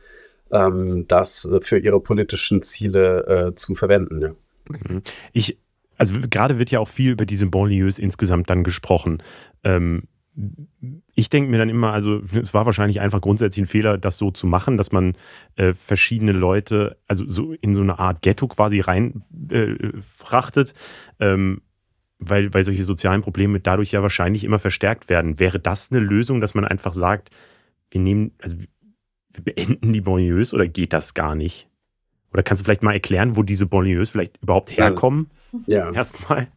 ähm, 0.51 1.07
das 1.07 1.49
für 1.62 1.79
ihre 1.79 2.01
politischen 2.01 2.62
Ziele 2.62 3.27
äh, 3.27 3.55
zu 3.55 3.75
verwenden. 3.75 4.20
Ja. 4.20 4.31
Mhm. 4.68 5.03
Ich, 5.33 5.59
also 5.99 6.14
gerade 6.29 6.59
wird 6.59 6.70
ja 6.70 6.81
auch 6.81 6.88
viel 6.88 7.11
über 7.11 7.27
diese 7.27 7.46
Banlieues 7.46 7.99
insgesamt 7.99 8.49
dann 8.49 8.64
gesprochen. 8.64 9.23
Ähm, 9.64 10.05
ich 11.14 11.29
denke 11.29 11.51
mir 11.51 11.59
dann 11.59 11.68
immer, 11.68 11.92
also 11.92 12.23
es 12.40 12.55
war 12.55 12.64
wahrscheinlich 12.64 13.01
einfach 13.01 13.20
grundsätzlich 13.20 13.64
ein 13.64 13.66
Fehler, 13.66 13.99
das 13.99 14.16
so 14.16 14.31
zu 14.31 14.46
machen, 14.46 14.77
dass 14.77 14.92
man 14.92 15.16
äh, 15.57 15.75
verschiedene 15.75 16.33
Leute, 16.33 16.96
also 17.09 17.25
so 17.27 17.53
in 17.53 17.75
so 17.75 17.83
eine 17.83 17.99
Art 17.99 18.23
Ghetto 18.23 18.46
quasi 18.49 18.81
reinfrachtet. 18.81 20.75
Äh, 21.18 21.33
ähm, 21.33 21.61
weil, 22.20 22.52
weil 22.54 22.64
solche 22.64 22.85
sozialen 22.85 23.22
Probleme 23.22 23.61
dadurch 23.61 23.92
ja 23.92 24.02
wahrscheinlich 24.02 24.44
immer 24.44 24.59
verstärkt 24.59 25.09
werden. 25.09 25.40
Wäre 25.40 25.59
das 25.59 25.90
eine 25.90 26.00
Lösung, 26.00 26.40
dass 26.40 26.54
man 26.54 26.64
einfach 26.64 26.92
sagt, 26.92 27.30
wir 27.90 28.00
nehmen, 28.00 28.33
also 28.40 28.56
wir 29.33 29.44
beenden 29.44 29.92
die 29.92 30.00
Banlieues 30.00 30.54
oder 30.54 30.68
geht 30.68 30.92
das 30.92 31.14
gar 31.14 31.35
nicht? 31.35 31.68
Oder 32.33 32.42
kannst 32.42 32.61
du 32.61 32.64
vielleicht 32.64 32.83
mal 32.83 32.92
erklären, 32.92 33.37
wo 33.37 33.42
diese 33.42 33.66
Banlieues 33.66 34.11
vielleicht 34.11 34.37
überhaupt 34.42 34.76
herkommen? 34.76 35.30
Ja. 35.66 35.92
Erstmal. 35.92 36.48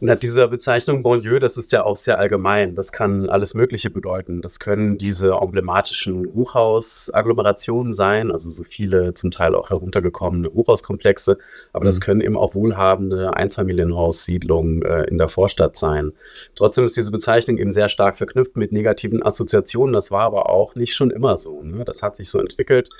Na, 0.00 0.14
diese 0.14 0.46
Bezeichnung 0.46 1.02
Banlieue, 1.02 1.40
das 1.40 1.56
ist 1.56 1.72
ja 1.72 1.84
auch 1.84 1.96
sehr 1.96 2.18
allgemein. 2.18 2.74
Das 2.74 2.92
kann 2.92 3.28
alles 3.28 3.54
Mögliche 3.54 3.90
bedeuten. 3.90 4.42
Das 4.42 4.60
können 4.60 4.96
diese 4.96 5.32
emblematischen 5.32 6.32
Hochhaus-Agglomerationen 6.34 7.92
sein, 7.92 8.30
also 8.30 8.48
so 8.48 8.62
viele 8.62 9.14
zum 9.14 9.30
Teil 9.30 9.54
auch 9.54 9.70
heruntergekommene 9.70 10.52
Hochhauskomplexe. 10.52 11.38
Aber 11.72 11.84
mhm. 11.84 11.88
das 11.88 12.00
können 12.00 12.20
eben 12.20 12.36
auch 12.36 12.54
wohlhabende 12.54 13.34
Einfamilienhaussiedlungen 13.34 14.82
äh, 14.82 15.04
in 15.04 15.18
der 15.18 15.28
Vorstadt 15.28 15.76
sein. 15.76 16.12
Trotzdem 16.54 16.84
ist 16.84 16.96
diese 16.96 17.10
Bezeichnung 17.10 17.58
eben 17.58 17.72
sehr 17.72 17.88
stark 17.88 18.16
verknüpft 18.16 18.56
mit 18.56 18.72
negativen 18.72 19.22
Assoziationen. 19.24 19.92
Das 19.92 20.10
war 20.10 20.22
aber 20.22 20.48
auch 20.48 20.76
nicht 20.76 20.94
schon 20.94 21.10
immer 21.10 21.36
so. 21.36 21.62
Ne? 21.62 21.84
Das 21.84 22.02
hat 22.02 22.14
sich 22.14 22.30
so 22.30 22.38
entwickelt 22.38 22.90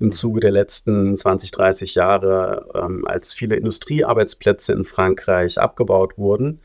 im 0.00 0.12
Zuge 0.12 0.40
der 0.40 0.50
letzten 0.50 1.16
20, 1.16 1.50
30 1.50 1.94
Jahre, 1.94 2.66
ähm, 2.74 3.06
als 3.06 3.34
viele 3.34 3.56
Industriearbeitsplätze 3.56 4.72
in 4.72 4.84
Frankreich 4.84 5.58
abgebaut 5.58 6.18
wurden 6.18 6.60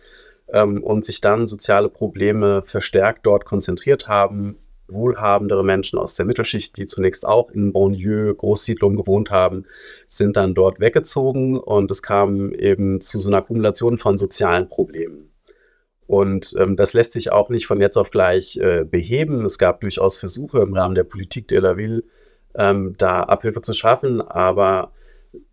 ähm, 0.51 0.83
und 0.83 1.05
sich 1.05 1.21
dann 1.21 1.47
soziale 1.47 1.89
Probleme 1.89 2.61
verstärkt 2.61 3.25
dort 3.25 3.45
konzentriert 3.45 4.07
haben. 4.07 4.57
Wohlhabendere 4.91 5.63
Menschen 5.63 5.99
aus 5.99 6.15
der 6.15 6.25
Mittelschicht, 6.25 6.75
die 6.77 6.87
zunächst 6.87 7.25
auch 7.25 7.51
in 7.51 7.73
Bonlieu, 7.73 8.33
Großsiedlungen 8.33 8.97
gewohnt 8.97 9.29
haben, 9.29 9.65
sind 10.07 10.35
dann 10.35 10.55
dort 10.55 10.79
weggezogen 10.79 11.59
und 11.59 11.91
es 11.91 12.01
kam 12.01 12.51
eben 12.53 12.99
zu 12.99 13.19
so 13.19 13.29
einer 13.29 13.37
Akkumulation 13.37 13.99
von 13.99 14.17
sozialen 14.17 14.67
Problemen. 14.67 15.31
Und 16.07 16.55
ähm, 16.57 16.75
das 16.75 16.93
lässt 16.93 17.13
sich 17.13 17.31
auch 17.31 17.49
nicht 17.49 17.67
von 17.67 17.79
jetzt 17.79 17.95
auf 17.95 18.09
gleich 18.09 18.57
äh, 18.57 18.83
beheben. 18.83 19.45
Es 19.45 19.59
gab 19.59 19.81
durchaus 19.81 20.17
Versuche 20.17 20.59
im 20.61 20.73
Rahmen 20.73 20.95
der 20.95 21.03
Politik 21.03 21.47
de 21.47 21.59
la 21.59 21.77
Ville, 21.77 22.03
ähm, 22.55 22.95
da 22.97 23.23
Abhilfe 23.23 23.61
zu 23.61 23.73
schaffen. 23.73 24.21
Aber 24.21 24.91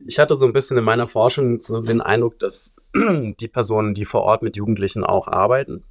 ich 0.07 0.19
hatte 0.19 0.35
so 0.35 0.47
ein 0.47 0.53
bisschen 0.53 0.79
in 0.79 0.85
meiner 0.85 1.09
Forschung 1.09 1.61
so 1.61 1.81
den 1.81 2.01
Eindruck, 2.01 2.39
dass 2.39 2.75
die 2.95 3.49
Personen, 3.49 3.95
die 3.95 4.05
vor 4.05 4.23
Ort 4.23 4.43
mit 4.43 4.57
Jugendlichen 4.57 5.05
auch 5.05 5.29
arbeiten, 5.29 5.85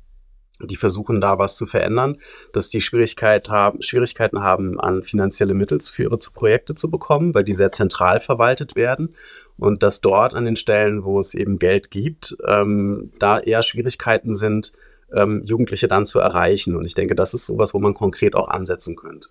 die 0.62 0.78
versuchen 0.78 1.20
da 1.20 1.38
was 1.38 1.56
zu 1.56 1.66
verändern, 1.66 2.18
dass 2.54 2.70
die 2.70 2.82
Schwierigkeit 2.82 3.50
haben, 3.50 3.82
Schwierigkeiten 3.82 4.42
haben, 4.42 4.80
an 4.80 5.02
finanzielle 5.02 5.54
Mittel 5.54 5.80
für 5.82 6.04
ihre 6.04 6.18
Projekte 6.18 6.76
zu 6.76 6.90
bekommen, 6.90 7.34
weil 7.34 7.44
die 7.44 7.54
sehr 7.54 7.74
zentral 7.74 8.22
verwaltet 8.22 8.76
werden 8.76 9.16
und 9.58 9.84
dass 9.84 10.02
dort 10.02 10.34
an 10.34 10.46
den 10.46 10.56
Stellen, 10.56 11.04
wo 11.04 11.20
es 11.20 11.34
eben 11.34 11.58
Geld 11.58 11.92
gibt, 11.92 12.38
ähm, 12.48 13.12
da 13.20 13.40
eher 13.40 13.64
Schwierigkeiten 13.64 14.34
sind, 14.34 14.74
ähm, 15.14 15.42
Jugendliche 15.44 15.88
dann 15.88 16.06
zu 16.06 16.20
erreichen. 16.20 16.76
Und 16.76 16.86
ich 16.86 16.96
denke, 16.96 17.16
das 17.16 17.34
ist 17.34 17.46
sowas, 17.46 17.74
wo 17.74 17.80
man 17.80 17.94
konkret 17.94 18.36
auch 18.36 18.48
ansetzen 18.48 18.96
könnte. 18.96 19.30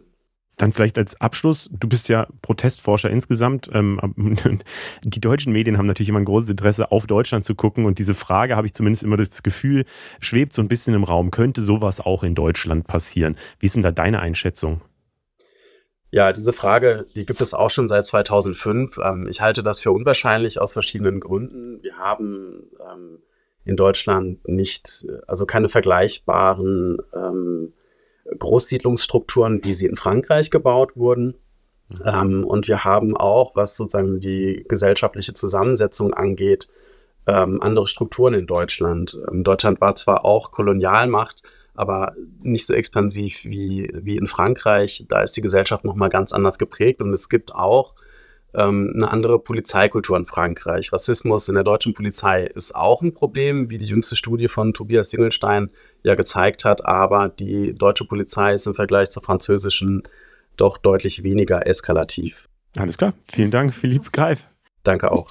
Dann 0.57 0.73
vielleicht 0.73 0.99
als 0.99 1.21
Abschluss, 1.21 1.69
du 1.73 1.89
bist 1.89 2.09
ja 2.09 2.29
Protestforscher 2.43 3.11
insgesamt. 3.11 3.69
Ähm, 3.73 3.99
die 5.05 5.21
deutschen 5.21 5.53
Medien 5.53 5.79
haben 5.79 5.87
natürlich 5.87 6.09
immer 6.09 6.21
ein 6.21 6.25
großes 6.25 6.51
Interesse, 6.51 6.93
auf 6.93 7.07
Deutschland 7.07 7.45
zu 7.45 7.55
gucken. 7.55 7.87
Und 7.87 7.99
diese 7.99 8.15
Frage 8.15 8.57
habe 8.57 8.67
ich 8.67 8.75
zumindest 8.75 9.03
immer 9.03 9.17
das 9.17 9.43
Gefühl, 9.43 9.85
schwebt 10.21 10.53
so 10.53 10.63
ein 10.63 10.69
bisschen 10.69 10.95
im 10.95 11.05
Raum. 11.05 11.31
Könnte 11.31 11.63
sowas 11.63 12.01
auch 12.01 12.23
in 12.23 12.35
Deutschland 12.35 12.87
passieren? 12.87 13.37
Wie 13.59 13.67
ist 13.67 13.75
denn 13.75 13.83
da 13.83 13.91
deine 13.91 14.21
Einschätzung? 14.21 14.81
Ja, 16.11 16.33
diese 16.33 16.53
Frage, 16.53 17.07
die 17.17 17.27
gibt 17.27 17.41
es 17.41 17.55
auch 17.55 17.71
schon 17.71 17.89
seit 17.89 18.07
2005. 18.07 18.99
Ähm, 18.99 19.27
ich 19.29 19.41
halte 19.41 19.65
das 19.65 19.81
für 19.81 19.91
unwahrscheinlich 19.91 20.61
aus 20.61 20.73
verschiedenen 20.73 21.19
Gründen. 21.19 21.83
Wir 21.83 21.97
haben 21.97 22.71
ähm, 22.81 23.19
in 23.65 23.75
Deutschland 23.75 24.47
nicht, 24.47 25.07
also 25.27 25.47
keine 25.47 25.69
vergleichbaren 25.69 26.99
Großsiedlungsstrukturen, 28.39 29.65
wie 29.65 29.73
sie 29.73 29.87
in 29.87 29.97
Frankreich 29.97 30.51
gebaut 30.51 30.97
wurden. 30.97 31.35
Ähm, 32.05 32.45
und 32.45 32.69
wir 32.69 32.85
haben 32.85 33.17
auch, 33.17 33.57
was 33.57 33.77
sozusagen 33.77 34.21
die 34.21 34.65
gesellschaftliche 34.69 35.35
Zusammensetzung 35.35 36.15
angeht, 36.15 36.69
ähm, 37.27 37.63
andere 37.63 37.87
Strukturen 37.87 38.35
in 38.35 38.47
Deutschland. 38.47 39.19
Ähm, 39.31 39.45
Deutschland 39.45 39.81
war 39.81 39.95
zwar 39.97 40.25
auch 40.25 40.51
Kolonialmacht, 40.51 41.43
aber 41.75 42.15
nicht 42.43 42.67
so 42.67 42.75
expansiv 42.75 43.45
wie, 43.45 43.91
wie 43.95 44.17
in 44.17 44.27
Frankreich. 44.27 45.05
Da 45.09 45.23
ist 45.23 45.37
die 45.37 45.43
Gesellschaft 45.43 45.85
nochmal 45.85 46.09
ganz 46.09 46.33
anders 46.33 46.59
geprägt 46.59 47.01
und 47.01 47.13
es 47.13 47.29
gibt 47.29 47.55
auch 47.55 47.95
ähm, 48.55 48.93
eine 48.95 49.11
andere 49.11 49.39
Polizeikultur 49.39 50.17
in 50.17 50.27
Frankreich. 50.27 50.93
Rassismus 50.93 51.49
in 51.49 51.55
der 51.55 51.65
deutschen 51.65 51.95
Polizei 51.95 52.45
ist 52.45 52.75
auch 52.75 53.03
ein 53.03 53.15
Problem, 53.15 53.71
wie 53.71 53.79
die 53.79 53.87
jüngste 53.87 54.17
Studie 54.17 54.49
von 54.49 54.75
Tobias 54.75 55.11
Singelstein 55.11 55.71
ja 56.03 56.15
gezeigt 56.15 56.65
hat, 56.65 56.85
aber 56.85 57.29
die 57.29 57.75
deutsche 57.75 58.05
Polizei 58.05 58.55
ist 58.55 58.67
im 58.67 58.75
Vergleich 58.75 59.11
zur 59.11 59.23
französischen 59.23 60.03
doch 60.57 60.79
deutlich 60.79 61.23
weniger 61.23 61.67
eskalativ. 61.67 62.49
Alles 62.77 62.99
klar. 62.99 63.15
Vielen 63.25 63.51
Dank, 63.51 63.75
Philipp 63.75 64.13
Greif. 64.13 64.47
Danke 64.83 65.11
auch. 65.13 65.27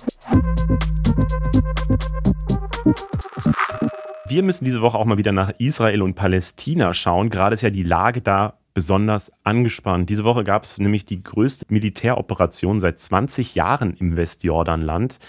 Wir 4.28 4.42
müssen 4.42 4.66
diese 4.66 4.82
Woche 4.82 4.98
auch 4.98 5.06
mal 5.06 5.18
wieder 5.18 5.32
nach 5.32 5.52
Israel 5.60 6.02
und 6.02 6.16
Palästina 6.16 6.94
schauen. 6.94 7.30
Gerade 7.30 7.54
ist 7.54 7.62
ja 7.62 7.70
die 7.70 7.84
Lage 7.84 8.22
da 8.22 8.58
besonders 8.74 9.32
angespannt. 9.44 10.10
Diese 10.10 10.24
Woche 10.24 10.44
gab 10.44 10.64
es 10.64 10.80
nämlich 10.80 11.06
die 11.06 11.22
größte 11.22 11.66
Militäroperation 11.70 12.80
seit 12.80 12.98
20 12.98 13.56
Jahren 13.56 13.96
im 13.96 14.16
Westjordanland. 14.16 15.20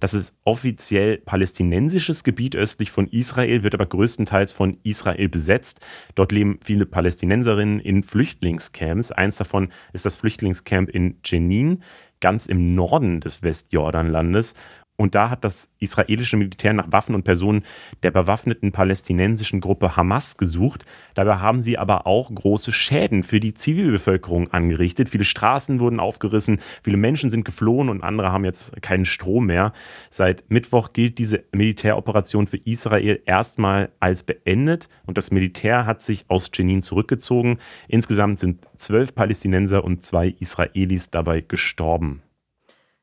Das 0.00 0.14
ist 0.14 0.34
offiziell 0.44 1.18
palästinensisches 1.18 2.24
Gebiet 2.24 2.56
östlich 2.56 2.90
von 2.90 3.06
Israel, 3.06 3.62
wird 3.62 3.74
aber 3.74 3.86
größtenteils 3.86 4.52
von 4.52 4.78
Israel 4.82 5.28
besetzt. 5.28 5.80
Dort 6.14 6.32
leben 6.32 6.58
viele 6.62 6.86
Palästinenserinnen 6.86 7.78
in 7.80 8.02
Flüchtlingscamps. 8.02 9.12
Eins 9.12 9.36
davon 9.36 9.68
ist 9.92 10.06
das 10.06 10.16
Flüchtlingscamp 10.16 10.88
in 10.88 11.18
Jenin, 11.24 11.82
ganz 12.20 12.46
im 12.46 12.74
Norden 12.74 13.20
des 13.20 13.42
Westjordanlandes. 13.42 14.54
Und 14.96 15.16
da 15.16 15.28
hat 15.28 15.44
das 15.44 15.68
israelische 15.80 16.36
Militär 16.36 16.72
nach 16.72 16.92
Waffen 16.92 17.16
und 17.16 17.24
Personen 17.24 17.64
der 18.04 18.12
bewaffneten 18.12 18.70
palästinensischen 18.70 19.60
Gruppe 19.60 19.96
Hamas 19.96 20.36
gesucht. 20.36 20.84
Dabei 21.14 21.38
haben 21.38 21.60
sie 21.60 21.78
aber 21.78 22.06
auch 22.06 22.32
große 22.32 22.70
Schäden 22.70 23.24
für 23.24 23.40
die 23.40 23.54
Zivilbevölkerung 23.54 24.52
angerichtet. 24.52 25.08
Viele 25.08 25.24
Straßen 25.24 25.80
wurden 25.80 25.98
aufgerissen, 25.98 26.60
viele 26.84 26.96
Menschen 26.96 27.30
sind 27.30 27.44
geflohen 27.44 27.88
und 27.88 28.04
andere 28.04 28.30
haben 28.30 28.44
jetzt 28.44 28.80
keinen 28.82 29.04
Strom 29.04 29.46
mehr. 29.46 29.72
Seit 30.10 30.48
Mittwoch 30.48 30.92
gilt 30.92 31.18
diese 31.18 31.42
Militäroperation 31.50 32.46
für 32.46 32.58
Israel 32.58 33.20
erstmal 33.26 33.90
als 33.98 34.22
beendet 34.22 34.88
und 35.06 35.18
das 35.18 35.32
Militär 35.32 35.86
hat 35.86 36.02
sich 36.02 36.24
aus 36.28 36.52
Jenin 36.54 36.82
zurückgezogen. 36.82 37.58
Insgesamt 37.88 38.38
sind 38.38 38.64
zwölf 38.76 39.12
Palästinenser 39.12 39.82
und 39.82 40.06
zwei 40.06 40.28
Israelis 40.38 41.10
dabei 41.10 41.40
gestorben. 41.40 42.22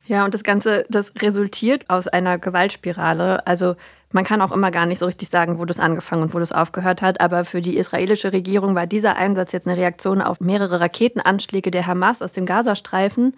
Ja, 0.06 0.26
und 0.26 0.34
das 0.34 0.44
Ganze, 0.44 0.86
das 0.90 1.14
resultiert 1.20 1.90
aus 1.90 2.08
einer 2.08 2.38
Gewaltspirale. 2.38 3.46
Also 3.46 3.76
man 4.12 4.24
kann 4.24 4.42
auch 4.42 4.52
immer 4.52 4.72
gar 4.72 4.86
nicht 4.86 5.00
so 5.00 5.06
richtig 5.06 5.30
sagen, 5.30 5.60
wo 5.60 5.66
das 5.66 5.80
angefangen 5.80 6.24
und 6.24 6.34
wo 6.34 6.40
das 6.40 6.52
aufgehört 6.52 7.02
hat. 7.02 7.22
Aber 7.22 7.46
für 7.46 7.62
die 7.62 7.78
israelische 7.78 8.34
Regierung 8.34 8.76
war 8.76 8.88
dieser 8.88 9.16
Einsatz 9.16 9.52
jetzt 9.52 9.68
eine 9.68 9.78
Reaktion 9.78 10.22
auf 10.22 10.42
mehrere 10.42 10.80
Raketenanschläge 10.80 11.72
der 11.72 11.88
Hamas 11.88 12.22
aus 12.22 12.32
dem 12.32 12.46
Gazastreifen. 12.46 13.36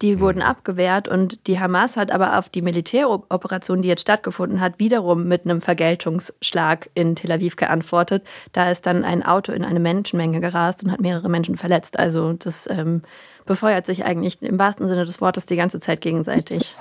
Die 0.00 0.14
mhm. 0.14 0.20
wurden 0.20 0.42
abgewehrt 0.42 1.08
und 1.08 1.46
die 1.46 1.58
Hamas 1.58 1.96
hat 1.96 2.12
aber 2.12 2.38
auf 2.38 2.48
die 2.48 2.62
Militäroperation, 2.62 3.82
die 3.82 3.88
jetzt 3.88 4.02
stattgefunden 4.02 4.60
hat, 4.60 4.78
wiederum 4.78 5.26
mit 5.26 5.44
einem 5.44 5.60
Vergeltungsschlag 5.60 6.88
in 6.94 7.16
Tel 7.16 7.32
Aviv 7.32 7.56
geantwortet. 7.56 8.24
Da 8.52 8.70
ist 8.70 8.86
dann 8.86 9.04
ein 9.04 9.24
Auto 9.24 9.52
in 9.52 9.64
eine 9.64 9.80
Menschenmenge 9.80 10.40
gerast 10.40 10.84
und 10.84 10.92
hat 10.92 11.00
mehrere 11.00 11.28
Menschen 11.28 11.56
verletzt. 11.56 11.98
Also 11.98 12.32
das 12.34 12.68
ähm, 12.70 13.02
befeuert 13.48 13.86
sich 13.86 14.04
eigentlich 14.04 14.40
im 14.42 14.58
wahrsten 14.58 14.88
Sinne 14.88 15.04
des 15.04 15.20
Wortes 15.20 15.46
die 15.46 15.56
ganze 15.56 15.80
Zeit 15.80 16.00
gegenseitig. 16.00 16.74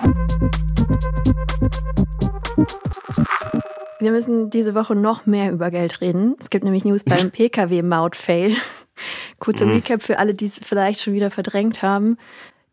Wir 3.99 4.11
müssen 4.11 4.51
diese 4.51 4.75
Woche 4.75 4.95
noch 4.95 5.25
mehr 5.25 5.51
über 5.51 5.71
Geld 5.71 6.01
reden. 6.01 6.35
Es 6.39 6.51
gibt 6.51 6.63
nämlich 6.63 6.85
News 6.85 7.03
beim 7.03 7.31
Pkw-Maut-Fail. 7.31 8.55
Kurzer 9.39 9.65
mhm. 9.65 9.71
Recap 9.73 10.03
für 10.03 10.19
alle, 10.19 10.35
die 10.35 10.45
es 10.45 10.59
vielleicht 10.61 11.01
schon 11.01 11.13
wieder 11.13 11.31
verdrängt 11.31 11.81
haben. 11.81 12.17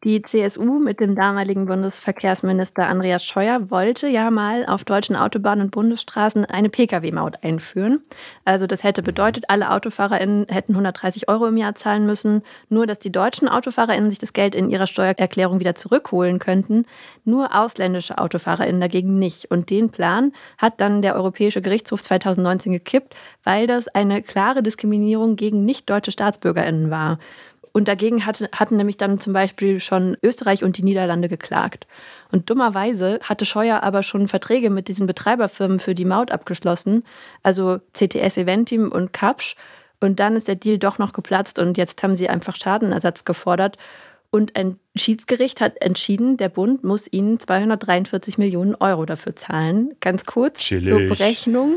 Die 0.04 0.20
CSU 0.20 0.80
mit 0.80 1.00
dem 1.00 1.14
damaligen 1.14 1.64
Bundesverkehrsminister 1.64 2.86
Andreas 2.86 3.24
Scheuer 3.24 3.70
wollte 3.70 4.06
ja 4.06 4.30
mal 4.30 4.66
auf 4.66 4.84
deutschen 4.84 5.16
Autobahnen 5.16 5.64
und 5.64 5.70
Bundesstraßen 5.70 6.44
eine 6.44 6.68
Pkw-Maut 6.68 7.42
einführen. 7.42 8.02
Also 8.44 8.66
das 8.66 8.84
hätte 8.84 9.02
bedeutet, 9.02 9.44
alle 9.48 9.70
AutofahrerInnen 9.70 10.48
hätten 10.50 10.72
130 10.72 11.30
Euro 11.30 11.46
im 11.46 11.56
Jahr 11.56 11.74
zahlen 11.74 12.04
müssen, 12.04 12.42
nur 12.68 12.86
dass 12.86 12.98
die 12.98 13.12
deutschen 13.12 13.48
AutofahrerInnen 13.48 14.10
sich 14.10 14.18
das 14.18 14.34
Geld 14.34 14.54
in 14.54 14.68
ihrer 14.68 14.86
Steuererklärung 14.86 15.58
wieder 15.58 15.74
zurückholen 15.74 16.38
könnten, 16.38 16.84
nur 17.24 17.54
ausländische 17.58 18.18
AutofahrerInnen 18.18 18.82
dagegen 18.82 19.18
nicht. 19.18 19.50
Und 19.50 19.70
den 19.70 19.88
Plan 19.88 20.32
hat 20.58 20.82
dann 20.82 21.00
der 21.00 21.14
Europäische 21.14 21.62
Gerichtshof 21.62 22.02
2019 22.02 22.72
gekippt, 22.72 23.14
weil 23.42 23.66
das 23.66 23.88
eine 23.88 24.20
klare 24.20 24.62
Diskriminierung 24.62 25.36
gegen 25.36 25.64
nicht 25.64 25.88
deutsche 25.88 26.12
StaatsbürgerInnen 26.12 26.90
war. 26.90 27.18
Und 27.76 27.88
dagegen 27.88 28.24
hatte, 28.24 28.48
hatten 28.54 28.76
nämlich 28.76 28.98
dann 28.98 29.18
zum 29.18 29.32
Beispiel 29.32 29.80
schon 29.80 30.16
Österreich 30.22 30.62
und 30.62 30.78
die 30.78 30.84
Niederlande 30.84 31.28
geklagt. 31.28 31.88
Und 32.30 32.48
dummerweise 32.48 33.18
hatte 33.24 33.44
Scheuer 33.44 33.82
aber 33.82 34.04
schon 34.04 34.28
Verträge 34.28 34.70
mit 34.70 34.86
diesen 34.86 35.08
Betreiberfirmen 35.08 35.80
für 35.80 35.96
die 35.96 36.04
Maut 36.04 36.30
abgeschlossen, 36.30 37.02
also 37.42 37.80
CTS 37.92 38.36
Eventim 38.36 38.92
und 38.92 39.12
Kapsch. 39.12 39.56
Und 40.00 40.20
dann 40.20 40.36
ist 40.36 40.46
der 40.46 40.54
Deal 40.54 40.78
doch 40.78 40.98
noch 40.98 41.12
geplatzt 41.12 41.58
und 41.58 41.76
jetzt 41.76 42.00
haben 42.04 42.14
sie 42.14 42.28
einfach 42.28 42.54
Schadenersatz 42.54 43.24
gefordert. 43.24 43.76
Und 44.34 44.56
ein 44.56 44.80
Schiedsgericht 44.96 45.60
hat 45.60 45.80
entschieden, 45.80 46.36
der 46.36 46.48
Bund 46.48 46.82
muss 46.82 47.06
ihnen 47.08 47.38
243 47.38 48.36
Millionen 48.36 48.74
Euro 48.74 49.06
dafür 49.06 49.36
zahlen. 49.36 49.94
Ganz 50.00 50.24
kurz 50.24 50.58
Chillig. 50.58 50.88
zur 50.88 50.98
Berechnung. 50.98 51.74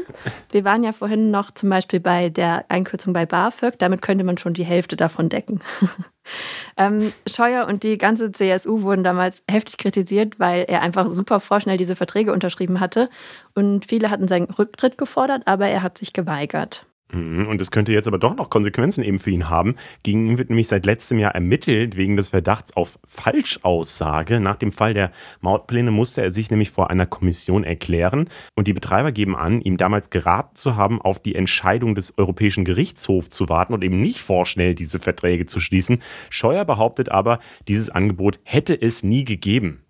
Wir 0.52 0.66
waren 0.66 0.84
ja 0.84 0.92
vorhin 0.92 1.30
noch 1.30 1.52
zum 1.52 1.70
Beispiel 1.70 2.00
bei 2.00 2.30
der 2.30 2.66
Einkürzung 2.70 3.14
bei 3.14 3.28
BAföG. 3.28 3.78
Damit 3.78 4.02
könnte 4.02 4.24
man 4.24 4.40
schon 4.40 4.56
die 4.56 4.66
Hälfte 4.66 4.96
davon 4.96 5.30
decken. 5.30 5.62
ähm, 6.78 7.14
Scheuer 7.28 7.68
und 7.68 7.84
die 7.84 8.00
ganze 8.00 8.32
CSU 8.32 8.82
wurden 8.82 9.04
damals 9.04 9.44
heftig 9.48 9.78
kritisiert, 9.78 10.40
weil 10.40 10.66
er 10.68 10.82
einfach 10.82 11.12
super 11.12 11.40
vorschnell 11.40 11.78
diese 11.78 11.96
Verträge 11.96 12.34
unterschrieben 12.34 12.80
hatte. 12.80 13.12
Und 13.54 13.86
viele 13.86 14.10
hatten 14.10 14.28
seinen 14.28 14.50
Rücktritt 14.50 14.98
gefordert, 14.98 15.44
aber 15.46 15.68
er 15.68 15.84
hat 15.84 16.00
sich 16.00 16.12
geweigert. 16.12 16.88
Mhm, 17.12 17.48
und 17.48 17.62
es 17.62 17.72
könnte 17.72 17.94
jetzt 17.94 18.08
aber 18.08 18.18
doch 18.18 18.36
noch 18.36 18.50
Konsequenzen 18.50 19.04
eben 19.04 19.20
für 19.20 19.32
ihn 19.32 19.50
haben. 19.50 19.76
Gegen 20.04 20.28
ihn 20.28 20.38
wird 20.38 20.50
nämlich 20.50 20.68
seit 20.68 20.86
letztem 20.86 21.20
Jahr 21.20 21.36
ermittelt 21.36 21.96
wegen 21.96 22.18
des 22.18 22.30
Verdachts 22.30 22.76
auf 22.76 23.00
Falschaussage. 23.06 24.42
Nach 24.42 24.58
dem 24.58 24.74
Fall 24.74 24.94
der 24.94 25.12
Mautpläne 25.40 25.92
musste 25.92 26.22
er 26.22 26.32
sich 26.32 26.52
nämlich 26.52 26.70
vor 26.70 26.90
einer 26.90 27.06
Kommission 27.06 27.64
erklären. 27.64 28.30
Und 28.56 28.68
die 28.68 28.74
Betreiber 28.74 29.14
geben 29.14 29.38
an, 29.38 29.62
ihm 29.62 29.78
damals 29.78 30.10
geraten 30.10 30.56
zu 30.56 30.76
haben, 30.76 31.02
auf 31.02 31.20
die 31.20 31.36
Entscheidung 31.36 31.96
des 31.96 32.18
Europäischen 32.18 32.66
Gerichtshofs 32.66 33.30
zu 33.30 33.48
warten 33.48 33.74
und 33.74 33.84
eben 33.84 34.02
nicht 34.02 34.20
vorschnell 34.20 34.76
diese 34.76 35.00
Verträge 35.00 35.46
zu 35.46 35.62
schließen. 35.62 36.02
Scheuer 36.30 36.66
behauptet 36.66 37.10
aber, 37.10 37.40
dieses 37.70 37.90
Angebot 37.90 38.40
hätte 38.44 38.80
es 38.80 39.04
nie 39.04 39.24
gegeben. 39.24 39.86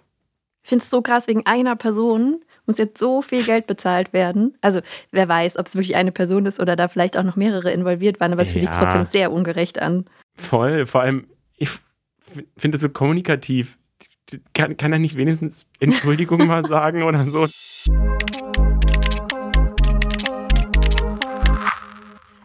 Ich 0.64 0.70
finde 0.70 0.84
es 0.84 0.92
so 0.92 1.02
krass, 1.02 1.28
wegen 1.28 1.46
einer 1.46 1.78
Person 1.78 2.42
muss 2.68 2.78
jetzt 2.78 2.98
so 2.98 3.22
viel 3.22 3.44
Geld 3.44 3.66
bezahlt 3.68 4.14
werden. 4.14 4.56
Also 4.62 4.82
wer 5.12 5.28
weiß, 5.28 5.58
ob 5.58 5.68
es 5.68 5.76
wirklich 5.76 5.96
eine 5.96 6.12
Person 6.12 6.46
ist 6.46 6.60
oder 6.60 6.76
da 6.76 6.88
vielleicht 6.88 7.18
auch 7.18 7.24
noch 7.24 7.36
mehrere 7.36 7.72
involviert 7.72 8.20
waren, 8.20 8.34
aber 8.34 8.42
es 8.42 8.50
ja. 8.50 8.60
fühlt 8.60 8.68
sich 8.68 8.76
trotzdem 8.76 9.06
sehr 9.06 9.32
ungerecht 9.32 9.82
an. 9.82 10.06
Voll, 10.36 10.86
vor 10.86 11.02
allem, 11.02 11.28
ich 11.58 11.70
finde 12.58 12.76
es 12.76 12.82
so 12.82 12.90
kommunikativ. 12.90 13.78
Kann, 14.54 14.76
kann 14.76 14.92
er 14.92 15.00
nicht 15.00 15.16
wenigstens 15.16 15.66
Entschuldigung 15.80 16.46
mal 16.46 16.66
sagen 16.68 17.04
oder 17.04 17.24
so? 17.24 17.48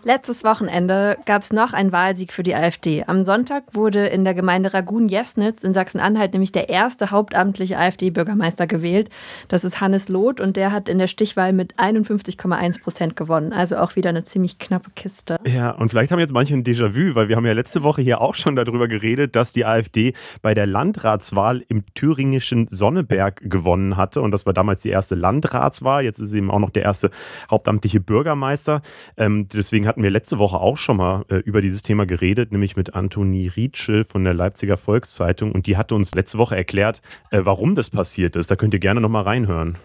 Letztes 0.05 0.43
Wochenende 0.43 1.17
gab 1.27 1.43
es 1.43 1.53
noch 1.53 1.73
einen 1.73 1.93
Wahlsieg 1.93 2.33
für 2.33 2.43
die 2.43 2.57
AfD. 2.57 3.05
Am 3.07 3.25
Sonntag 3.25 3.62
wurde 3.73 4.09
in 4.09 4.25
der 4.25 4.35
Gemeinde 4.35 4.75
Ragun-Jesnitz 4.75 5.62
in 5.62 5.75
Sachsen-Anhalt 5.75 6.33
nämlich 6.33 6.51
der 6.51 6.69
erste 6.69 7.12
hauptamtliche 7.12 7.79
AfD-Bürgermeister 7.79 8.67
gewählt. 8.67 9.11
Das 9.47 9.62
ist 9.62 9.81
Hannes 9.81 10.09
Loth 10.09 10.41
und 10.41 10.57
der 10.57 10.73
hat 10.73 10.88
in 10.88 10.99
der 10.99 11.07
Stichwahl 11.07 11.53
mit 11.53 11.77
51,1 11.77 12.83
Prozent 12.83 13.15
gewonnen. 13.15 13.53
Also 13.53 13.77
auch 13.77 13.95
wieder 13.95 14.11
eine 14.11 14.25
ziemlich 14.25 14.59
knappe 14.59 14.91
Kiste. 14.97 15.38
Ja, 15.47 15.71
und 15.71 15.91
vielleicht 15.91 16.11
haben 16.11 16.19
jetzt 16.19 16.33
manche 16.33 16.55
ein 16.55 16.65
Déjà-vu, 16.65 17.15
weil 17.15 17.29
wir 17.29 17.37
haben 17.37 17.47
ja 17.47 17.53
letzte 17.53 17.85
Woche 17.85 18.03
hier 18.03 18.21
auch 18.21 18.35
schon 18.35 18.57
darüber 18.57 18.88
geredet, 18.88 19.37
dass 19.37 19.53
die 19.53 19.65
AfD 19.65 20.15
bei 20.43 20.53
der 20.53 20.67
Landratswahl 20.67 21.65
im 21.69 21.85
thüringischen 21.95 22.67
Sonneberg 22.67 23.41
gewonnen 23.49 23.97
hatte. 23.97 24.21
Und 24.21 24.33
das 24.33 24.47
war 24.47 24.53
damals 24.53 24.83
die 24.83 24.91
erste 24.91 25.15
Landratswahl. 25.15 26.03
Jetzt 26.03 26.19
ist 26.19 26.31
sie 26.31 26.38
eben 26.38 26.51
auch 26.51 26.59
noch 26.59 26.71
der 26.71 26.83
erste 26.83 27.11
hauptamtliche 27.49 28.01
Bürgermeister. 28.01 28.83
Ähm, 29.17 29.47
deswegen 29.49 29.87
hat 29.87 29.91
hatten 29.92 30.02
wir 30.02 30.11
letzte 30.11 30.38
Woche 30.38 30.59
auch 30.59 30.78
schon 30.78 30.96
mal 30.96 31.26
äh, 31.28 31.37
über 31.37 31.61
dieses 31.61 31.83
Thema 31.83 32.07
geredet, 32.07 32.50
nämlich 32.50 32.76
mit 32.76 32.94
Antoni 32.94 33.46
Rietschel 33.46 34.05
von 34.05 34.24
der 34.24 34.33
Leipziger 34.33 34.78
Volkszeitung. 34.78 35.52
Und 35.52 35.66
die 35.66 35.76
hatte 35.76 35.94
uns 35.94 36.14
letzte 36.14 36.38
Woche 36.38 36.57
erklärt, 36.57 37.02
äh, 37.31 37.40
warum 37.42 37.74
das 37.74 37.90
passiert 37.90 38.35
ist. 38.37 38.50
Da 38.50 38.57
könnt 38.57 38.72
ihr 38.72 38.81
gerne 38.81 39.02
noch 39.02 39.11
mal 39.11 39.20
reinhören. 39.20 39.76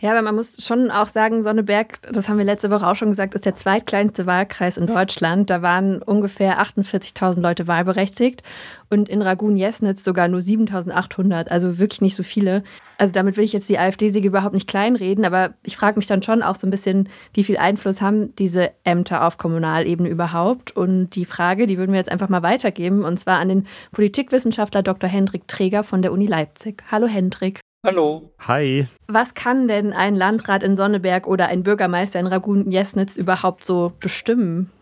Ja, 0.00 0.12
aber 0.12 0.22
man 0.22 0.36
muss 0.36 0.64
schon 0.64 0.92
auch 0.92 1.08
sagen, 1.08 1.42
Sonneberg, 1.42 1.98
das 2.12 2.28
haben 2.28 2.38
wir 2.38 2.44
letzte 2.44 2.70
Woche 2.70 2.86
auch 2.86 2.94
schon 2.94 3.08
gesagt, 3.08 3.34
ist 3.34 3.46
der 3.46 3.56
zweitkleinste 3.56 4.26
Wahlkreis 4.26 4.78
in 4.78 4.86
Deutschland. 4.86 5.50
Da 5.50 5.60
waren 5.60 6.02
ungefähr 6.02 6.62
48.000 6.62 7.40
Leute 7.40 7.66
wahlberechtigt 7.66 8.44
und 8.90 9.08
in 9.08 9.22
Ragun-Jesnitz 9.22 10.04
sogar 10.04 10.28
nur 10.28 10.38
7.800, 10.38 11.48
also 11.48 11.78
wirklich 11.78 12.00
nicht 12.00 12.14
so 12.14 12.22
viele. 12.22 12.62
Also 12.96 13.12
damit 13.12 13.36
will 13.36 13.44
ich 13.44 13.52
jetzt 13.52 13.68
die 13.68 13.78
AfD-Siege 13.78 14.28
überhaupt 14.28 14.54
nicht 14.54 14.68
kleinreden, 14.68 15.24
aber 15.24 15.54
ich 15.64 15.76
frage 15.76 15.96
mich 15.96 16.06
dann 16.06 16.22
schon 16.22 16.44
auch 16.44 16.54
so 16.54 16.68
ein 16.68 16.70
bisschen, 16.70 17.08
wie 17.34 17.42
viel 17.42 17.56
Einfluss 17.56 18.00
haben 18.00 18.36
diese 18.36 18.70
Ämter 18.84 19.26
auf 19.26 19.36
Kommunalebene 19.36 20.08
überhaupt? 20.08 20.76
Und 20.76 21.10
die 21.10 21.24
Frage, 21.24 21.66
die 21.66 21.76
würden 21.76 21.90
wir 21.90 21.98
jetzt 21.98 22.10
einfach 22.10 22.28
mal 22.28 22.42
weitergeben, 22.44 23.04
und 23.04 23.18
zwar 23.18 23.40
an 23.40 23.48
den 23.48 23.66
Politikwissenschaftler 23.90 24.84
Dr. 24.84 25.10
Hendrik 25.10 25.48
Träger 25.48 25.82
von 25.82 26.02
der 26.02 26.12
Uni 26.12 26.26
Leipzig. 26.26 26.84
Hallo 26.90 27.08
Hendrik. 27.08 27.60
Hallo. 27.86 28.34
Hi. 28.40 28.88
Was 29.06 29.34
kann 29.34 29.68
denn 29.68 29.92
ein 29.92 30.16
Landrat 30.16 30.64
in 30.64 30.76
Sonneberg 30.76 31.28
oder 31.28 31.46
ein 31.46 31.62
Bürgermeister 31.62 32.18
in 32.18 32.26
Ragun-Jesnitz 32.26 33.16
überhaupt 33.16 33.64
so 33.64 33.92
bestimmen? 34.00 34.72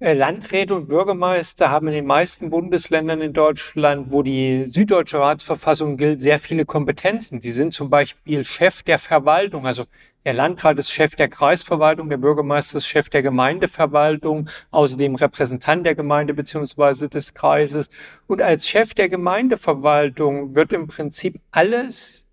Äh, 0.00 0.14
Landräte 0.14 0.74
und 0.74 0.88
Bürgermeister 0.88 1.70
haben 1.70 1.86
in 1.86 1.94
den 1.94 2.06
meisten 2.06 2.50
Bundesländern 2.50 3.20
in 3.20 3.34
Deutschland, 3.34 4.10
wo 4.10 4.24
die 4.24 4.64
süddeutsche 4.66 5.20
Ratsverfassung 5.20 5.96
gilt, 5.96 6.22
sehr 6.22 6.40
viele 6.40 6.64
Kompetenzen. 6.64 7.40
Sie 7.40 7.52
sind 7.52 7.72
zum 7.72 7.88
Beispiel 7.88 8.42
Chef 8.42 8.82
der 8.82 8.98
Verwaltung. 8.98 9.64
Also 9.64 9.84
der 10.24 10.32
Landrat 10.32 10.78
ist 10.80 10.90
Chef 10.90 11.14
der 11.14 11.28
Kreisverwaltung, 11.28 12.10
der 12.10 12.16
Bürgermeister 12.16 12.78
ist 12.78 12.88
Chef 12.88 13.08
der 13.10 13.22
Gemeindeverwaltung, 13.22 14.48
außerdem 14.72 15.14
Repräsentant 15.14 15.86
der 15.86 15.94
Gemeinde 15.94 16.34
beziehungsweise 16.34 17.08
des 17.08 17.32
Kreises. 17.32 17.90
Und 18.26 18.42
als 18.42 18.66
Chef 18.66 18.92
der 18.94 19.08
Gemeindeverwaltung 19.08 20.56
wird 20.56 20.72
im 20.72 20.88
Prinzip 20.88 21.40
alles 21.52 22.26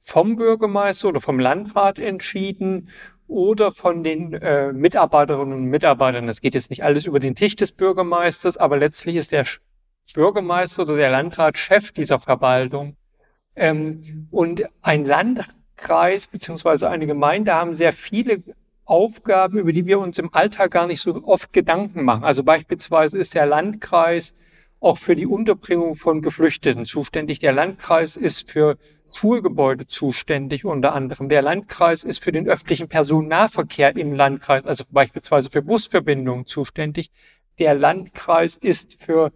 vom 0.00 0.36
Bürgermeister 0.36 1.08
oder 1.08 1.20
vom 1.20 1.38
Landrat 1.38 1.98
entschieden 1.98 2.88
oder 3.28 3.70
von 3.70 4.02
den 4.02 4.32
äh, 4.32 4.72
Mitarbeiterinnen 4.72 5.54
und 5.54 5.64
Mitarbeitern. 5.66 6.26
Das 6.26 6.40
geht 6.40 6.54
jetzt 6.54 6.70
nicht 6.70 6.82
alles 6.82 7.06
über 7.06 7.20
den 7.20 7.34
Tisch 7.36 7.54
des 7.54 7.70
Bürgermeisters, 7.70 8.56
aber 8.56 8.76
letztlich 8.76 9.16
ist 9.16 9.30
der 9.30 9.46
Bürgermeister 10.14 10.82
oder 10.82 10.96
der 10.96 11.10
Landrat 11.10 11.56
Chef 11.56 11.92
dieser 11.92 12.18
Verwaltung. 12.18 12.96
Ähm, 13.54 14.26
und 14.30 14.64
ein 14.80 15.04
Landkreis 15.04 16.26
beziehungsweise 16.26 16.88
eine 16.88 17.06
Gemeinde 17.06 17.54
haben 17.54 17.74
sehr 17.74 17.92
viele 17.92 18.42
Aufgaben, 18.84 19.58
über 19.58 19.72
die 19.72 19.86
wir 19.86 20.00
uns 20.00 20.18
im 20.18 20.34
Alltag 20.34 20.72
gar 20.72 20.88
nicht 20.88 21.00
so 21.00 21.22
oft 21.22 21.52
Gedanken 21.52 22.02
machen. 22.02 22.24
Also 22.24 22.42
beispielsweise 22.42 23.18
ist 23.18 23.34
der 23.34 23.46
Landkreis 23.46 24.34
auch 24.80 24.98
für 24.98 25.14
die 25.14 25.26
Unterbringung 25.26 25.94
von 25.94 26.22
Geflüchteten 26.22 26.86
zuständig. 26.86 27.38
Der 27.38 27.52
Landkreis 27.52 28.16
ist 28.16 28.50
für 28.50 28.78
Schulgebäude 29.06 29.86
zuständig 29.86 30.64
unter 30.64 30.94
anderem. 30.94 31.28
Der 31.28 31.42
Landkreis 31.42 32.02
ist 32.02 32.24
für 32.24 32.32
den 32.32 32.48
öffentlichen 32.48 32.88
Personennahverkehr 32.88 33.94
im 33.96 34.14
Landkreis, 34.14 34.64
also 34.64 34.84
beispielsweise 34.90 35.50
für 35.50 35.60
Busverbindungen 35.62 36.46
zuständig. 36.46 37.10
Der 37.58 37.74
Landkreis 37.74 38.56
ist 38.56 39.02
für 39.02 39.32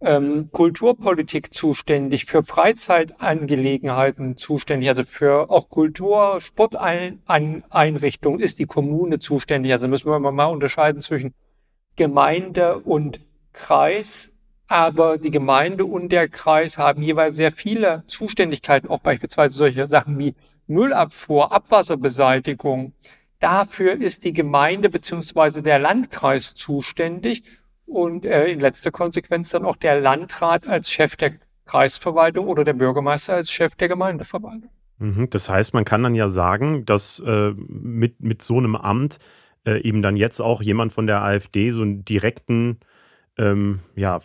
ähm, 0.00 0.50
Kulturpolitik 0.50 1.54
zuständig, 1.54 2.24
für 2.24 2.42
Freizeitangelegenheiten 2.42 4.36
zuständig, 4.36 4.88
also 4.88 5.04
für 5.04 5.48
auch 5.48 5.68
Kultur, 5.68 6.40
Sporteinrichtungen 6.40 8.40
ist 8.40 8.58
die 8.58 8.66
Kommune 8.66 9.20
zuständig. 9.20 9.72
Also 9.72 9.86
müssen 9.86 10.10
wir 10.10 10.18
mal 10.18 10.46
unterscheiden 10.46 11.00
zwischen 11.00 11.34
Gemeinde 11.94 12.78
und 12.78 13.20
Kreis. 13.52 14.31
Aber 14.72 15.18
die 15.18 15.30
Gemeinde 15.30 15.84
und 15.84 16.12
der 16.12 16.28
Kreis 16.28 16.78
haben 16.78 17.02
jeweils 17.02 17.36
sehr 17.36 17.52
viele 17.52 18.04
Zuständigkeiten, 18.06 18.88
auch 18.88 19.00
beispielsweise 19.00 19.54
solche 19.54 19.86
Sachen 19.86 20.18
wie 20.18 20.34
Müllabfuhr, 20.66 21.52
Abwasserbeseitigung. 21.52 22.94
Dafür 23.38 24.00
ist 24.00 24.24
die 24.24 24.32
Gemeinde 24.32 24.88
beziehungsweise 24.88 25.60
der 25.60 25.78
Landkreis 25.78 26.54
zuständig 26.54 27.42
und 27.84 28.24
äh, 28.24 28.46
in 28.46 28.60
letzter 28.60 28.90
Konsequenz 28.90 29.50
dann 29.50 29.66
auch 29.66 29.76
der 29.76 30.00
Landrat 30.00 30.66
als 30.66 30.90
Chef 30.90 31.16
der 31.16 31.32
Kreisverwaltung 31.66 32.46
oder 32.46 32.64
der 32.64 32.72
Bürgermeister 32.72 33.34
als 33.34 33.52
Chef 33.52 33.74
der 33.74 33.88
Gemeindeverwaltung. 33.88 34.70
Mhm, 34.96 35.28
das 35.28 35.50
heißt, 35.50 35.74
man 35.74 35.84
kann 35.84 36.02
dann 36.02 36.14
ja 36.14 36.30
sagen, 36.30 36.86
dass 36.86 37.18
äh, 37.18 37.52
mit, 37.58 38.22
mit 38.22 38.40
so 38.40 38.56
einem 38.56 38.76
Amt 38.76 39.18
äh, 39.66 39.82
eben 39.82 40.00
dann 40.00 40.16
jetzt 40.16 40.40
auch 40.40 40.62
jemand 40.62 40.94
von 40.94 41.06
der 41.06 41.22
AfD 41.22 41.72
so 41.72 41.82
einen 41.82 42.06
direkten, 42.06 42.78
ähm, 43.38 43.80
ja, 43.96 44.20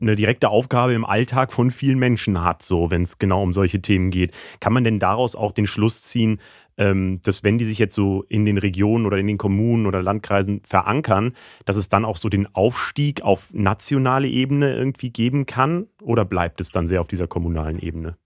eine 0.00 0.14
direkte 0.14 0.48
Aufgabe 0.48 0.94
im 0.94 1.04
Alltag 1.04 1.52
von 1.52 1.70
vielen 1.70 1.98
Menschen 1.98 2.44
hat, 2.44 2.62
so 2.62 2.90
wenn 2.90 3.02
es 3.02 3.18
genau 3.18 3.42
um 3.42 3.52
solche 3.52 3.80
Themen 3.82 4.10
geht. 4.10 4.32
Kann 4.60 4.72
man 4.72 4.84
denn 4.84 5.00
daraus 5.00 5.34
auch 5.34 5.52
den 5.52 5.66
Schluss 5.66 6.02
ziehen, 6.02 6.40
ähm, 6.76 7.20
dass 7.24 7.42
wenn 7.42 7.58
die 7.58 7.64
sich 7.64 7.78
jetzt 7.78 7.96
so 7.96 8.24
in 8.28 8.44
den 8.44 8.58
Regionen 8.58 9.06
oder 9.06 9.18
in 9.18 9.26
den 9.26 9.38
Kommunen 9.38 9.86
oder 9.86 10.00
Landkreisen 10.00 10.62
verankern, 10.62 11.32
dass 11.64 11.76
es 11.76 11.88
dann 11.88 12.04
auch 12.04 12.16
so 12.16 12.28
den 12.28 12.54
Aufstieg 12.54 13.22
auf 13.22 13.52
nationale 13.52 14.28
Ebene 14.28 14.74
irgendwie 14.74 15.10
geben 15.10 15.46
kann? 15.46 15.88
Oder 16.00 16.24
bleibt 16.24 16.60
es 16.60 16.70
dann 16.70 16.86
sehr 16.86 17.00
auf 17.00 17.08
dieser 17.08 17.26
kommunalen 17.26 17.80
Ebene? 17.80 18.16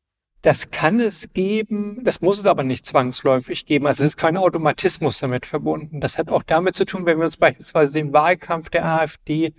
Das 0.43 0.73
kann 0.73 0.99
es 0.99 1.33
geben, 1.33 2.01
das 2.03 2.21
muss 2.21 2.41
es 2.41 2.47
aber 2.47 2.65
nicht 2.65 2.85
zwangsläufig 2.85 3.65
geben. 3.65 3.87
Also 3.87 4.03
es 4.03 4.09
ist 4.09 4.17
kein 4.17 4.37
Automatismus 4.37 5.21
damit 5.21 5.47
verbunden. 5.47 6.01
Das 6.01 6.19
hat 6.19 6.31
auch 6.31 6.43
damit 6.43 6.75
zu 6.75 6.85
tun, 6.85 7.07
wenn 7.07 7.19
wir 7.19 7.27
uns 7.27 7.37
beispielsweise 7.37 7.95
den 7.95 8.13
Wahlkampf 8.13 8.69
der 8.69 8.85
AfD 8.85 9.55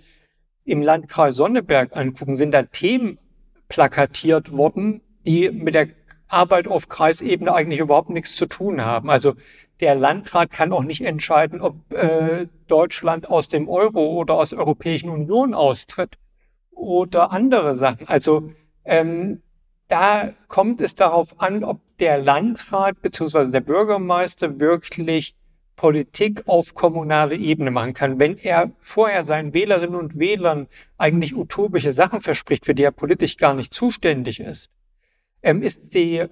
im 0.64 0.82
Landkreis 0.82 1.36
Sonneberg 1.36 1.96
angucken, 1.96 2.36
sind 2.36 2.52
da 2.52 2.62
Themen 2.62 3.18
plakatiert 3.68 4.52
worden, 4.52 5.00
die 5.26 5.50
mit 5.50 5.74
der 5.74 5.88
Arbeit 6.28 6.66
auf 6.66 6.88
Kreisebene 6.88 7.54
eigentlich 7.54 7.80
überhaupt 7.80 8.10
nichts 8.10 8.34
zu 8.34 8.46
tun 8.46 8.80
haben. 8.82 9.10
Also 9.10 9.34
der 9.80 9.94
Landrat 9.94 10.50
kann 10.50 10.72
auch 10.72 10.82
nicht 10.82 11.02
entscheiden, 11.02 11.60
ob 11.60 11.92
äh, 11.92 12.46
Deutschland 12.68 13.28
aus 13.28 13.48
dem 13.48 13.68
Euro 13.68 14.06
oder 14.18 14.34
aus 14.34 14.50
der 14.50 14.58
Europäischen 14.60 15.10
Union 15.10 15.54
austritt 15.54 16.16
oder 16.70 17.30
andere 17.30 17.74
Sachen. 17.74 18.08
Also 18.08 18.50
ähm, 18.84 19.42
da 19.88 20.30
kommt 20.48 20.80
es 20.80 20.94
darauf 20.94 21.40
an, 21.40 21.62
ob 21.62 21.80
der 21.98 22.18
Landrat 22.18 23.00
bzw. 23.02 23.50
der 23.50 23.60
Bürgermeister 23.60 24.58
wirklich 24.58 25.34
Politik 25.76 26.42
auf 26.46 26.74
kommunaler 26.74 27.32
Ebene 27.32 27.70
machen 27.70 27.94
kann. 27.94 28.18
Wenn 28.18 28.36
er 28.38 28.70
vorher 28.80 29.24
seinen 29.24 29.54
Wählerinnen 29.54 29.96
und 29.96 30.18
Wählern 30.18 30.68
eigentlich 30.98 31.34
utopische 31.36 31.92
Sachen 31.92 32.20
verspricht, 32.20 32.64
für 32.64 32.74
die 32.74 32.84
er 32.84 32.92
politisch 32.92 33.36
gar 33.36 33.54
nicht 33.54 33.74
zuständig 33.74 34.40
ist, 34.40 34.70
ähm, 35.42 35.62
ist 35.62 35.94
die 35.94 36.26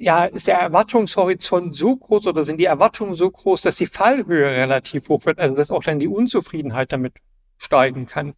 ja, 0.00 0.26
ist 0.26 0.46
der 0.46 0.58
Erwartungshorizont 0.58 1.74
so 1.74 1.96
groß 1.96 2.28
oder 2.28 2.44
sind 2.44 2.58
die 2.58 2.66
Erwartungen 2.66 3.14
so 3.14 3.28
groß, 3.30 3.62
dass 3.62 3.76
die 3.76 3.86
Fallhöhe 3.86 4.46
relativ 4.46 5.08
hoch 5.08 5.26
wird, 5.26 5.40
also 5.40 5.56
dass 5.56 5.72
auch 5.72 5.82
dann 5.82 5.98
die 5.98 6.06
Unzufriedenheit 6.06 6.92
damit 6.92 7.14
steigen 7.56 8.06
kann. 8.06 8.34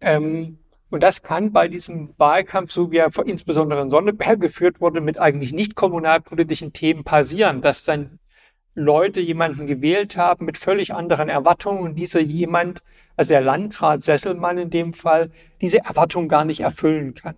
Ähm, 0.00 0.58
und 0.90 1.02
das 1.02 1.22
kann 1.22 1.52
bei 1.52 1.68
diesem 1.68 2.14
Wahlkampf, 2.18 2.72
so 2.72 2.90
wie 2.90 2.98
er 2.98 3.10
insbesondere 3.26 3.82
in 3.82 3.90
Sonneberg 3.90 4.40
geführt 4.40 4.80
wurde, 4.80 5.00
mit 5.00 5.18
eigentlich 5.18 5.52
nicht 5.52 5.74
kommunalpolitischen 5.74 6.72
Themen 6.72 7.04
passieren, 7.04 7.60
dass 7.60 7.84
dann 7.84 8.18
Leute 8.74 9.20
jemanden 9.20 9.66
gewählt 9.66 10.16
haben 10.16 10.46
mit 10.46 10.58
völlig 10.58 10.92
anderen 10.94 11.28
Erwartungen 11.28 11.82
und 11.82 11.94
dieser 11.94 12.20
jemand, 12.20 12.82
also 13.16 13.28
der 13.28 13.40
Landrat 13.40 14.02
Sesselmann 14.02 14.58
in 14.58 14.70
dem 14.70 14.94
Fall, 14.94 15.30
diese 15.60 15.78
Erwartungen 15.78 16.28
gar 16.28 16.44
nicht 16.44 16.60
erfüllen 16.60 17.14
kann. 17.14 17.36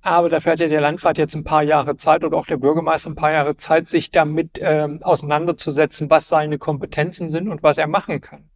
Aber 0.00 0.28
dafür 0.28 0.52
hat 0.52 0.60
ja 0.60 0.68
der 0.68 0.82
Landrat 0.82 1.18
jetzt 1.18 1.34
ein 1.34 1.44
paar 1.44 1.62
Jahre 1.62 1.96
Zeit 1.96 2.24
oder 2.24 2.36
auch 2.36 2.46
der 2.46 2.58
Bürgermeister 2.58 3.10
ein 3.10 3.14
paar 3.16 3.32
Jahre 3.32 3.56
Zeit, 3.56 3.88
sich 3.88 4.10
damit 4.10 4.58
ähm, 4.60 5.02
auseinanderzusetzen, 5.02 6.10
was 6.10 6.28
seine 6.28 6.58
Kompetenzen 6.58 7.30
sind 7.30 7.48
und 7.48 7.62
was 7.62 7.78
er 7.78 7.86
machen 7.86 8.20
kann. 8.20 8.50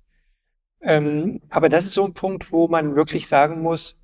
Ähm, 0.83 1.41
aber 1.49 1.69
das 1.69 1.87
ist 1.87 1.95
so 1.95 2.05
ein 2.05 2.13
Punkt, 2.15 2.53
wo 2.53 2.69
man 2.69 2.95
wirklich 2.95 3.27
sagen 3.27 3.63
muss, 3.63 3.97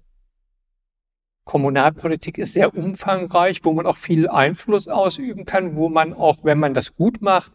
Kommunalpolitik 1.45 2.39
ist 2.39 2.55
sehr 2.55 2.75
umfangreich, 2.75 3.61
wo 3.63 3.73
man 3.73 3.87
auch 3.87 3.99
viel 3.99 4.29
Einfluss 4.29 4.89
ausüben 4.89 5.45
kann, 5.45 5.77
wo 5.77 5.91
man 5.91 6.15
auch, 6.15 6.39
wenn 6.43 6.59
man 6.59 6.73
das 6.73 6.95
gut 6.95 7.21
macht, 7.21 7.53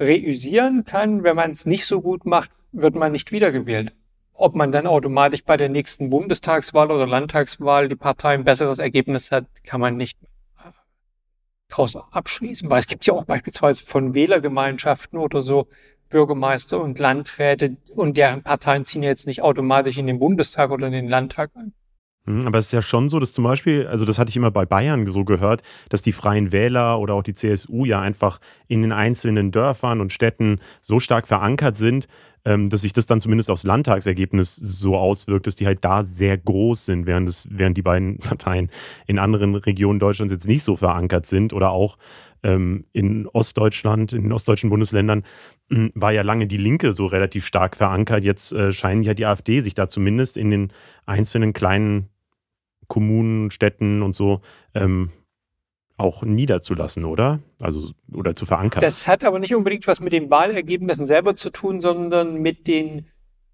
reüsieren 0.00 0.84
kann. 0.84 1.22
Wenn 1.22 1.36
man 1.36 1.52
es 1.52 1.66
nicht 1.66 1.86
so 1.86 2.00
gut 2.00 2.26
macht, 2.26 2.50
wird 2.72 2.94
man 2.94 3.12
nicht 3.12 3.32
wiedergewählt. 3.32 3.94
Ob 4.32 4.54
man 4.54 4.70
dann 4.70 4.86
automatisch 4.86 5.44
bei 5.44 5.56
der 5.56 5.68
nächsten 5.68 6.10
Bundestagswahl 6.10 6.90
oder 6.90 7.06
Landtagswahl 7.06 7.88
die 7.88 7.96
Partei 7.96 8.34
ein 8.34 8.44
besseres 8.44 8.78
Ergebnis 8.78 9.32
hat, 9.32 9.46
kann 9.64 9.80
man 9.80 9.96
nicht 9.96 10.18
daraus 11.68 11.96
abschließen, 11.96 12.70
weil 12.70 12.78
es 12.78 12.86
gibt 12.86 13.04
ja 13.06 13.14
auch 13.14 13.24
beispielsweise 13.24 13.84
von 13.84 14.14
Wählergemeinschaften 14.14 15.18
oder 15.18 15.42
so 15.42 15.68
Bürgermeister 16.08 16.80
und 16.80 16.98
Landräte 16.98 17.76
und 17.94 18.16
deren 18.16 18.42
Parteien 18.42 18.84
ziehen 18.84 19.02
jetzt 19.02 19.26
nicht 19.26 19.42
automatisch 19.42 19.98
in 19.98 20.06
den 20.06 20.18
Bundestag 20.18 20.70
oder 20.70 20.86
in 20.86 20.92
den 20.92 21.08
Landtag 21.08 21.50
ein. 21.54 21.74
Mhm, 22.28 22.46
aber 22.46 22.58
es 22.58 22.66
ist 22.66 22.72
ja 22.72 22.82
schon 22.82 23.08
so, 23.08 23.18
dass 23.18 23.32
zum 23.32 23.44
Beispiel, 23.44 23.86
also 23.86 24.04
das 24.04 24.18
hatte 24.18 24.28
ich 24.28 24.36
immer 24.36 24.50
bei 24.50 24.66
Bayern 24.66 25.10
so 25.10 25.24
gehört, 25.24 25.62
dass 25.88 26.02
die 26.02 26.12
Freien 26.12 26.52
Wähler 26.52 26.98
oder 26.98 27.14
auch 27.14 27.22
die 27.22 27.32
CSU 27.32 27.86
ja 27.86 28.00
einfach 28.00 28.38
in 28.66 28.82
den 28.82 28.92
einzelnen 28.92 29.50
Dörfern 29.50 30.00
und 30.00 30.12
Städten 30.12 30.60
so 30.82 31.00
stark 31.00 31.26
verankert 31.26 31.76
sind, 31.76 32.06
ähm, 32.44 32.68
dass 32.68 32.82
sich 32.82 32.92
das 32.92 33.06
dann 33.06 33.22
zumindest 33.22 33.50
aufs 33.50 33.64
Landtagsergebnis 33.64 34.56
so 34.56 34.96
auswirkt, 34.96 35.46
dass 35.46 35.56
die 35.56 35.66
halt 35.66 35.82
da 35.84 36.04
sehr 36.04 36.36
groß 36.36 36.84
sind, 36.84 37.06
während, 37.06 37.28
das, 37.28 37.48
während 37.50 37.78
die 37.78 37.82
beiden 37.82 38.18
Parteien 38.18 38.70
in 39.06 39.18
anderen 39.18 39.54
Regionen 39.54 39.98
Deutschlands 39.98 40.32
jetzt 40.32 40.46
nicht 40.46 40.62
so 40.62 40.76
verankert 40.76 41.24
sind 41.24 41.54
oder 41.54 41.70
auch 41.70 41.96
ähm, 42.42 42.84
in 42.92 43.26
Ostdeutschland, 43.26 44.12
in 44.12 44.22
den 44.22 44.32
ostdeutschen 44.32 44.68
Bundesländern 44.68 45.24
hm, 45.70 45.92
war 45.94 46.12
ja 46.12 46.22
lange 46.22 46.46
die 46.46 46.58
Linke 46.58 46.92
so 46.92 47.06
relativ 47.06 47.46
stark 47.46 47.74
verankert. 47.74 48.22
Jetzt 48.22 48.52
äh, 48.52 48.70
scheinen 48.70 49.02
ja 49.02 49.14
die 49.14 49.24
AfD 49.24 49.60
sich 49.60 49.74
da 49.74 49.88
zumindest 49.88 50.36
in 50.36 50.50
den 50.50 50.72
einzelnen 51.06 51.54
kleinen 51.54 52.10
Kommunen, 52.88 53.50
Städten 53.50 54.02
und 54.02 54.16
so 54.16 54.40
ähm, 54.74 55.10
auch 55.96 56.22
niederzulassen, 56.22 57.04
oder? 57.04 57.40
Also 57.60 57.90
oder 58.12 58.34
zu 58.34 58.46
verankern. 58.46 58.80
Das 58.80 59.08
hat 59.08 59.24
aber 59.24 59.38
nicht 59.38 59.54
unbedingt 59.54 59.86
was 59.86 60.00
mit 60.00 60.12
den 60.12 60.30
Wahlergebnissen 60.30 61.06
selber 61.06 61.36
zu 61.36 61.50
tun, 61.50 61.80
sondern 61.80 62.40
mit 62.40 62.66
den 62.66 63.06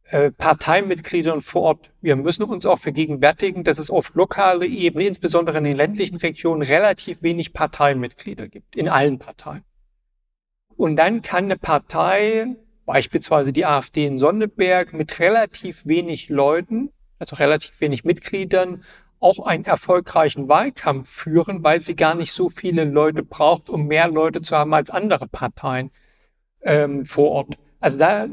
äh, 0.04 0.30
Parteimitgliedern 0.30 1.40
vor 1.40 1.62
Ort. 1.62 1.90
Wir 2.02 2.16
müssen 2.16 2.42
uns 2.44 2.66
auch 2.66 2.78
vergegenwärtigen, 2.78 3.64
dass 3.64 3.78
es 3.78 3.90
auf 3.90 4.14
lokaler 4.14 4.66
Ebene, 4.66 5.06
insbesondere 5.06 5.58
in 5.58 5.64
den 5.64 5.76
ländlichen 5.76 6.18
Regionen, 6.18 6.62
relativ 6.62 7.22
wenig 7.22 7.54
Parteimitglieder 7.54 8.48
gibt, 8.48 8.76
in 8.76 8.88
allen 8.88 9.18
Parteien. 9.18 9.64
Und 10.76 10.96
dann 10.96 11.22
kann 11.22 11.44
eine 11.44 11.56
Partei, 11.56 12.54
beispielsweise 12.84 13.52
die 13.54 13.64
AfD 13.64 14.06
in 14.06 14.18
Sonneberg, 14.18 14.92
mit 14.92 15.18
relativ 15.20 15.86
wenig 15.86 16.28
Leuten, 16.28 16.90
also 17.18 17.36
relativ 17.36 17.80
wenig 17.80 18.04
Mitgliedern, 18.04 18.84
auch 19.24 19.44
einen 19.46 19.64
erfolgreichen 19.64 20.48
Wahlkampf 20.48 21.08
führen, 21.08 21.64
weil 21.64 21.80
sie 21.80 21.96
gar 21.96 22.14
nicht 22.14 22.32
so 22.32 22.50
viele 22.50 22.84
Leute 22.84 23.22
braucht, 23.22 23.70
um 23.70 23.86
mehr 23.86 24.08
Leute 24.08 24.42
zu 24.42 24.54
haben 24.54 24.74
als 24.74 24.90
andere 24.90 25.26
Parteien 25.26 25.90
ähm, 26.62 27.06
vor 27.06 27.30
Ort. 27.30 27.56
Also 27.80 27.98
da, 27.98 28.26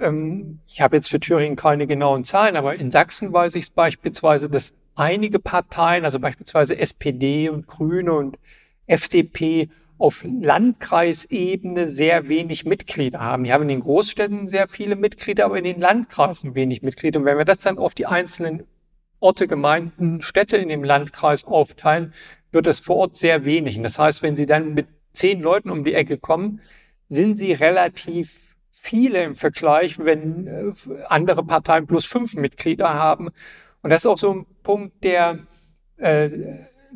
ähm, 0.00 0.60
ich 0.66 0.80
habe 0.80 0.96
jetzt 0.96 1.08
für 1.08 1.20
Thüringen 1.20 1.56
keine 1.56 1.86
genauen 1.86 2.24
Zahlen, 2.24 2.56
aber 2.56 2.74
in 2.74 2.90
Sachsen 2.90 3.32
weiß 3.32 3.54
ich 3.54 3.64
es 3.64 3.70
beispielsweise, 3.70 4.50
dass 4.50 4.74
einige 4.96 5.38
Parteien, 5.38 6.04
also 6.04 6.18
beispielsweise 6.18 6.76
SPD 6.76 7.48
und 7.48 7.68
Grüne 7.68 8.12
und 8.12 8.36
FDP, 8.86 9.68
auf 9.98 10.24
Landkreisebene 10.24 11.88
sehr 11.88 12.28
wenig 12.28 12.66
Mitglieder 12.66 13.20
haben. 13.20 13.44
Die 13.44 13.52
haben 13.52 13.62
in 13.62 13.68
den 13.68 13.80
Großstädten 13.80 14.46
sehr 14.46 14.68
viele 14.68 14.94
Mitglieder, 14.94 15.46
aber 15.46 15.56
in 15.56 15.64
den 15.64 15.80
Landkreisen 15.80 16.54
wenig 16.54 16.82
Mitglieder. 16.82 17.20
Und 17.20 17.26
wenn 17.26 17.38
wir 17.38 17.46
das 17.46 17.60
dann 17.60 17.78
auf 17.78 17.94
die 17.94 18.04
einzelnen 18.04 18.64
Orte, 19.20 19.46
Gemeinden, 19.46 20.20
Städte 20.20 20.56
in 20.56 20.68
dem 20.68 20.84
Landkreis 20.84 21.44
aufteilen, 21.44 22.12
wird 22.52 22.66
es 22.66 22.80
vor 22.80 22.96
Ort 22.96 23.16
sehr 23.16 23.44
wenig. 23.44 23.76
Und 23.76 23.84
das 23.84 23.98
heißt, 23.98 24.22
wenn 24.22 24.36
Sie 24.36 24.46
dann 24.46 24.74
mit 24.74 24.88
zehn 25.12 25.40
Leuten 25.40 25.70
um 25.70 25.84
die 25.84 25.94
Ecke 25.94 26.18
kommen, 26.18 26.60
sind 27.08 27.36
Sie 27.36 27.52
relativ 27.52 28.56
viele 28.70 29.22
im 29.22 29.34
Vergleich, 29.34 29.98
wenn 29.98 30.46
äh, 30.46 30.72
andere 31.08 31.44
Parteien 31.44 31.86
plus 31.86 32.04
fünf 32.04 32.34
Mitglieder 32.34 32.94
haben. 32.94 33.30
Und 33.82 33.90
das 33.90 34.02
ist 34.02 34.06
auch 34.06 34.18
so 34.18 34.32
ein 34.32 34.46
Punkt, 34.62 35.02
der 35.04 35.40
äh, 35.96 36.30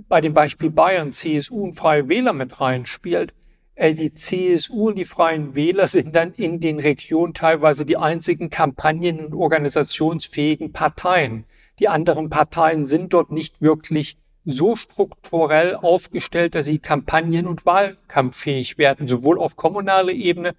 bei 0.08 0.20
dem 0.20 0.34
Beispiel 0.34 0.70
Bayern, 0.70 1.12
CSU 1.12 1.62
und 1.62 1.74
Freie 1.74 2.08
Wähler 2.08 2.32
mit 2.32 2.60
reinspielt. 2.60 3.34
Äh, 3.74 3.94
die 3.94 4.12
CSU 4.12 4.88
und 4.88 4.98
die 4.98 5.04
Freien 5.04 5.54
Wähler 5.54 5.86
sind 5.86 6.14
dann 6.14 6.32
in 6.34 6.60
den 6.60 6.78
Regionen 6.78 7.34
teilweise 7.34 7.86
die 7.86 7.96
einzigen 7.96 8.50
kampagnen- 8.50 9.24
und 9.24 9.34
organisationsfähigen 9.34 10.72
Parteien. 10.72 11.44
Die 11.80 11.88
anderen 11.88 12.28
Parteien 12.28 12.84
sind 12.84 13.14
dort 13.14 13.32
nicht 13.32 13.60
wirklich 13.62 14.18
so 14.44 14.76
strukturell 14.76 15.74
aufgestellt, 15.76 16.54
dass 16.54 16.66
sie 16.66 16.78
kampagnen- 16.78 17.46
und 17.46 17.66
wahlkampffähig 17.66 18.78
werden, 18.78 19.08
sowohl 19.08 19.38
auf 19.38 19.56
kommunaler 19.56 20.12
Ebene 20.12 20.54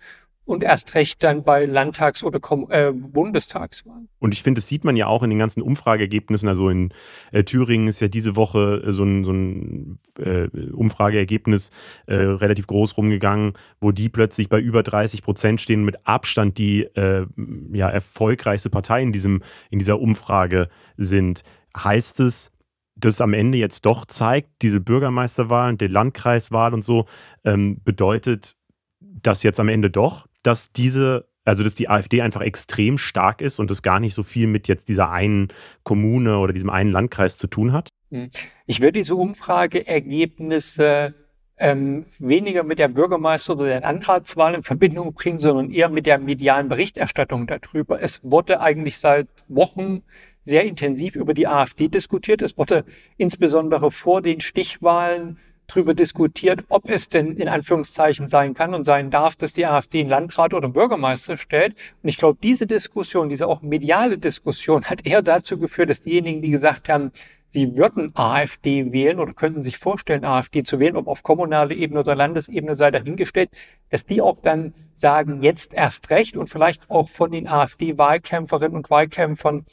und 0.52 0.64
erst 0.64 0.94
recht 0.96 1.24
dann 1.24 1.44
bei 1.44 1.66
Landtags- 1.66 2.24
oder 2.24 2.40
äh, 2.70 2.92
Bundestagswahlen. 2.92 4.10
Und 4.20 4.34
ich 4.34 4.44
finde, 4.44 4.60
das 4.60 4.68
sieht 4.68 4.84
man 4.84 4.96
ja 4.96 5.08
auch 5.08 5.24
in 5.24 5.30
den 5.30 5.40
ganzen 5.40 5.62
Umfrageergebnissen. 5.62 6.48
Also 6.48 6.70
in 6.70 6.94
äh, 7.32 7.44
Thüringen 7.44 7.88
ist 7.88 8.00
ja 8.02 8.08
diese 8.08 8.36
Woche 8.36 8.84
äh, 8.86 8.92
so 8.92 9.04
ein, 9.04 9.24
so 9.24 9.32
ein 9.32 9.98
äh, 10.20 10.48
Umfrageergebnis 10.72 11.72
äh, 12.06 12.16
relativ 12.16 12.68
groß 12.68 12.98
rumgegangen, 12.98 13.54
wo 13.80 13.92
die 13.92 14.10
plötzlich 14.10 14.50
bei 14.50 14.60
über 14.60 14.84
30 14.84 15.24
Prozent 15.24 15.62
stehen, 15.62 15.84
mit 15.84 16.06
Abstand 16.06 16.58
die 16.58 16.84
äh, 16.84 17.26
ja, 17.72 17.90
erfolgreichste 17.90 18.70
Partei 18.70 19.02
in, 19.02 19.12
diesem, 19.12 19.42
in 19.70 19.80
dieser 19.80 20.00
Umfrage 20.00 20.70
sind. 20.98 21.44
Heißt 21.76 22.20
es, 22.20 22.52
das 22.96 23.22
am 23.22 23.34
Ende 23.34 23.58
jetzt 23.58 23.86
doch 23.86 24.06
zeigt, 24.06 24.50
diese 24.62 24.82
Bürgermeisterwahl 24.82 25.72
und 25.72 25.82
die 25.82 25.88
Landkreiswahl 25.88 26.74
und 26.74 26.84
so, 26.84 27.06
ähm, 27.44 27.82
bedeutet 27.84 28.56
das 29.00 29.44
jetzt 29.44 29.60
am 29.60 29.70
Ende 29.70 29.90
doch, 29.90 30.28
dass 30.44 30.72
diese, 30.72 31.28
also 31.46 31.64
dass 31.64 31.76
die 31.76 31.90
AfD 31.90 32.22
einfach 32.22 32.42
extrem 32.42 32.98
stark 32.98 33.42
ist 33.42 33.60
und 33.60 33.72
das 33.72 33.82
gar 33.82 34.00
nicht 34.00 34.14
so 34.14 34.24
viel 34.24 34.48
mit 34.48 34.68
jetzt 34.68 34.90
dieser 34.90 35.12
einen 35.12 35.50
Kommune 35.84 36.38
oder 36.38 36.54
diesem 36.54 36.70
einen 36.70 36.92
Landkreis 36.92 37.38
zu 37.38 37.48
tun 37.48 37.74
hat? 37.74 37.90
Hm. 38.12 38.30
Ich 38.66 38.80
würde 38.82 38.94
diese 38.94 39.16
Umfrageergebnisse 39.16 41.14
ähm, 41.62 42.06
weniger 42.20 42.64
mit 42.64 42.80
der 42.80 42.90
Bürgermeister- 42.90 43.54
oder 43.54 43.66
der 43.68 43.82
Landratswahl 43.82 44.56
in 44.56 44.64
Verbindung 44.64 45.14
bringen, 45.14 45.38
sondern 45.38 45.72
eher 45.72 45.90
mit 45.90 46.08
der 46.08 46.18
medialen 46.18 46.70
Berichterstattung 46.70 47.46
darüber. 47.46 48.02
Es 48.02 48.20
wurde 48.24 48.60
eigentlich 48.62 48.98
seit 48.98 49.28
Wochen 49.48 50.02
sehr 50.44 50.64
intensiv 50.64 51.16
über 51.16 51.36
die 51.36 51.48
AfD 51.48 51.88
diskutiert. 51.88 52.42
Es 52.42 52.58
wurde 52.58 52.84
insbesondere 53.18 53.92
vor 53.92 54.24
den 54.24 54.42
Stichwahlen 54.42 55.38
darüber 55.72 55.94
diskutiert, 55.94 56.64
ob 56.70 56.90
es 56.90 57.08
denn 57.10 57.38
in 57.38 57.48
Anführungszeichen 57.48 58.28
sein 58.28 58.54
kann 58.54 58.74
und 58.74 58.84
sein 58.84 59.10
darf, 59.10 59.36
dass 59.36 59.54
die 59.54 59.66
AfD 59.66 60.02
einen 60.02 60.10
Landrat 60.10 60.54
oder 60.54 60.66
einen 60.66 60.74
Bürgermeister 60.74 61.38
stellt. 61.38 61.76
Und 62.04 62.10
ich 62.10 62.18
glaube, 62.18 62.40
diese 62.42 62.68
Diskussion, 62.68 63.30
diese 63.30 63.48
auch 63.48 63.62
mediale 63.62 64.18
Diskussion 64.18 64.84
hat 64.86 65.06
eher 65.06 65.22
dazu 65.22 65.58
geführt, 65.58 65.90
dass 65.90 66.02
diejenigen, 66.02 66.42
die 66.42 66.52
gesagt 66.52 66.90
haben, 66.90 67.12
sie 67.50 67.76
würden 67.76 68.12
AfD 68.16 68.92
wählen 68.92 69.20
oder 69.20 69.34
könnten 69.34 69.62
sich 69.64 69.78
vorstellen, 69.78 70.24
AfD 70.24 70.64
zu 70.64 70.80
wählen, 70.80 70.96
ob 70.96 71.08
auf 71.08 71.24
kommunaler 71.24 71.72
Ebene 71.72 72.00
oder 72.00 72.16
Landesebene 72.16 72.76
sei 72.76 72.92
dahingestellt, 72.92 73.50
dass 73.90 74.06
die 74.06 74.22
auch 74.22 74.38
dann 74.42 74.74
sagen, 74.94 75.44
jetzt 75.44 75.74
erst 75.74 76.10
recht 76.10 76.38
und 76.38 76.48
vielleicht 76.48 76.90
auch 76.90 77.10
von 77.10 77.32
den 77.32 77.48
AfD-Wahlkämpferinnen 77.48 78.78
und 78.78 78.90
Wahlkämpfern 78.90 79.66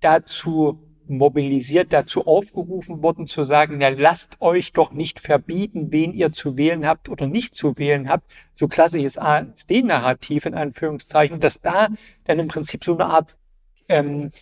dazu 0.00 0.80
mobilisiert, 1.16 1.92
dazu 1.92 2.26
aufgerufen 2.26 3.02
worden 3.02 3.26
zu 3.26 3.44
sagen, 3.44 3.80
ja, 3.80 3.88
lasst 3.88 4.40
euch 4.40 4.72
doch 4.72 4.92
nicht 4.92 5.20
verbieten, 5.20 5.92
wen 5.92 6.12
ihr 6.12 6.32
zu 6.32 6.56
wählen 6.56 6.86
habt 6.86 7.08
oder 7.08 7.26
nicht 7.26 7.54
zu 7.54 7.78
wählen 7.78 8.08
habt. 8.08 8.24
So 8.54 8.68
klassisches 8.68 9.18
AfD-Narrativ 9.18 10.46
in 10.46 10.54
Anführungszeichen, 10.54 11.40
dass 11.40 11.60
da 11.60 11.88
dann 12.24 12.38
im 12.38 12.48
Prinzip 12.48 12.84
so 12.84 12.94
eine 12.94 13.06
Art 13.06 13.36
ähm, 13.88 14.32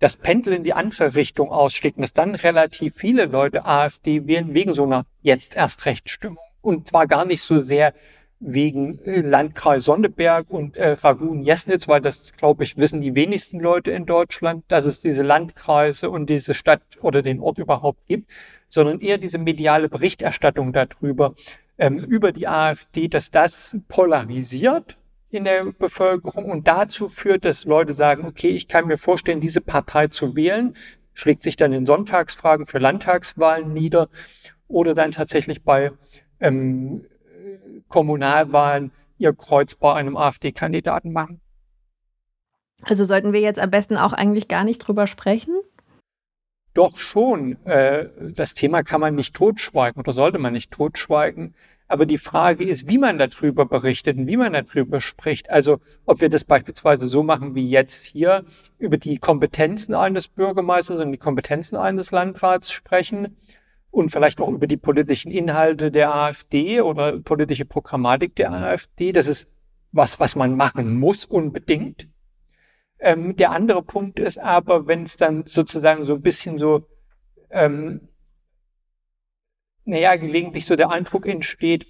das 0.00 0.16
Pendel 0.16 0.54
in 0.54 0.64
die 0.64 0.72
andere 0.72 1.14
Richtung 1.14 1.52
ausschlägt 1.52 1.98
dass 2.00 2.12
dann 2.12 2.34
relativ 2.34 2.94
viele 2.96 3.26
Leute 3.26 3.66
AfD 3.66 4.26
wählen 4.26 4.54
wegen 4.54 4.74
so 4.74 4.84
einer 4.84 5.04
jetzt 5.20 5.54
erst 5.54 5.84
Rechtsstimmung. 5.86 6.38
Und 6.62 6.88
zwar 6.88 7.06
gar 7.06 7.24
nicht 7.24 7.42
so 7.42 7.60
sehr 7.60 7.94
wegen 8.40 8.98
äh, 9.00 9.20
Landkreis 9.20 9.84
Sonneberg 9.84 10.50
und 10.50 10.76
äh, 10.76 10.92
Ragun-Jesnitz, 10.92 11.86
weil 11.86 12.00
das, 12.00 12.32
glaube 12.32 12.64
ich, 12.64 12.78
wissen 12.78 13.02
die 13.02 13.14
wenigsten 13.14 13.60
Leute 13.60 13.90
in 13.90 14.06
Deutschland, 14.06 14.64
dass 14.68 14.86
es 14.86 14.98
diese 14.98 15.22
Landkreise 15.22 16.08
und 16.08 16.30
diese 16.30 16.54
Stadt 16.54 16.82
oder 17.02 17.20
den 17.20 17.40
Ort 17.40 17.58
überhaupt 17.58 18.00
gibt, 18.08 18.30
sondern 18.68 19.00
eher 19.00 19.18
diese 19.18 19.38
mediale 19.38 19.90
Berichterstattung 19.90 20.72
darüber, 20.72 21.34
ähm, 21.78 21.98
über 21.98 22.32
die 22.32 22.48
AfD, 22.48 23.08
dass 23.08 23.30
das 23.30 23.76
polarisiert 23.88 24.96
in 25.30 25.44
der 25.44 25.66
Bevölkerung 25.78 26.46
und 26.46 26.66
dazu 26.66 27.08
führt, 27.08 27.44
dass 27.44 27.66
Leute 27.66 27.92
sagen, 27.92 28.26
okay, 28.26 28.48
ich 28.48 28.68
kann 28.68 28.86
mir 28.86 28.98
vorstellen, 28.98 29.40
diese 29.40 29.60
Partei 29.60 30.08
zu 30.08 30.34
wählen, 30.34 30.74
schlägt 31.12 31.42
sich 31.42 31.56
dann 31.56 31.72
in 31.72 31.86
Sonntagsfragen 31.86 32.66
für 32.66 32.78
Landtagswahlen 32.78 33.72
nieder 33.72 34.08
oder 34.66 34.94
dann 34.94 35.10
tatsächlich 35.10 35.62
bei 35.62 35.92
ähm, 36.40 37.04
Kommunalwahlen 37.90 38.92
ihr 39.18 39.34
Kreuz 39.34 39.74
bei 39.74 39.92
einem 39.92 40.16
AfD-Kandidaten 40.16 41.12
machen. 41.12 41.42
Also 42.82 43.04
sollten 43.04 43.34
wir 43.34 43.40
jetzt 43.40 43.58
am 43.58 43.70
besten 43.70 43.98
auch 43.98 44.14
eigentlich 44.14 44.48
gar 44.48 44.64
nicht 44.64 44.78
drüber 44.78 45.06
sprechen? 45.06 45.60
Doch 46.72 46.96
schon. 46.96 47.62
Äh, 47.66 48.08
das 48.34 48.54
Thema 48.54 48.82
kann 48.82 49.00
man 49.00 49.14
nicht 49.14 49.34
totschweigen 49.34 50.00
oder 50.00 50.14
sollte 50.14 50.38
man 50.38 50.54
nicht 50.54 50.70
totschweigen. 50.70 51.54
Aber 51.88 52.06
die 52.06 52.18
Frage 52.18 52.64
ist, 52.64 52.88
wie 52.88 52.98
man 52.98 53.18
darüber 53.18 53.66
berichtet 53.66 54.16
und 54.16 54.28
wie 54.28 54.36
man 54.36 54.52
darüber 54.52 55.00
spricht. 55.00 55.50
Also, 55.50 55.80
ob 56.06 56.20
wir 56.20 56.28
das 56.28 56.44
beispielsweise 56.44 57.08
so 57.08 57.24
machen 57.24 57.56
wie 57.56 57.68
jetzt 57.68 58.04
hier, 58.04 58.44
über 58.78 58.96
die 58.96 59.18
Kompetenzen 59.18 59.94
eines 59.94 60.28
Bürgermeisters 60.28 61.02
und 61.02 61.10
die 61.10 61.18
Kompetenzen 61.18 61.76
eines 61.76 62.12
Landrats 62.12 62.70
sprechen 62.70 63.36
und 63.90 64.10
vielleicht 64.10 64.40
auch 64.40 64.48
über 64.48 64.66
die 64.66 64.76
politischen 64.76 65.30
Inhalte 65.30 65.90
der 65.90 66.14
AfD 66.14 66.80
oder 66.80 67.20
politische 67.20 67.64
Programmatik 67.64 68.36
der 68.36 68.52
AfD. 68.52 69.12
Das 69.12 69.26
ist 69.26 69.48
was, 69.92 70.20
was 70.20 70.36
man 70.36 70.56
machen 70.56 70.98
muss 70.98 71.24
unbedingt. 71.24 72.08
Ähm, 73.00 73.36
der 73.36 73.50
andere 73.50 73.82
Punkt 73.82 74.18
ist 74.18 74.38
aber, 74.38 74.86
wenn 74.86 75.04
es 75.04 75.16
dann 75.16 75.44
sozusagen 75.46 76.04
so 76.04 76.14
ein 76.14 76.22
bisschen 76.22 76.58
so, 76.58 76.86
ähm, 77.50 78.08
naja, 79.84 80.14
gelegentlich 80.16 80.66
so 80.66 80.76
der 80.76 80.90
Eindruck 80.90 81.26
entsteht, 81.26 81.86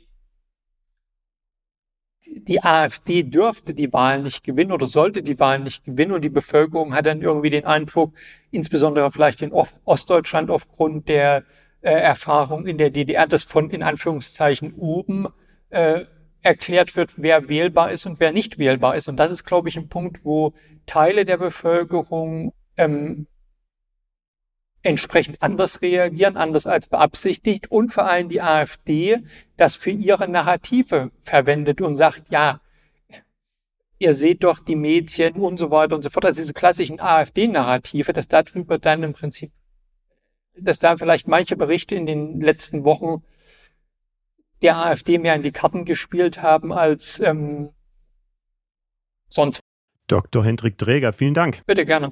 die 2.27 2.63
AfD 2.63 3.25
dürfte 3.25 3.75
die 3.75 3.93
Wahl 3.93 4.23
nicht 4.23 4.45
gewinnen 4.45 4.73
oder 4.73 4.87
sollte 4.87 5.23
die 5.23 5.39
Wahl 5.41 5.59
nicht 5.59 5.85
gewinnen 5.85 6.13
und 6.13 6.23
die 6.23 6.31
Bevölkerung 6.31 6.95
hat 6.95 7.07
dann 7.07 7.23
irgendwie 7.23 7.51
den 7.51 7.65
Eindruck, 7.65 8.15
insbesondere 8.51 9.11
vielleicht 9.11 9.43
in 9.43 9.53
Ostdeutschland 9.53 10.51
aufgrund 10.51 11.09
der 11.09 11.45
äh, 11.83 11.91
Erfahrung 11.91 12.67
in 12.67 12.79
der 12.79 12.91
DDR, 12.91 13.27
dass 13.27 13.45
von 13.45 13.71
in 13.71 13.83
Anführungszeichen 13.83 14.75
oben 14.75 15.29
äh, 15.71 16.05
erklärt 16.43 16.97
wird, 16.97 17.15
wer 17.17 17.49
wählbar 17.49 17.91
ist 17.91 18.07
und 18.07 18.21
wer 18.21 18.33
nicht 18.33 18.59
wählbar 18.59 18.97
ist. 18.97 19.09
Und 19.09 19.17
das 19.17 19.31
ist, 19.31 19.45
glaube 19.45 19.69
ich, 19.69 19.77
ein 19.77 19.89
Punkt, 19.89 20.25
wo 20.25 20.55
Teile 20.87 21.25
der 21.25 21.37
Bevölkerung 21.37 22.53
ähm, 22.77 23.27
entsprechend 24.83 25.43
anders 25.43 25.83
reagieren, 25.83 26.37
anders 26.37 26.67
als 26.67 26.87
beabsichtigt 26.87 27.71
und 27.71 27.93
vor 27.93 28.07
allem 28.07 28.29
die 28.29 28.41
AfD 28.41 29.19
das 29.57 29.77
für 29.77 29.91
ihre 29.91 30.29
Narrative 30.29 31.11
verwendet 31.21 31.83
und 31.83 31.97
sagt, 31.97 32.23
ja, 32.31 32.61
ihr 33.99 34.15
seht 34.15 34.43
doch 34.43 34.59
die 34.59 34.77
Mädchen 34.77 35.35
und 35.35 35.59
so 35.59 35.71
weiter 35.71 35.95
und 35.95 36.03
so 36.03 36.09
fort, 36.09 36.25
also 36.25 36.41
diese 36.41 36.55
klassischen 36.55 37.01
AfD-Narrative, 37.01 38.15
dass 38.15 38.29
darüber 38.29 38.79
dann 38.79 39.03
im 39.03 39.13
Prinzip 39.13 39.53
dass 40.57 40.79
da 40.79 40.97
vielleicht 40.97 41.29
manche 41.29 41.57
Berichte 41.57 41.95
in 41.95 42.07
den 42.07 42.41
letzten 42.41 42.85
Wochen 42.85 43.23
der 44.63 44.77
AfD 44.77 45.19
mehr 45.19 45.35
in 45.35 45.43
die 45.43 45.53
Karten 45.53 45.85
gespielt 45.85 46.43
haben 46.43 46.73
als 46.73 47.21
ähm, 47.21 47.71
sonst. 49.29 49.61
Dr. 50.07 50.45
Hendrik 50.45 50.77
Dräger, 50.77 51.13
vielen 51.13 51.35
Dank. 51.35 51.63
Bitte 51.67 51.87
gerne. 51.87 52.11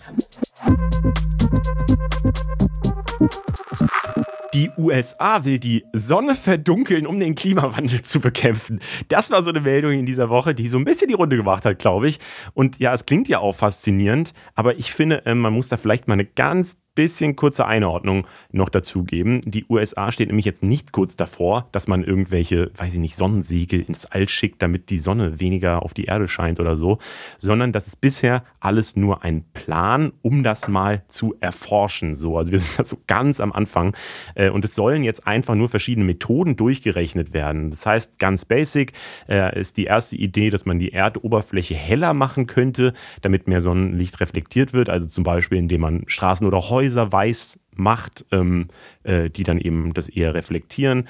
Die 4.54 4.70
USA 4.78 5.44
will 5.44 5.58
die 5.58 5.84
Sonne 5.92 6.34
verdunkeln, 6.34 7.06
um 7.06 7.20
den 7.20 7.34
Klimawandel 7.34 8.02
zu 8.02 8.20
bekämpfen. 8.20 8.80
Das 9.08 9.30
war 9.30 9.42
so 9.42 9.50
eine 9.50 9.60
Meldung 9.60 9.92
in 9.92 10.06
dieser 10.06 10.30
Woche, 10.30 10.54
die 10.54 10.68
so 10.68 10.78
ein 10.78 10.84
bisschen 10.84 11.08
die 11.08 11.14
Runde 11.14 11.36
gemacht 11.36 11.64
hat, 11.64 11.78
glaube 11.78 12.08
ich. 12.08 12.18
Und 12.54 12.78
ja, 12.78 12.94
es 12.94 13.04
klingt 13.04 13.28
ja 13.28 13.40
auch 13.40 13.54
faszinierend, 13.54 14.32
aber 14.54 14.78
ich 14.78 14.92
finde, 14.92 15.22
ähm, 15.26 15.40
man 15.40 15.52
muss 15.52 15.68
da 15.68 15.76
vielleicht 15.76 16.08
mal 16.08 16.14
eine 16.14 16.24
ganz 16.24 16.76
bisschen 16.98 17.36
kurze 17.36 17.64
Einordnung 17.64 18.26
noch 18.50 18.68
dazugeben. 18.70 19.40
Die 19.44 19.64
USA 19.68 20.10
steht 20.10 20.26
nämlich 20.26 20.46
jetzt 20.46 20.64
nicht 20.64 20.90
kurz 20.90 21.14
davor, 21.14 21.68
dass 21.70 21.86
man 21.86 22.02
irgendwelche, 22.02 22.72
weiß 22.76 22.94
ich 22.94 22.98
nicht, 22.98 23.16
Sonnensegel 23.16 23.82
ins 23.82 24.04
All 24.06 24.28
schickt, 24.28 24.62
damit 24.62 24.90
die 24.90 24.98
Sonne 24.98 25.38
weniger 25.38 25.84
auf 25.84 25.94
die 25.94 26.06
Erde 26.06 26.26
scheint 26.26 26.58
oder 26.58 26.74
so, 26.74 26.98
sondern 27.38 27.72
das 27.72 27.86
ist 27.86 28.00
bisher 28.00 28.42
alles 28.58 28.96
nur 28.96 29.22
ein 29.22 29.44
Plan, 29.52 30.12
um 30.22 30.42
das 30.42 30.66
mal 30.66 31.04
zu 31.06 31.36
erforschen. 31.38 32.16
So, 32.16 32.36
also 32.36 32.50
wir 32.50 32.58
sind 32.58 32.76
da 32.76 32.84
so 32.84 32.98
ganz 33.06 33.38
am 33.38 33.52
Anfang 33.52 33.96
äh, 34.34 34.50
und 34.50 34.64
es 34.64 34.74
sollen 34.74 35.04
jetzt 35.04 35.24
einfach 35.24 35.54
nur 35.54 35.68
verschiedene 35.68 36.04
Methoden 36.04 36.56
durchgerechnet 36.56 37.32
werden. 37.32 37.70
Das 37.70 37.86
heißt, 37.86 38.18
ganz 38.18 38.44
basic 38.44 38.92
äh, 39.28 39.56
ist 39.56 39.76
die 39.76 39.84
erste 39.84 40.16
Idee, 40.16 40.50
dass 40.50 40.66
man 40.66 40.80
die 40.80 40.92
Erdoberfläche 40.92 41.76
heller 41.76 42.12
machen 42.12 42.48
könnte, 42.48 42.92
damit 43.22 43.46
mehr 43.46 43.60
Sonnenlicht 43.60 44.18
reflektiert 44.18 44.72
wird. 44.72 44.90
Also 44.90 45.06
zum 45.06 45.22
Beispiel, 45.22 45.58
indem 45.58 45.82
man 45.82 46.02
Straßen 46.08 46.44
oder 46.44 46.68
Häuser 46.70 46.87
Häuser 46.88 47.12
weiß 47.12 47.60
macht, 47.76 48.24
ähm, 48.32 48.68
äh, 49.02 49.28
die 49.30 49.44
dann 49.44 49.58
eben 49.58 49.92
das 49.92 50.08
eher 50.08 50.34
reflektieren. 50.34 51.06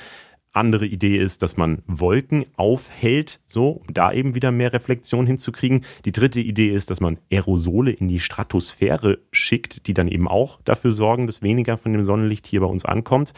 Andere 0.52 0.86
Idee 0.86 1.18
ist, 1.18 1.42
dass 1.42 1.56
man 1.56 1.82
Wolken 1.86 2.46
aufhält, 2.56 3.38
so, 3.46 3.70
um 3.70 3.94
da 3.94 4.12
eben 4.12 4.34
wieder 4.34 4.50
mehr 4.50 4.72
Reflexion 4.72 5.26
hinzukriegen. 5.26 5.84
Die 6.04 6.10
dritte 6.10 6.40
Idee 6.40 6.70
ist, 6.70 6.90
dass 6.90 7.00
man 7.00 7.18
Aerosole 7.30 7.92
in 7.92 8.08
die 8.08 8.18
Stratosphäre 8.18 9.18
schickt, 9.30 9.86
die 9.86 9.94
dann 9.94 10.08
eben 10.08 10.26
auch 10.26 10.60
dafür 10.64 10.90
sorgen, 10.90 11.26
dass 11.26 11.42
weniger 11.42 11.76
von 11.76 11.92
dem 11.92 12.02
Sonnenlicht 12.02 12.46
hier 12.46 12.60
bei 12.60 12.66
uns 12.66 12.84
ankommt. 12.84 13.34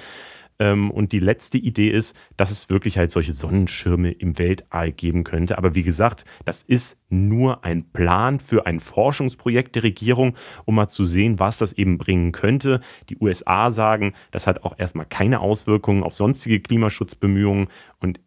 Ähm, 0.60 0.90
und 0.90 1.10
die 1.12 1.18
letzte 1.18 1.58
Idee 1.58 1.88
ist, 1.88 2.14
dass 2.36 2.50
es 2.50 2.68
wirklich 2.70 2.98
halt 2.98 3.10
solche 3.10 3.32
Sonnenschirme 3.32 4.12
im 4.12 4.38
Weltall 4.38 4.92
geben 4.92 5.24
könnte. 5.24 5.58
Aber 5.58 5.74
wie 5.74 5.82
gesagt, 5.82 6.24
das 6.44 6.62
ist 6.62 6.98
nur 7.08 7.64
ein 7.64 7.90
Plan 7.90 8.38
für 8.38 8.66
ein 8.66 8.78
Forschungsprojekt 8.78 9.74
der 9.74 9.82
Regierung, 9.82 10.36
um 10.66 10.76
mal 10.76 10.88
zu 10.88 11.06
sehen, 11.06 11.40
was 11.40 11.58
das 11.58 11.72
eben 11.72 11.98
bringen 11.98 12.30
könnte. 12.30 12.80
Die 13.08 13.16
USA 13.18 13.70
sagen, 13.70 14.12
das 14.30 14.46
hat 14.46 14.62
auch 14.62 14.78
erstmal 14.78 15.06
keine 15.06 15.40
Auswirkungen 15.40 16.04
auf 16.04 16.14
sonstige 16.14 16.60
Klimaschutzbemühungen. 16.60 17.68
Und 17.98 18.20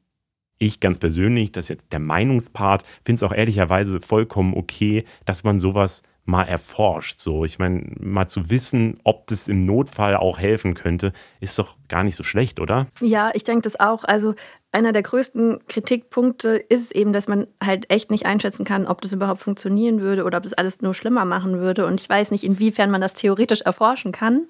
ich 0.58 0.80
ganz 0.80 0.98
persönlich, 0.98 1.52
das 1.52 1.66
ist 1.66 1.70
jetzt 1.70 1.92
der 1.94 2.00
Meinungspart, 2.00 2.84
finde 3.06 3.18
es 3.18 3.24
auch 3.24 3.36
ehrlicherweise 3.36 4.02
vollkommen 4.02 4.56
okay, 4.56 5.06
dass 5.26 5.44
man 5.44 5.60
sowas 5.60 6.04
mal 6.26 6.44
erforscht. 6.44 7.20
So, 7.20 7.44
ich 7.46 7.60
meine, 7.60 7.84
mal 8.00 8.28
zu 8.28 8.50
wissen, 8.50 9.00
ob 9.04 9.28
das 9.28 9.48
im 9.48 9.66
Notfall 9.66 10.16
auch 10.16 10.40
helfen 10.40 10.74
könnte, 10.74 11.12
ist 11.40 11.60
doch 11.60 11.76
gar 11.90 12.04
nicht 12.04 12.16
so 12.16 12.24
schlecht, 12.24 12.60
oder? 12.60 12.88
Ja, 13.02 13.32
ich 13.34 13.44
denke 13.44 13.64
das 13.64 13.80
auch. 13.80 14.04
Also 14.06 14.36
einer 14.72 14.94
der 14.94 15.04
größten 15.04 15.60
Kritikpunkte 15.68 16.56
ist 16.56 16.96
eben, 16.96 17.14
dass 17.14 17.28
man 17.28 17.48
halt 17.64 17.90
echt 17.92 18.10
nicht 18.10 18.26
einschätzen 18.26 18.66
kann, 18.66 18.88
ob 18.88 19.02
das 19.02 19.14
überhaupt 19.14 19.42
funktionieren 19.42 20.02
würde 20.02 20.24
oder 20.24 20.38
ob 20.38 20.44
das 20.44 20.54
alles 20.54 20.82
nur 20.82 20.94
schlimmer 20.94 21.26
machen 21.26 21.60
würde. 21.60 21.86
Und 21.86 22.00
ich 22.02 22.10
weiß 22.10 22.32
nicht, 22.32 22.44
inwiefern 22.44 22.90
man 22.90 23.02
das 23.02 23.14
theoretisch 23.14 23.62
erforschen 23.62 24.12
kann. 24.12 24.48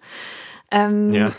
Ähm, 0.71 1.11
ja. 1.13 1.31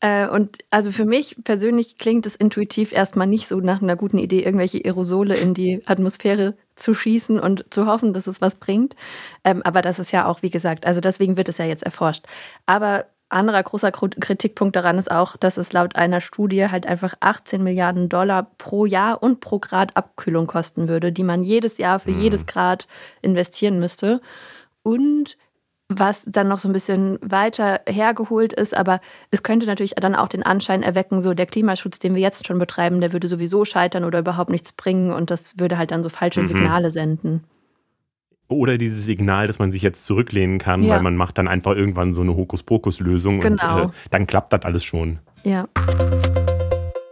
Äh, 0.00 0.28
und 0.28 0.58
also 0.70 0.92
für 0.92 1.04
mich 1.04 1.36
persönlich 1.42 1.98
klingt 1.98 2.26
es 2.26 2.36
intuitiv 2.36 2.92
erstmal 2.92 3.26
nicht 3.26 3.48
so 3.48 3.60
nach 3.60 3.82
einer 3.82 3.96
guten 3.96 4.18
Idee, 4.18 4.42
irgendwelche 4.42 4.84
Aerosole 4.84 5.36
in 5.36 5.54
die 5.54 5.82
Atmosphäre 5.86 6.54
zu 6.74 6.94
schießen 6.94 7.40
und 7.40 7.64
zu 7.70 7.86
hoffen, 7.86 8.12
dass 8.12 8.26
es 8.26 8.40
was 8.40 8.56
bringt. 8.56 8.94
Ähm, 9.44 9.62
aber 9.62 9.80
das 9.80 9.98
ist 9.98 10.12
ja 10.12 10.26
auch, 10.26 10.42
wie 10.42 10.50
gesagt, 10.50 10.86
also 10.86 11.00
deswegen 11.00 11.36
wird 11.36 11.48
es 11.48 11.58
ja 11.58 11.64
jetzt 11.64 11.82
erforscht. 11.82 12.26
Aber 12.66 13.06
anderer 13.28 13.62
großer 13.62 13.90
Kritikpunkt 13.90 14.76
daran 14.76 14.98
ist 14.98 15.10
auch, 15.10 15.36
dass 15.36 15.56
es 15.56 15.72
laut 15.72 15.96
einer 15.96 16.20
Studie 16.20 16.68
halt 16.68 16.86
einfach 16.86 17.14
18 17.20 17.62
Milliarden 17.62 18.08
Dollar 18.08 18.52
pro 18.58 18.86
Jahr 18.86 19.22
und 19.22 19.40
pro 19.40 19.58
Grad 19.58 19.96
Abkühlung 19.96 20.46
kosten 20.46 20.86
würde, 20.86 21.10
die 21.10 21.24
man 21.24 21.42
jedes 21.42 21.78
Jahr 21.78 21.98
für 21.98 22.12
mhm. 22.12 22.20
jedes 22.20 22.46
Grad 22.46 22.86
investieren 23.22 23.80
müsste. 23.80 24.20
Und 24.82 25.36
was 25.88 26.24
dann 26.26 26.48
noch 26.48 26.58
so 26.58 26.68
ein 26.68 26.72
bisschen 26.72 27.18
weiter 27.22 27.80
hergeholt 27.88 28.52
ist, 28.52 28.76
aber 28.76 29.00
es 29.30 29.42
könnte 29.42 29.66
natürlich 29.66 29.94
dann 29.94 30.16
auch 30.16 30.28
den 30.28 30.42
Anschein 30.42 30.82
erwecken, 30.82 31.22
so 31.22 31.32
der 31.32 31.46
Klimaschutz, 31.46 31.98
den 31.98 32.14
wir 32.14 32.22
jetzt 32.22 32.46
schon 32.46 32.58
betreiben, 32.58 33.00
der 33.00 33.12
würde 33.12 33.28
sowieso 33.28 33.64
scheitern 33.64 34.04
oder 34.04 34.18
überhaupt 34.18 34.50
nichts 34.50 34.72
bringen 34.72 35.12
und 35.12 35.30
das 35.30 35.58
würde 35.58 35.78
halt 35.78 35.92
dann 35.92 36.02
so 36.02 36.08
falsche 36.08 36.42
mhm. 36.42 36.48
Signale 36.48 36.90
senden. 36.90 37.44
Oder 38.48 38.78
dieses 38.78 39.04
Signal, 39.04 39.46
dass 39.48 39.58
man 39.58 39.72
sich 39.72 39.82
jetzt 39.82 40.04
zurücklehnen 40.04 40.58
kann, 40.58 40.82
ja. 40.82 40.94
weil 40.94 41.02
man 41.02 41.16
macht 41.16 41.38
dann 41.38 41.48
einfach 41.48 41.74
irgendwann 41.74 42.14
so 42.14 42.20
eine 42.20 42.36
Hokuspokus-Lösung 42.36 43.40
genau. 43.40 43.82
und 43.82 43.88
äh, 43.88 43.92
dann 44.10 44.26
klappt 44.26 44.52
das 44.52 44.62
alles 44.62 44.84
schon. 44.84 45.18
Ja. 45.42 45.68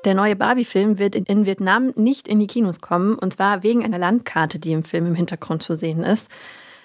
Der 0.05 0.15
neue 0.15 0.37
Barbie-Film 0.37 0.99
wird 0.99 1.17
in 1.17 1.47
Vietnam 1.47 1.93
nicht 1.97 2.29
in 2.29 2.39
die 2.39 2.47
Kinos 2.47 2.81
kommen, 2.81 3.17
und 3.17 3.33
zwar 3.33 3.63
wegen 3.63 3.85
einer 3.85 3.99
Landkarte, 3.99 4.59
die 4.59 4.73
im 4.73 4.83
Film 4.83 5.07
im 5.07 5.15
Hintergrund 5.15 5.63
zu 5.63 5.77
sehen 5.77 6.03
ist. 6.05 6.31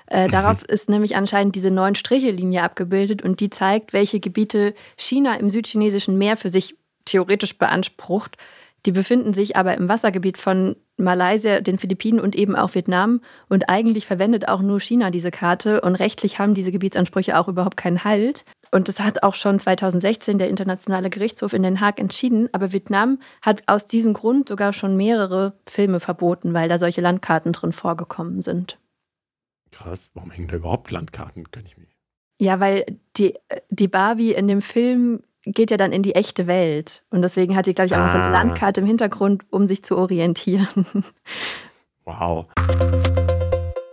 Äh, 0.10 0.28
mhm. 0.28 0.32
Darauf 0.32 0.64
ist 0.64 0.89
nämlich 0.89 1.16
anscheinend 1.16 1.55
diese 1.55 1.72
neun 1.72 1.95
Striche-Linie 1.95 2.64
abgebildet 2.64 3.22
und 3.22 3.39
die 3.39 3.49
zeigt, 3.49 3.93
welche 3.93 4.20
Gebiete 4.20 4.74
China 4.97 5.36
im 5.36 5.49
südchinesischen 5.49 6.18
Meer 6.18 6.38
für 6.38 6.49
sich 6.49 6.76
theoretisch 7.05 7.57
beansprucht. 7.57 8.38
Die 8.86 8.91
befinden 8.91 9.34
sich 9.34 9.57
aber 9.57 9.76
im 9.76 9.89
Wassergebiet 9.89 10.38
von 10.38 10.78
Malaysia, 10.95 11.60
den 11.60 11.78
Philippinen 11.78 12.20
und 12.20 12.36
eben 12.36 12.55
auch 12.55 12.76
Vietnam. 12.76 13.22
Und 13.49 13.70
eigentlich 13.70 14.05
verwendet 14.05 14.47
auch 14.47 14.62
nur 14.62 14.80
China 14.80 15.12
diese 15.12 15.32
Karte 15.32 15.82
und 15.82 15.95
rechtlich 15.95 16.39
haben 16.39 16.53
diese 16.53 16.72
Gebietsansprüche 16.72 17.38
auch 17.38 17.49
überhaupt 17.49 17.78
keinen 17.78 18.03
Halt. 18.05 18.45
Und 18.72 18.88
das 18.88 18.99
hat 18.99 19.24
auch 19.24 19.36
schon 19.36 19.60
2016 19.60 20.39
der 20.39 20.49
Internationale 20.49 21.10
Gerichtshof 21.10 21.53
in 21.53 21.64
Den 21.64 21.82
Haag 21.82 21.99
entschieden. 21.99 22.47
Aber 22.53 22.72
Vietnam 22.72 23.20
hat 23.41 23.64
aus 23.68 23.86
diesem 23.86 24.14
Grund 24.14 24.47
sogar 24.47 24.72
schon 24.72 24.95
mehrere 24.95 25.53
Filme 25.68 25.99
verboten, 25.99 26.53
weil 26.53 26.70
da 26.70 26.80
solche 26.80 27.01
Landkarten 27.01 27.51
drin 27.51 27.74
vorgekommen 27.74 28.41
sind. 28.41 28.78
Krass, 29.72 30.10
warum 30.14 30.32
hängen 30.32 30.48
da 30.48 30.56
überhaupt 30.58 30.92
Landkarten? 30.92 31.52
Kann 31.52 31.66
ich 31.66 31.78
mich. 31.78 31.96
Ja, 32.40 32.60
weil 32.60 32.86
die, 33.18 33.36
die 33.70 33.88
Barbie 33.88 34.34
in 34.34 34.48
dem 34.48 34.62
Film 34.62 35.22
geht 35.46 35.72
ja 35.72 35.78
dann 35.78 35.92
in 35.92 36.04
die 36.04 36.16
echte 36.16 36.48
Welt. 36.48 37.04
Und 37.10 37.22
deswegen 37.22 37.56
hat 37.56 37.66
die, 37.66 37.74
glaube 37.74 37.88
ich, 37.88 37.96
auch 37.96 38.00
ah. 38.00 38.12
so 38.12 38.18
eine 38.18 38.28
ah. 38.28 38.32
Landkarte 38.32 38.82
im 38.82 38.88
Hintergrund, 38.88 39.44
um 39.50 39.68
sich 39.68 39.84
zu 39.84 39.98
orientieren. 39.98 40.68
Wow. 42.06 42.48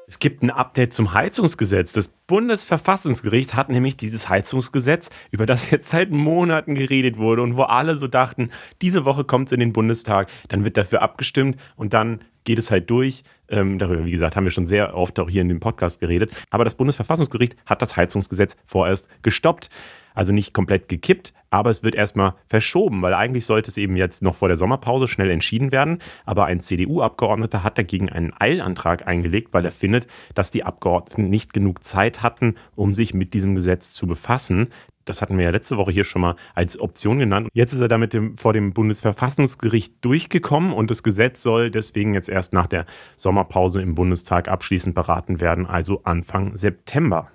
Es 0.09 0.19
gibt 0.21 0.43
ein 0.43 0.51
Update 0.51 0.95
zum 0.95 1.13
Heizungsgesetz. 1.13 1.93
Das 1.93 2.09
Bundesverfassungsgericht 2.09 3.53
hat 3.53 3.69
nämlich 3.69 3.99
dieses 3.99 4.31
Heizungsgesetz, 4.31 5.11
über 5.31 5.45
das 5.45 5.71
jetzt 5.71 5.91
seit 5.91 6.11
Monaten 6.11 6.75
geredet 6.75 7.19
wurde 7.19 7.43
und 7.43 7.59
wo 7.59 7.65
alle 7.65 7.97
so 7.97 8.09
dachten, 8.09 8.51
diese 8.81 9.05
Woche 9.05 9.25
kommt 9.25 9.49
es 9.49 9.53
in 9.53 9.61
den 9.61 9.75
Bundestag, 9.75 10.31
dann 10.49 10.65
wird 10.65 10.79
dafür 10.79 11.03
abgestimmt 11.03 11.61
und 11.77 11.93
dann 11.93 12.23
geht 12.45 12.59
es 12.59 12.71
halt 12.71 12.89
durch. 12.89 13.23
Ähm, 13.49 13.79
darüber, 13.79 14.05
wie 14.05 14.11
gesagt, 14.11 14.37
haben 14.37 14.45
wir 14.45 14.51
schon 14.51 14.67
sehr 14.67 14.97
oft 14.97 15.19
auch 15.21 15.31
hier 15.31 15.43
in 15.43 15.49
dem 15.49 15.61
Podcast 15.61 16.01
geredet. 16.01 16.31
Aber 16.51 16.65
das 16.65 16.75
Bundesverfassungsgericht 16.75 17.57
hat 17.65 17.83
das 17.83 17.97
Heizungsgesetz 17.97 18.57
vorerst 18.65 19.09
gestoppt. 19.23 19.71
Also 20.15 20.33
nicht 20.33 20.55
komplett 20.55 20.89
gekippt, 20.89 21.35
aber 21.51 21.69
es 21.69 21.85
wird 21.85 21.95
erstmal 21.95 22.35
verschoben, 22.49 23.03
weil 23.03 23.13
eigentlich 23.13 23.45
sollte 23.45 23.71
es 23.71 23.77
eben 23.77 23.97
jetzt 23.97 24.23
noch 24.23 24.35
vor 24.35 24.49
der 24.49 24.57
Sommerpause 24.57 25.09
schnell 25.09 25.31
entschieden 25.31 25.73
werden. 25.73 25.99
Aber 26.25 26.47
ein 26.47 26.61
CDU-Abgeordneter 26.61 27.63
hat 27.63 27.77
dagegen 27.77 28.09
einen 28.09 28.33
Eilantrag 28.39 29.07
eingelegt, 29.07 29.53
weil 29.53 29.67
er 29.67 29.73
findet, 29.73 30.07
dass 30.35 30.51
die 30.51 30.65
Abgeordneten 30.65 31.29
nicht 31.29 31.53
genug 31.53 31.85
Zeit 31.85 32.23
hatten, 32.23 32.55
um 32.75 32.95
sich 32.95 33.13
mit 33.13 33.35
diesem 33.35 33.55
Gesetz 33.55 33.93
zu 33.93 34.07
befassen. 34.07 34.69
Das 35.07 35.23
hatten 35.23 35.39
wir 35.39 35.45
ja 35.45 35.51
letzte 35.51 35.77
Woche 35.79 35.93
hier 35.93 36.05
schon 36.05 36.21
mal 36.21 36.37
als 36.55 36.79
Option 36.79 37.19
genannt. 37.19 37.49
Jetzt 37.55 37.73
ist 37.73 37.81
er 37.81 37.89
damit 37.89 38.13
dem, 38.13 38.37
vor 38.37 38.53
dem 38.53 38.73
Bundesverfassungsgericht 38.73 40.05
durchgekommen 40.05 40.73
und 40.73 40.91
das 40.91 41.03
Gesetz 41.03 41.43
soll 41.43 41.71
deswegen 41.71 42.13
jetzt 42.13 42.29
erst 42.29 42.53
nach 42.53 42.67
der 42.67 42.87
Sommerpause 43.17 43.81
im 43.81 43.95
Bundestag 43.95 44.49
abschließend 44.49 44.95
beraten 44.95 45.41
werden, 45.41 45.65
also 45.65 46.03
Anfang 46.03 46.57
September. 46.57 47.31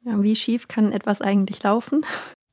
Ja, 0.00 0.20
wie 0.22 0.34
schief 0.34 0.66
kann 0.66 0.90
etwas 0.90 1.20
eigentlich 1.20 1.62
laufen? 1.62 2.04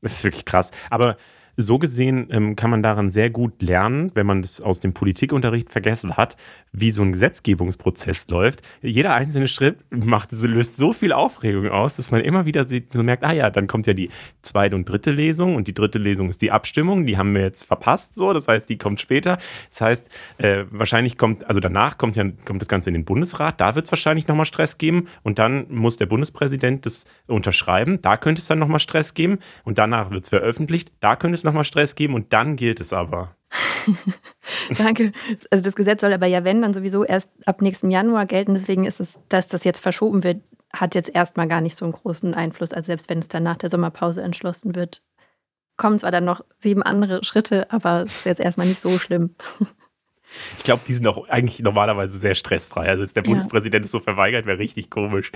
Das 0.01 0.13
ist 0.13 0.23
wirklich 0.23 0.45
krass. 0.45 0.71
Aber 0.89 1.17
so 1.61 1.77
gesehen 1.77 2.27
ähm, 2.31 2.55
kann 2.55 2.69
man 2.69 2.81
daran 2.81 3.09
sehr 3.09 3.29
gut 3.29 3.61
lernen, 3.61 4.11
wenn 4.15 4.25
man 4.25 4.41
das 4.41 4.61
aus 4.61 4.79
dem 4.79 4.93
Politikunterricht 4.93 5.71
vergessen 5.71 6.15
hat, 6.15 6.37
wie 6.71 6.91
so 6.91 7.01
ein 7.01 7.11
Gesetzgebungsprozess 7.11 8.27
läuft. 8.29 8.61
Jeder 8.81 9.13
einzelne 9.13 9.47
Schritt 9.47 9.77
macht, 9.89 10.31
löst 10.31 10.77
so 10.77 10.93
viel 10.93 11.11
Aufregung 11.11 11.67
aus, 11.69 11.95
dass 11.95 12.11
man 12.11 12.21
immer 12.21 12.45
wieder 12.45 12.67
sieht, 12.67 12.93
so 12.93 13.03
merkt, 13.03 13.23
ah 13.23 13.33
ja, 13.33 13.49
dann 13.49 13.67
kommt 13.67 13.87
ja 13.87 13.93
die 13.93 14.09
zweite 14.41 14.75
und 14.75 14.87
dritte 14.87 15.11
Lesung 15.11 15.55
und 15.55 15.67
die 15.67 15.73
dritte 15.73 15.99
Lesung 15.99 16.29
ist 16.29 16.41
die 16.41 16.51
Abstimmung, 16.51 17.05
die 17.05 17.17
haben 17.17 17.33
wir 17.33 17.41
jetzt 17.41 17.63
verpasst, 17.63 18.15
so, 18.15 18.33
das 18.33 18.47
heißt, 18.47 18.69
die 18.69 18.77
kommt 18.77 19.01
später. 19.01 19.37
Das 19.69 19.81
heißt, 19.81 20.09
äh, 20.37 20.65
wahrscheinlich 20.69 21.17
kommt, 21.17 21.45
also 21.45 21.59
danach 21.59 21.97
kommt 21.97 22.15
ja 22.15 22.23
kommt 22.45 22.61
das 22.61 22.69
Ganze 22.69 22.89
in 22.89 22.93
den 22.93 23.05
Bundesrat, 23.05 23.59
da 23.59 23.75
wird 23.75 23.85
es 23.85 23.91
wahrscheinlich 23.91 24.27
nochmal 24.27 24.45
Stress 24.45 24.77
geben 24.77 25.07
und 25.23 25.39
dann 25.39 25.65
muss 25.69 25.97
der 25.97 26.05
Bundespräsident 26.05 26.85
das 26.85 27.05
unterschreiben, 27.27 28.01
da 28.01 28.17
könnte 28.17 28.41
es 28.41 28.47
dann 28.47 28.59
nochmal 28.59 28.79
Stress 28.79 29.13
geben 29.13 29.39
und 29.63 29.77
danach 29.77 30.11
wird 30.11 30.23
es 30.23 30.29
veröffentlicht, 30.29 30.91
da 30.99 31.15
könnte 31.15 31.35
es 31.35 31.43
nochmal 31.49 31.63
Stress 31.63 31.95
geben 31.95 32.13
und 32.13 32.33
dann 32.33 32.55
gilt 32.55 32.79
es 32.79 32.93
aber. 32.93 33.35
Danke. 34.77 35.11
Also 35.49 35.63
das 35.63 35.75
Gesetz 35.75 36.01
soll 36.01 36.13
aber 36.13 36.27
ja, 36.27 36.43
wenn, 36.43 36.61
dann 36.61 36.73
sowieso 36.73 37.03
erst 37.03 37.29
ab 37.45 37.61
nächsten 37.61 37.91
Januar 37.91 38.25
gelten. 38.25 38.53
Deswegen 38.53 38.85
ist 38.85 38.99
es, 38.99 39.19
dass 39.29 39.47
das 39.47 39.63
jetzt 39.63 39.81
verschoben 39.81 40.23
wird, 40.23 40.41
hat 40.71 40.95
jetzt 40.95 41.13
erstmal 41.13 41.47
gar 41.47 41.61
nicht 41.61 41.75
so 41.75 41.85
einen 41.85 41.93
großen 41.93 42.33
Einfluss. 42.33 42.73
Also 42.73 42.87
selbst 42.87 43.09
wenn 43.09 43.19
es 43.19 43.27
dann 43.27 43.43
nach 43.43 43.57
der 43.57 43.69
Sommerpause 43.69 44.21
entschlossen 44.21 44.75
wird, 44.75 45.03
kommen 45.77 45.97
zwar 45.97 46.11
dann 46.11 46.25
noch 46.25 46.43
sieben 46.59 46.83
andere 46.83 47.23
Schritte, 47.23 47.71
aber 47.71 48.03
es 48.03 48.17
ist 48.17 48.25
jetzt 48.25 48.41
erstmal 48.41 48.67
nicht 48.67 48.81
so 48.81 48.99
schlimm. 48.99 49.35
Ich 50.57 50.63
glaube, 50.63 50.81
die 50.87 50.93
sind 50.93 51.07
auch 51.07 51.27
eigentlich 51.29 51.59
normalerweise 51.59 52.17
sehr 52.17 52.35
stressfrei. 52.35 52.87
Also, 52.87 53.03
dass 53.03 53.13
der 53.13 53.23
ja. 53.23 53.29
Bundespräsident 53.29 53.85
es 53.85 53.91
so 53.91 53.99
verweigert, 53.99 54.45
wäre 54.45 54.59
richtig 54.59 54.89
komisch. 54.89 55.31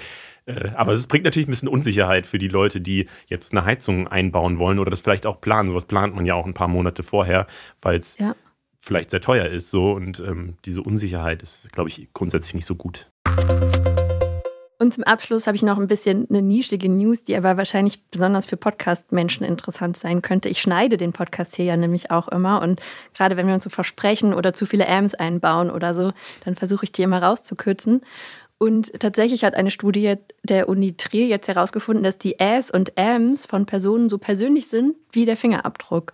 Äh, 0.45 0.69
aber 0.75 0.93
es 0.93 1.07
bringt 1.07 1.25
natürlich 1.25 1.47
ein 1.47 1.51
bisschen 1.51 1.67
Unsicherheit 1.69 2.27
für 2.27 2.39
die 2.39 2.47
Leute, 2.47 2.81
die 2.81 3.07
jetzt 3.27 3.51
eine 3.51 3.65
Heizung 3.65 4.07
einbauen 4.07 4.59
wollen 4.59 4.79
oder 4.79 4.89
das 4.89 5.01
vielleicht 5.01 5.25
auch 5.25 5.41
planen. 5.41 5.69
Sowas 5.69 5.85
plant 5.85 6.15
man 6.15 6.25
ja 6.25 6.35
auch 6.35 6.45
ein 6.45 6.53
paar 6.53 6.67
Monate 6.67 7.03
vorher, 7.03 7.47
weil 7.81 7.99
es 7.99 8.17
ja. 8.17 8.35
vielleicht 8.79 9.11
sehr 9.11 9.21
teuer 9.21 9.47
ist. 9.47 9.71
So 9.71 9.93
und 9.93 10.19
ähm, 10.19 10.55
diese 10.65 10.81
Unsicherheit 10.81 11.41
ist, 11.41 11.71
glaube 11.71 11.89
ich, 11.89 12.07
grundsätzlich 12.13 12.53
nicht 12.53 12.65
so 12.65 12.75
gut. 12.75 13.09
Und 14.83 14.93
zum 14.93 15.05
Abschluss 15.05 15.47
habe 15.47 15.55
ich 15.55 15.63
noch 15.63 15.79
ein 15.79 15.87
bisschen 15.87 16.27
eine 16.29 16.41
nischige 16.41 16.89
News, 16.89 17.23
die 17.23 17.37
aber 17.37 17.55
wahrscheinlich 17.55 18.03
besonders 18.11 18.45
für 18.45 18.57
Podcast-Menschen 18.57 19.45
interessant 19.45 19.95
sein 19.95 20.21
könnte. 20.21 20.49
Ich 20.49 20.61
schneide 20.61 20.97
den 20.97 21.13
Podcast 21.13 21.55
hier 21.55 21.63
ja 21.63 21.77
nämlich 21.77 22.11
auch 22.11 22.27
immer 22.27 22.61
und 22.61 22.81
gerade 23.13 23.37
wenn 23.37 23.47
wir 23.47 23.53
uns 23.53 23.63
so 23.63 23.69
versprechen 23.69 24.33
oder 24.33 24.51
zu 24.51 24.65
viele 24.65 24.85
Ams 24.89 25.13
einbauen 25.13 25.71
oder 25.71 25.95
so, 25.95 26.11
dann 26.43 26.57
versuche 26.57 26.83
ich 26.83 26.91
die 26.91 27.03
immer 27.03 27.23
rauszukürzen. 27.23 28.01
Und 28.57 28.91
tatsächlich 28.99 29.45
hat 29.45 29.55
eine 29.55 29.71
Studie 29.71 30.15
der 30.43 30.67
Uni 30.67 30.97
Trier 30.97 31.27
jetzt 31.27 31.47
herausgefunden, 31.47 32.03
dass 32.03 32.17
die 32.17 32.41
As 32.41 32.69
und 32.69 32.97
Ams 32.97 33.45
von 33.45 33.65
Personen 33.65 34.09
so 34.09 34.17
persönlich 34.17 34.67
sind 34.67 34.97
wie 35.13 35.23
der 35.23 35.37
Fingerabdruck. 35.37 36.11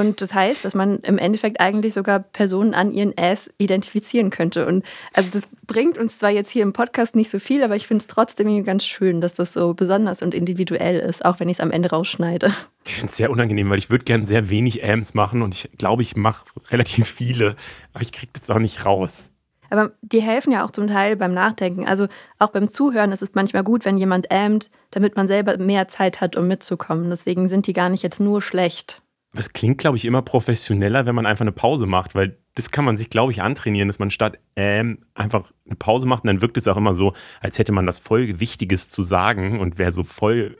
Und 0.00 0.22
das 0.22 0.32
heißt, 0.32 0.64
dass 0.64 0.74
man 0.74 1.00
im 1.00 1.18
Endeffekt 1.18 1.60
eigentlich 1.60 1.92
sogar 1.92 2.20
Personen 2.20 2.72
an 2.72 2.90
ihren 2.90 3.12
Ass 3.18 3.50
identifizieren 3.58 4.30
könnte. 4.30 4.66
Und 4.66 4.82
also 5.12 5.28
das 5.30 5.46
bringt 5.66 5.98
uns 5.98 6.16
zwar 6.16 6.30
jetzt 6.30 6.50
hier 6.50 6.62
im 6.62 6.72
Podcast 6.72 7.14
nicht 7.14 7.30
so 7.30 7.38
viel, 7.38 7.62
aber 7.62 7.76
ich 7.76 7.86
finde 7.86 8.00
es 8.00 8.06
trotzdem 8.06 8.64
ganz 8.64 8.86
schön, 8.86 9.20
dass 9.20 9.34
das 9.34 9.52
so 9.52 9.74
besonders 9.74 10.22
und 10.22 10.34
individuell 10.34 10.98
ist, 11.00 11.22
auch 11.22 11.38
wenn 11.38 11.50
ich 11.50 11.58
es 11.58 11.60
am 11.60 11.70
Ende 11.70 11.90
rausschneide. 11.90 12.50
Ich 12.86 12.94
finde 12.94 13.10
es 13.10 13.18
sehr 13.18 13.30
unangenehm, 13.30 13.68
weil 13.68 13.78
ich 13.78 13.90
würde 13.90 14.06
gerne 14.06 14.24
sehr 14.24 14.48
wenig 14.48 14.82
Ams 14.82 15.12
machen 15.12 15.42
und 15.42 15.54
ich 15.54 15.70
glaube, 15.76 16.00
ich 16.00 16.16
mache 16.16 16.46
relativ 16.70 17.06
viele, 17.06 17.54
aber 17.92 18.02
ich 18.02 18.10
kriege 18.10 18.32
das 18.32 18.48
auch 18.48 18.58
nicht 18.58 18.86
raus. 18.86 19.28
Aber 19.68 19.92
die 20.00 20.22
helfen 20.22 20.50
ja 20.50 20.64
auch 20.64 20.70
zum 20.70 20.88
Teil 20.88 21.14
beim 21.14 21.34
Nachdenken. 21.34 21.86
Also 21.86 22.08
auch 22.38 22.52
beim 22.52 22.70
Zuhören 22.70 23.12
ist 23.12 23.22
es 23.22 23.34
manchmal 23.34 23.64
gut, 23.64 23.84
wenn 23.84 23.98
jemand 23.98 24.30
ämt, 24.30 24.70
damit 24.92 25.16
man 25.16 25.28
selber 25.28 25.58
mehr 25.58 25.88
Zeit 25.88 26.22
hat, 26.22 26.36
um 26.36 26.48
mitzukommen. 26.48 27.10
Deswegen 27.10 27.50
sind 27.50 27.66
die 27.66 27.74
gar 27.74 27.90
nicht 27.90 28.02
jetzt 28.02 28.18
nur 28.18 28.40
schlecht. 28.40 29.02
Es 29.32 29.52
klingt, 29.52 29.78
glaube 29.78 29.96
ich, 29.96 30.04
immer 30.04 30.22
professioneller, 30.22 31.06
wenn 31.06 31.14
man 31.14 31.26
einfach 31.26 31.42
eine 31.42 31.52
Pause 31.52 31.86
macht, 31.86 32.14
weil 32.14 32.38
das 32.54 32.70
kann 32.70 32.84
man 32.84 32.96
sich, 32.96 33.10
glaube 33.10 33.30
ich, 33.32 33.42
antrainieren, 33.42 33.88
dass 33.88 34.00
man 34.00 34.10
statt 34.10 34.38
ähm 34.56 35.04
einfach 35.14 35.52
eine 35.66 35.76
Pause 35.76 36.06
macht 36.06 36.24
und 36.24 36.28
dann 36.28 36.40
wirkt 36.40 36.56
es 36.56 36.66
auch 36.66 36.76
immer 36.76 36.94
so, 36.94 37.14
als 37.40 37.58
hätte 37.58 37.72
man 37.72 37.86
das 37.86 37.98
voll 37.98 38.40
Wichtiges 38.40 38.88
zu 38.88 39.02
sagen 39.02 39.60
und 39.60 39.78
wäre 39.78 39.92
so 39.92 40.02
voll 40.02 40.56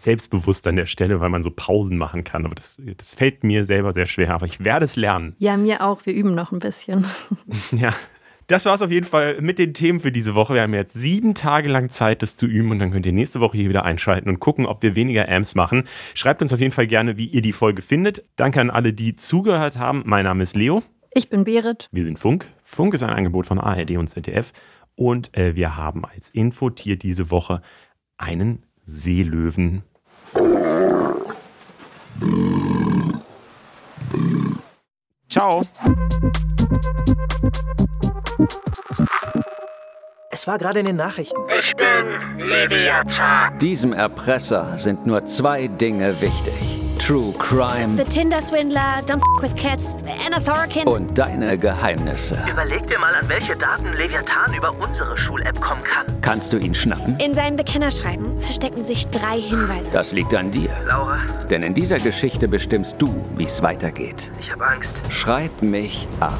selbstbewusst 0.00 0.66
an 0.66 0.76
der 0.76 0.86
Stelle, 0.86 1.20
weil 1.20 1.28
man 1.28 1.42
so 1.42 1.50
Pausen 1.50 1.96
machen 1.96 2.24
kann. 2.24 2.44
Aber 2.44 2.54
das, 2.54 2.80
das 2.96 3.12
fällt 3.12 3.44
mir 3.44 3.64
selber 3.64 3.92
sehr 3.92 4.06
schwer, 4.06 4.34
aber 4.34 4.46
ich 4.46 4.64
werde 4.64 4.84
es 4.84 4.96
lernen. 4.96 5.34
Ja, 5.38 5.56
mir 5.56 5.82
auch. 5.82 6.06
Wir 6.06 6.14
üben 6.14 6.34
noch 6.34 6.52
ein 6.52 6.58
bisschen. 6.58 7.04
ja, 7.72 7.94
das 8.50 8.64
war 8.66 8.74
es 8.74 8.82
auf 8.82 8.90
jeden 8.90 9.06
Fall 9.06 9.40
mit 9.40 9.58
den 9.60 9.74
Themen 9.74 10.00
für 10.00 10.10
diese 10.10 10.34
Woche. 10.34 10.54
Wir 10.54 10.62
haben 10.62 10.74
jetzt 10.74 10.94
sieben 10.94 11.34
Tage 11.34 11.68
lang 11.68 11.88
Zeit, 11.90 12.22
das 12.22 12.36
zu 12.36 12.46
üben 12.46 12.72
und 12.72 12.80
dann 12.80 12.90
könnt 12.90 13.06
ihr 13.06 13.12
nächste 13.12 13.40
Woche 13.40 13.56
hier 13.56 13.68
wieder 13.68 13.84
einschalten 13.84 14.28
und 14.28 14.40
gucken, 14.40 14.66
ob 14.66 14.82
wir 14.82 14.96
weniger 14.96 15.28
Amps 15.28 15.54
machen. 15.54 15.84
Schreibt 16.14 16.42
uns 16.42 16.52
auf 16.52 16.58
jeden 16.58 16.72
Fall 16.72 16.88
gerne, 16.88 17.16
wie 17.16 17.26
ihr 17.26 17.42
die 17.42 17.52
Folge 17.52 17.80
findet. 17.80 18.24
Danke 18.34 18.60
an 18.60 18.70
alle, 18.70 18.92
die 18.92 19.14
zugehört 19.14 19.78
haben. 19.78 20.02
Mein 20.04 20.24
Name 20.24 20.42
ist 20.42 20.56
Leo. 20.56 20.82
Ich 21.12 21.30
bin 21.30 21.44
Berit. 21.44 21.88
Wir 21.92 22.04
sind 22.04 22.18
Funk. 22.18 22.46
Funk 22.62 22.94
ist 22.94 23.04
ein 23.04 23.10
Angebot 23.10 23.46
von 23.46 23.60
ARD 23.60 23.92
und 23.92 24.08
ZDF. 24.08 24.52
Und 24.96 25.36
äh, 25.36 25.54
wir 25.54 25.76
haben 25.76 26.04
als 26.04 26.30
Infotier 26.30 26.96
diese 26.96 27.30
Woche 27.30 27.62
einen 28.18 28.64
Seelöwen. 28.84 29.82
Ciao. 35.28 35.62
Es 40.32 40.46
war 40.46 40.58
gerade 40.58 40.78
in 40.78 40.86
den 40.86 40.94
Nachrichten. 40.94 41.36
Ich 41.58 41.74
bin 41.74 42.38
Leviathan. 42.38 43.58
Diesem 43.58 43.92
Erpresser 43.92 44.78
sind 44.78 45.04
nur 45.04 45.24
zwei 45.24 45.66
Dinge 45.66 46.20
wichtig. 46.20 46.54
True 47.00 47.34
Crime. 47.36 47.96
The 47.96 48.04
Tinder 48.04 48.40
Swindler, 48.40 49.02
Don't 49.06 49.20
F 49.38 49.42
with 49.42 49.56
Cats, 49.56 49.96
Anna 50.24 50.38
Sorokin. 50.38 50.86
Und 50.86 51.18
deine 51.18 51.58
Geheimnisse. 51.58 52.38
Überleg 52.48 52.86
dir 52.86 53.00
mal, 53.00 53.12
an 53.12 53.28
welche 53.28 53.56
Daten 53.56 53.92
Leviathan 53.92 54.54
über 54.54 54.72
unsere 54.78 55.18
Schul-App 55.18 55.60
kommen 55.60 55.82
kann. 55.82 56.06
Kannst 56.20 56.52
du 56.52 56.58
ihn 56.58 56.76
schnappen? 56.76 57.18
In 57.18 57.34
seinem 57.34 57.56
Bekennerschreiben 57.56 58.40
verstecken 58.40 58.84
sich 58.84 59.08
drei 59.08 59.40
Hinweise. 59.40 59.92
Das 59.92 60.12
liegt 60.12 60.32
an 60.36 60.52
dir. 60.52 60.70
Laura. 60.86 61.18
Denn 61.50 61.64
in 61.64 61.74
dieser 61.74 61.98
Geschichte 61.98 62.46
bestimmst 62.46 63.02
du, 63.02 63.12
wie 63.36 63.46
es 63.46 63.64
weitergeht. 63.64 64.30
Ich 64.38 64.52
habe 64.52 64.64
Angst. 64.64 65.02
Schreib 65.08 65.60
mich 65.60 66.06
ab. 66.20 66.38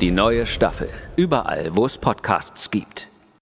Die 0.00 0.10
neue 0.10 0.44
Staffel. 0.44 0.88
Überall, 1.14 1.76
wo 1.76 1.86
es 1.86 1.98
Podcasts 1.98 2.68
gibt. 2.72 3.06